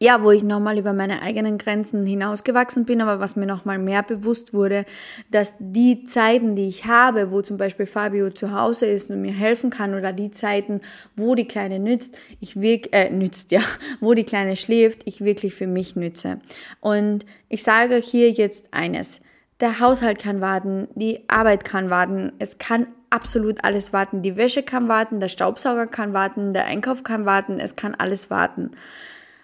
ja, 0.01 0.23
wo 0.23 0.33
ich 0.33 0.43
nochmal 0.43 0.77
über 0.77 0.93
meine 0.93 1.23
eigenen 1.23 1.57
Grenzen 1.57 2.05
hinausgewachsen 2.05 2.85
bin, 2.85 3.01
aber 3.01 3.21
was 3.21 3.37
mir 3.37 3.47
nochmal 3.47 3.79
mehr 3.79 4.03
bewusst 4.03 4.53
wurde, 4.53 4.85
dass 5.31 5.55
die 5.59 6.05
Zeiten, 6.05 6.57
die 6.57 6.69
ich 6.69 6.87
habe, 6.87 7.31
wo 7.31 7.43
zum 7.43 7.57
Beispiel 7.57 7.87
Fabio 7.87 8.31
zu 8.31 8.53
Hause 8.53 8.87
ist 8.87 9.09
und 9.09 9.23
mir 9.23 9.33
helfen 9.33 9.71
kann 9.71 9.95
oder 9.95 10.13
die 10.13 10.33
Zeiten, 10.33 10.81
wo 11.17 11.35
die 11.35 11.47
Kleine 11.47 11.79
nützt, 11.79 12.19
ich 12.41 12.61
wirklich, 12.61 12.93
äh, 12.93 13.09
nützt, 13.09 13.53
ja, 13.53 13.63
wo 14.01 14.15
die 14.15 14.25
Kleine 14.25 14.57
schläft, 14.57 15.03
ich 15.05 15.25
wirklich 15.25 15.55
für 15.55 15.69
mich 15.69 15.97
nütze. 15.97 16.39
Und 16.81 17.25
ich 17.49 17.63
sage 17.63 17.97
hier 17.97 18.31
jetzt 18.31 18.67
eines, 18.73 19.21
der 19.61 19.81
Haushalt 19.81 20.19
kann 20.19 20.41
warten, 20.41 20.89
die 20.95 21.29
Arbeit 21.29 21.65
kann 21.65 21.91
warten, 21.91 22.33
es 22.39 22.59
kann 22.59 22.87
absolut 23.11 23.65
alles 23.65 23.93
warten. 23.93 24.23
Die 24.23 24.37
Wäsche 24.37 24.63
kann 24.63 24.89
warten, 24.89 25.21
der 25.21 25.29
Staubsauger 25.29 25.87
kann 25.87 26.13
warten, 26.13 26.53
der 26.53 26.65
Einkauf 26.65 27.05
kann 27.05 27.27
warten, 27.27 27.61
es 27.61 27.77
kann 27.77 27.95
alles 27.95 28.29
warten. 28.31 28.73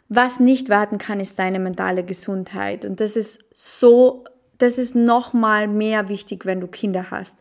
Was 0.09 0.41
nicht 0.41 0.69
warten 0.69 0.99
kann, 0.99 1.21
ist 1.21 1.39
deine 1.39 1.61
mentale 1.61 2.05
Gesundheit. 2.05 2.85
Und 2.85 2.99
das 2.99 3.15
ist 3.15 3.45
so, 3.55 4.25
das 4.59 4.77
ist 4.77 4.97
nochmal 4.97 5.69
mehr 5.69 6.09
wichtig, 6.09 6.45
wenn 6.47 6.61
du 6.61 6.67
Kinder 6.67 7.13
hast. 7.13 7.39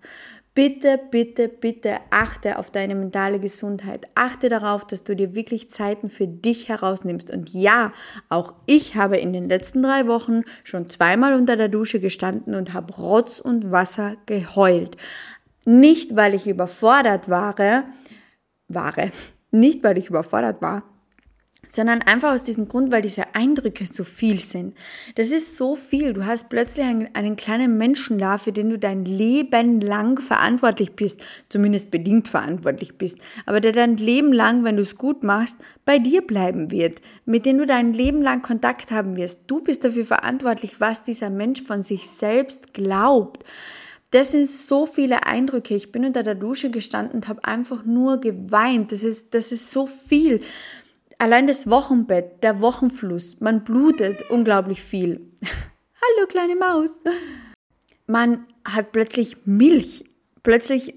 Bitte, 0.59 0.99
bitte, 1.09 1.47
bitte 1.47 1.99
achte 2.09 2.59
auf 2.59 2.69
deine 2.69 2.93
mentale 2.93 3.39
Gesundheit. 3.39 4.07
Achte 4.13 4.49
darauf, 4.49 4.85
dass 4.85 5.05
du 5.05 5.15
dir 5.15 5.33
wirklich 5.33 5.69
Zeiten 5.69 6.09
für 6.09 6.27
dich 6.27 6.67
herausnimmst. 6.67 7.31
Und 7.31 7.53
ja, 7.53 7.93
auch 8.27 8.55
ich 8.65 8.95
habe 8.95 9.15
in 9.15 9.31
den 9.31 9.47
letzten 9.47 9.81
drei 9.81 10.05
Wochen 10.07 10.41
schon 10.65 10.89
zweimal 10.89 11.33
unter 11.33 11.55
der 11.55 11.69
Dusche 11.69 12.01
gestanden 12.01 12.55
und 12.55 12.73
habe 12.73 12.93
Rotz 12.95 13.39
und 13.39 13.71
Wasser 13.71 14.17
geheult. 14.25 14.97
Nicht, 15.63 16.17
weil 16.17 16.33
ich 16.33 16.45
überfordert 16.45 17.29
war, 17.29 17.55
war, 18.67 18.93
nicht 19.51 19.81
weil 19.81 19.97
ich 19.97 20.09
überfordert 20.09 20.61
war, 20.61 20.83
sondern 21.71 22.01
einfach 22.01 22.33
aus 22.33 22.43
diesem 22.43 22.67
Grund, 22.67 22.91
weil 22.91 23.01
diese 23.01 23.35
Eindrücke 23.35 23.85
so 23.85 24.03
viel 24.03 24.39
sind. 24.39 24.75
Das 25.15 25.31
ist 25.31 25.55
so 25.55 25.75
viel. 25.75 26.13
Du 26.13 26.25
hast 26.25 26.49
plötzlich 26.49 26.85
einen, 26.85 27.09
einen, 27.13 27.35
kleinen 27.35 27.77
Menschen 27.77 28.17
da, 28.17 28.37
für 28.37 28.51
den 28.51 28.69
du 28.69 28.79
dein 28.79 29.05
Leben 29.05 29.79
lang 29.81 30.19
verantwortlich 30.19 30.93
bist, 30.93 31.21
zumindest 31.47 31.91
bedingt 31.91 32.27
verantwortlich 32.27 32.97
bist, 32.97 33.19
aber 33.45 33.61
der 33.61 33.71
dein 33.71 33.97
Leben 33.97 34.33
lang, 34.33 34.63
wenn 34.63 34.75
du 34.75 34.81
es 34.81 34.97
gut 34.97 35.23
machst, 35.23 35.57
bei 35.85 35.99
dir 35.99 36.21
bleiben 36.21 36.71
wird, 36.71 37.01
mit 37.25 37.45
dem 37.45 37.57
du 37.57 37.65
dein 37.65 37.93
Leben 37.93 38.21
lang 38.21 38.41
Kontakt 38.41 38.91
haben 38.91 39.15
wirst. 39.15 39.41
Du 39.47 39.61
bist 39.61 39.83
dafür 39.83 40.05
verantwortlich, 40.05 40.79
was 40.79 41.03
dieser 41.03 41.29
Mensch 41.29 41.61
von 41.61 41.83
sich 41.83 42.09
selbst 42.09 42.73
glaubt. 42.73 43.43
Das 44.11 44.31
sind 44.31 44.49
so 44.49 44.87
viele 44.87 45.27
Eindrücke. 45.27 45.75
Ich 45.75 45.91
bin 45.91 46.03
unter 46.03 46.23
der 46.23 46.33
Dusche 46.33 46.71
gestanden 46.71 47.13
und 47.13 47.27
habe 47.27 47.43
einfach 47.43 47.85
nur 47.85 48.19
geweint. 48.19 48.91
Das 48.91 49.03
ist, 49.03 49.35
das 49.35 49.51
ist 49.51 49.71
so 49.71 49.85
viel 49.85 50.41
allein 51.19 51.45
das 51.45 51.69
Wochenbett, 51.69 52.43
der 52.43 52.61
Wochenfluss, 52.61 53.39
man 53.39 53.63
blutet 53.63 54.23
unglaublich 54.31 54.81
viel. 54.81 55.21
Hallo 56.01 56.27
kleine 56.27 56.55
Maus. 56.55 56.97
Man 58.07 58.47
hat 58.65 58.91
plötzlich 58.91 59.37
Milch. 59.45 60.05
Plötzlich 60.41 60.95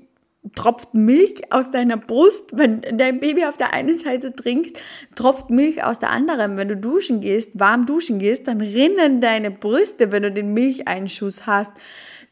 tropft 0.55 0.95
Milch 0.95 1.53
aus 1.53 1.71
deiner 1.71 1.97
Brust, 1.97 2.57
wenn 2.57 2.81
dein 2.81 3.21
Baby 3.21 3.45
auf 3.45 3.59
der 3.59 3.75
einen 3.75 3.99
Seite 3.99 4.35
trinkt, 4.35 4.81
tropft 5.15 5.51
Milch 5.51 5.85
aus 5.85 5.99
der 5.99 6.11
anderen. 6.11 6.57
Wenn 6.57 6.69
du 6.69 6.77
duschen 6.77 7.21
gehst, 7.21 7.51
warm 7.55 7.87
duschen 7.87 8.19
gehst, 8.19 8.49
dann 8.49 8.61
rinnen 8.61 9.21
deine 9.21 9.51
Brüste, 9.51 10.11
wenn 10.11 10.23
du 10.23 10.33
den 10.33 10.55
Milcheinschuss 10.55 11.47
hast. 11.47 11.73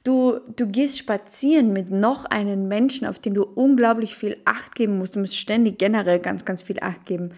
Du, 0.03 0.41
du 0.57 0.67
gehst 0.67 0.99
spazieren 0.99 1.73
mit 1.73 1.91
noch 1.91 2.25
einem 2.25 2.69
Menschen, 2.69 3.07
auf 3.07 3.19
den 3.19 3.35
du 3.35 3.43
unglaublich 3.43 4.17
viel 4.17 4.39
Acht 4.45 4.75
geben 4.75 4.97
musst. 4.99 5.15
Du 5.15 5.21
musst 5.21 5.37
ständig 5.37 5.79
generell 5.79 6.21
ganz, 6.21 6.45
ganz 6.45 6.63
viel 6.63 6.79
Acht 6.81 7.05
geben 7.05 7.33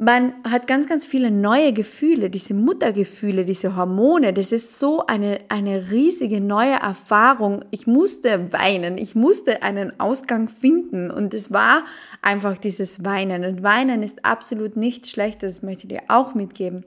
man 0.00 0.32
hat 0.50 0.66
ganz, 0.66 0.88
ganz 0.88 1.04
viele 1.04 1.30
neue 1.30 1.74
Gefühle, 1.74 2.30
diese 2.30 2.54
Muttergefühle, 2.54 3.44
diese 3.44 3.76
Hormone. 3.76 4.32
Das 4.32 4.50
ist 4.50 4.78
so 4.78 5.04
eine, 5.06 5.40
eine 5.50 5.90
riesige 5.90 6.40
neue 6.40 6.72
Erfahrung. 6.72 7.66
Ich 7.70 7.86
musste 7.86 8.50
weinen, 8.50 8.96
ich 8.96 9.14
musste 9.14 9.62
einen 9.62 10.00
Ausgang 10.00 10.48
finden 10.48 11.10
und 11.10 11.34
es 11.34 11.52
war 11.52 11.84
einfach 12.22 12.56
dieses 12.56 13.04
Weinen. 13.04 13.44
Und 13.44 13.62
Weinen 13.62 14.02
ist 14.02 14.24
absolut 14.24 14.74
nichts 14.74 15.10
Schlechtes, 15.10 15.56
das 15.56 15.62
möchte 15.62 15.82
ich 15.82 15.88
dir 15.88 16.02
auch 16.08 16.34
mitgeben. 16.34 16.82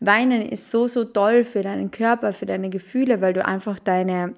Weinen 0.00 0.40
ist 0.40 0.70
so, 0.70 0.86
so 0.86 1.04
toll 1.04 1.44
für 1.44 1.60
deinen 1.60 1.90
Körper, 1.90 2.32
für 2.32 2.46
deine 2.46 2.70
Gefühle, 2.70 3.20
weil 3.20 3.34
du 3.34 3.44
einfach 3.44 3.78
deine 3.78 4.34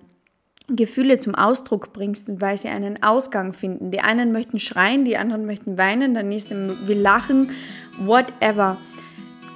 Gefühle 0.69 1.19
zum 1.19 1.35
Ausdruck 1.35 1.93
bringst 1.93 2.29
und 2.29 2.41
weil 2.41 2.57
sie 2.57 2.69
einen 2.69 3.03
Ausgang 3.03 3.55
finden. 3.55 3.91
Die 3.91 4.01
einen 4.01 4.33
möchten 4.33 4.59
schreien, 4.59 5.05
die 5.05 5.17
anderen 5.17 5.47
möchten 5.47 5.79
weinen, 5.79 6.15
der 6.15 6.23
nächste 6.23 6.77
will 6.87 6.99
lachen, 6.99 7.51
whatever. 7.99 8.77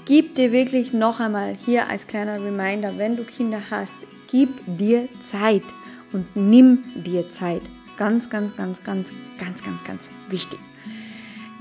Gib 0.06 0.34
dir 0.34 0.52
wirklich 0.52 0.92
noch 0.92 1.20
einmal 1.20 1.54
hier 1.54 1.88
als 1.88 2.06
kleiner 2.06 2.42
Reminder, 2.42 2.96
wenn 2.96 3.16
du 3.16 3.24
Kinder 3.24 3.60
hast, 3.70 3.96
gib 4.30 4.48
dir 4.78 5.08
Zeit 5.20 5.62
und 6.12 6.26
nimm 6.34 6.82
dir 7.04 7.28
Zeit. 7.30 7.62
Ganz, 7.96 8.28
ganz, 8.30 8.56
ganz, 8.56 8.82
ganz, 8.82 9.12
ganz, 9.38 9.62
ganz, 9.62 9.84
ganz 9.84 10.10
wichtig. 10.28 10.58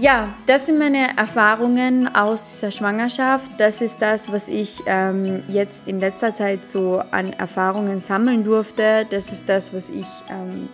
Ja, 0.02 0.30
das 0.47 0.66
sind 0.66 0.80
meine 0.80 1.16
Erfahrungen 1.16 2.16
aus 2.16 2.49
dieser 2.49 2.72
Schwangerschaft. 2.72 3.52
Das 3.60 3.82
ist 3.82 4.02
das, 4.02 4.32
was 4.32 4.47
ich 4.47 4.82
ähm, 4.88 5.43
jetzt 5.47 5.84
in 5.86 5.99
letzter 5.99 6.34
Zeit 6.34 6.66
so 6.66 7.04
an 7.12 7.34
Erfahrungen 7.34 7.99
sammeln 7.99 8.43
durfte. 8.43 9.06
Das 9.12 9.32
ist 9.32 9.47
das, 9.47 9.76
was 9.76 9.91
ich 9.91 10.08
ähm, 10.28 10.70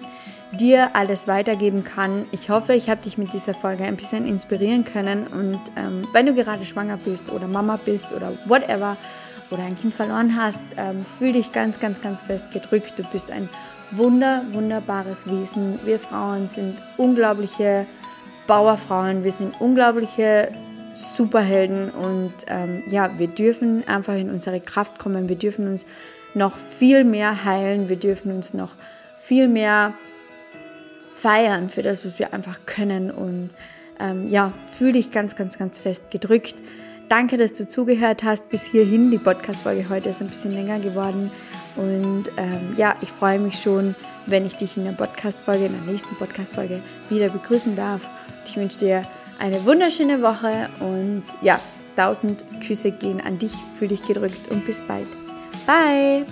dir 0.57 0.95
alles 0.95 1.27
weitergeben 1.27 1.83
kann. 1.83 2.25
Ich 2.31 2.49
hoffe, 2.49 2.73
ich 2.73 2.89
habe 2.89 3.01
dich 3.01 3.17
mit 3.17 3.33
dieser 3.33 3.53
Folge 3.53 3.83
ein 3.83 3.97
bisschen 3.97 4.25
inspirieren 4.25 4.85
können. 4.85 5.27
Und 5.27 5.59
ähm, 5.75 6.07
wenn 6.13 6.25
du 6.25 6.33
gerade 6.33 6.65
schwanger 6.65 6.95
bist 6.95 7.29
oder 7.29 7.49
Mama 7.49 7.77
bist 7.83 8.13
oder 8.13 8.31
whatever 8.45 8.95
oder 9.51 9.63
ein 9.63 9.75
Kind 9.75 9.93
verloren 9.93 10.37
hast, 10.41 10.63
ähm, 10.77 11.03
fühl 11.03 11.33
dich 11.33 11.51
ganz, 11.51 11.81
ganz, 11.81 11.99
ganz 11.99 12.21
fest 12.21 12.49
gedrückt. 12.51 12.93
Du 12.95 13.03
bist 13.11 13.29
ein 13.29 13.49
wunder, 13.91 14.45
wunderbares 14.53 15.27
Wesen. 15.27 15.79
Wir 15.83 15.99
Frauen 15.99 16.47
sind 16.47 16.77
unglaubliche 16.95 17.85
Bauerfrauen, 18.47 19.23
wir 19.23 19.31
sind 19.31 19.59
unglaubliche 19.59 20.51
Superhelden 20.93 21.91
und 21.91 22.33
ähm, 22.47 22.83
ja, 22.87 23.11
wir 23.19 23.27
dürfen 23.27 23.87
einfach 23.87 24.15
in 24.15 24.29
unsere 24.29 24.59
Kraft 24.59 24.97
kommen, 24.97 25.29
wir 25.29 25.35
dürfen 25.35 25.67
uns 25.67 25.85
noch 26.33 26.57
viel 26.57 27.03
mehr 27.03 27.43
heilen, 27.43 27.89
wir 27.89 27.97
dürfen 27.97 28.31
uns 28.31 28.53
noch 28.53 28.73
viel 29.19 29.47
mehr 29.47 29.93
feiern 31.13 31.69
für 31.69 31.81
das, 31.81 32.05
was 32.05 32.19
wir 32.19 32.33
einfach 32.33 32.59
können 32.65 33.11
und 33.11 33.49
ähm, 33.99 34.27
ja, 34.29 34.53
fühle 34.71 34.93
dich 34.93 35.11
ganz, 35.11 35.35
ganz, 35.35 35.57
ganz 35.57 35.79
fest 35.79 36.09
gedrückt. 36.11 36.55
Danke, 37.09 37.37
dass 37.37 37.53
du 37.53 37.67
zugehört 37.67 38.23
hast 38.23 38.49
bis 38.49 38.63
hierhin. 38.63 39.11
Die 39.11 39.17
Podcast-Folge 39.17 39.87
heute 39.87 40.09
ist 40.09 40.21
ein 40.21 40.27
bisschen 40.27 40.51
länger 40.51 40.79
geworden. 40.79 41.31
Und 41.77 42.23
ähm, 42.35 42.73
ja, 42.75 42.95
ich 43.01 43.09
freue 43.09 43.39
mich 43.39 43.59
schon, 43.59 43.95
wenn 44.25 44.45
ich 44.45 44.57
dich 44.57 44.75
in 44.75 44.83
der 44.83 44.91
Podcast-Folge, 44.91 45.65
in 45.65 45.71
der 45.71 45.93
nächsten 45.93 46.13
Podcast-Folge 46.15 46.81
wieder 47.09 47.29
begrüßen 47.29 47.77
darf. 47.77 48.07
Ich 48.47 48.55
wünsche 48.55 48.79
dir 48.79 49.03
eine 49.39 49.65
wunderschöne 49.65 50.21
Woche 50.21 50.69
und 50.79 51.23
ja, 51.41 51.59
tausend 51.95 52.43
Küsse 52.65 52.91
gehen 52.91 53.21
an 53.21 53.37
dich, 53.37 53.53
fühl 53.77 53.89
dich 53.89 54.03
gedrückt 54.03 54.49
und 54.49 54.65
bis 54.65 54.81
bald. 54.81 55.07
Bye! 55.65 56.25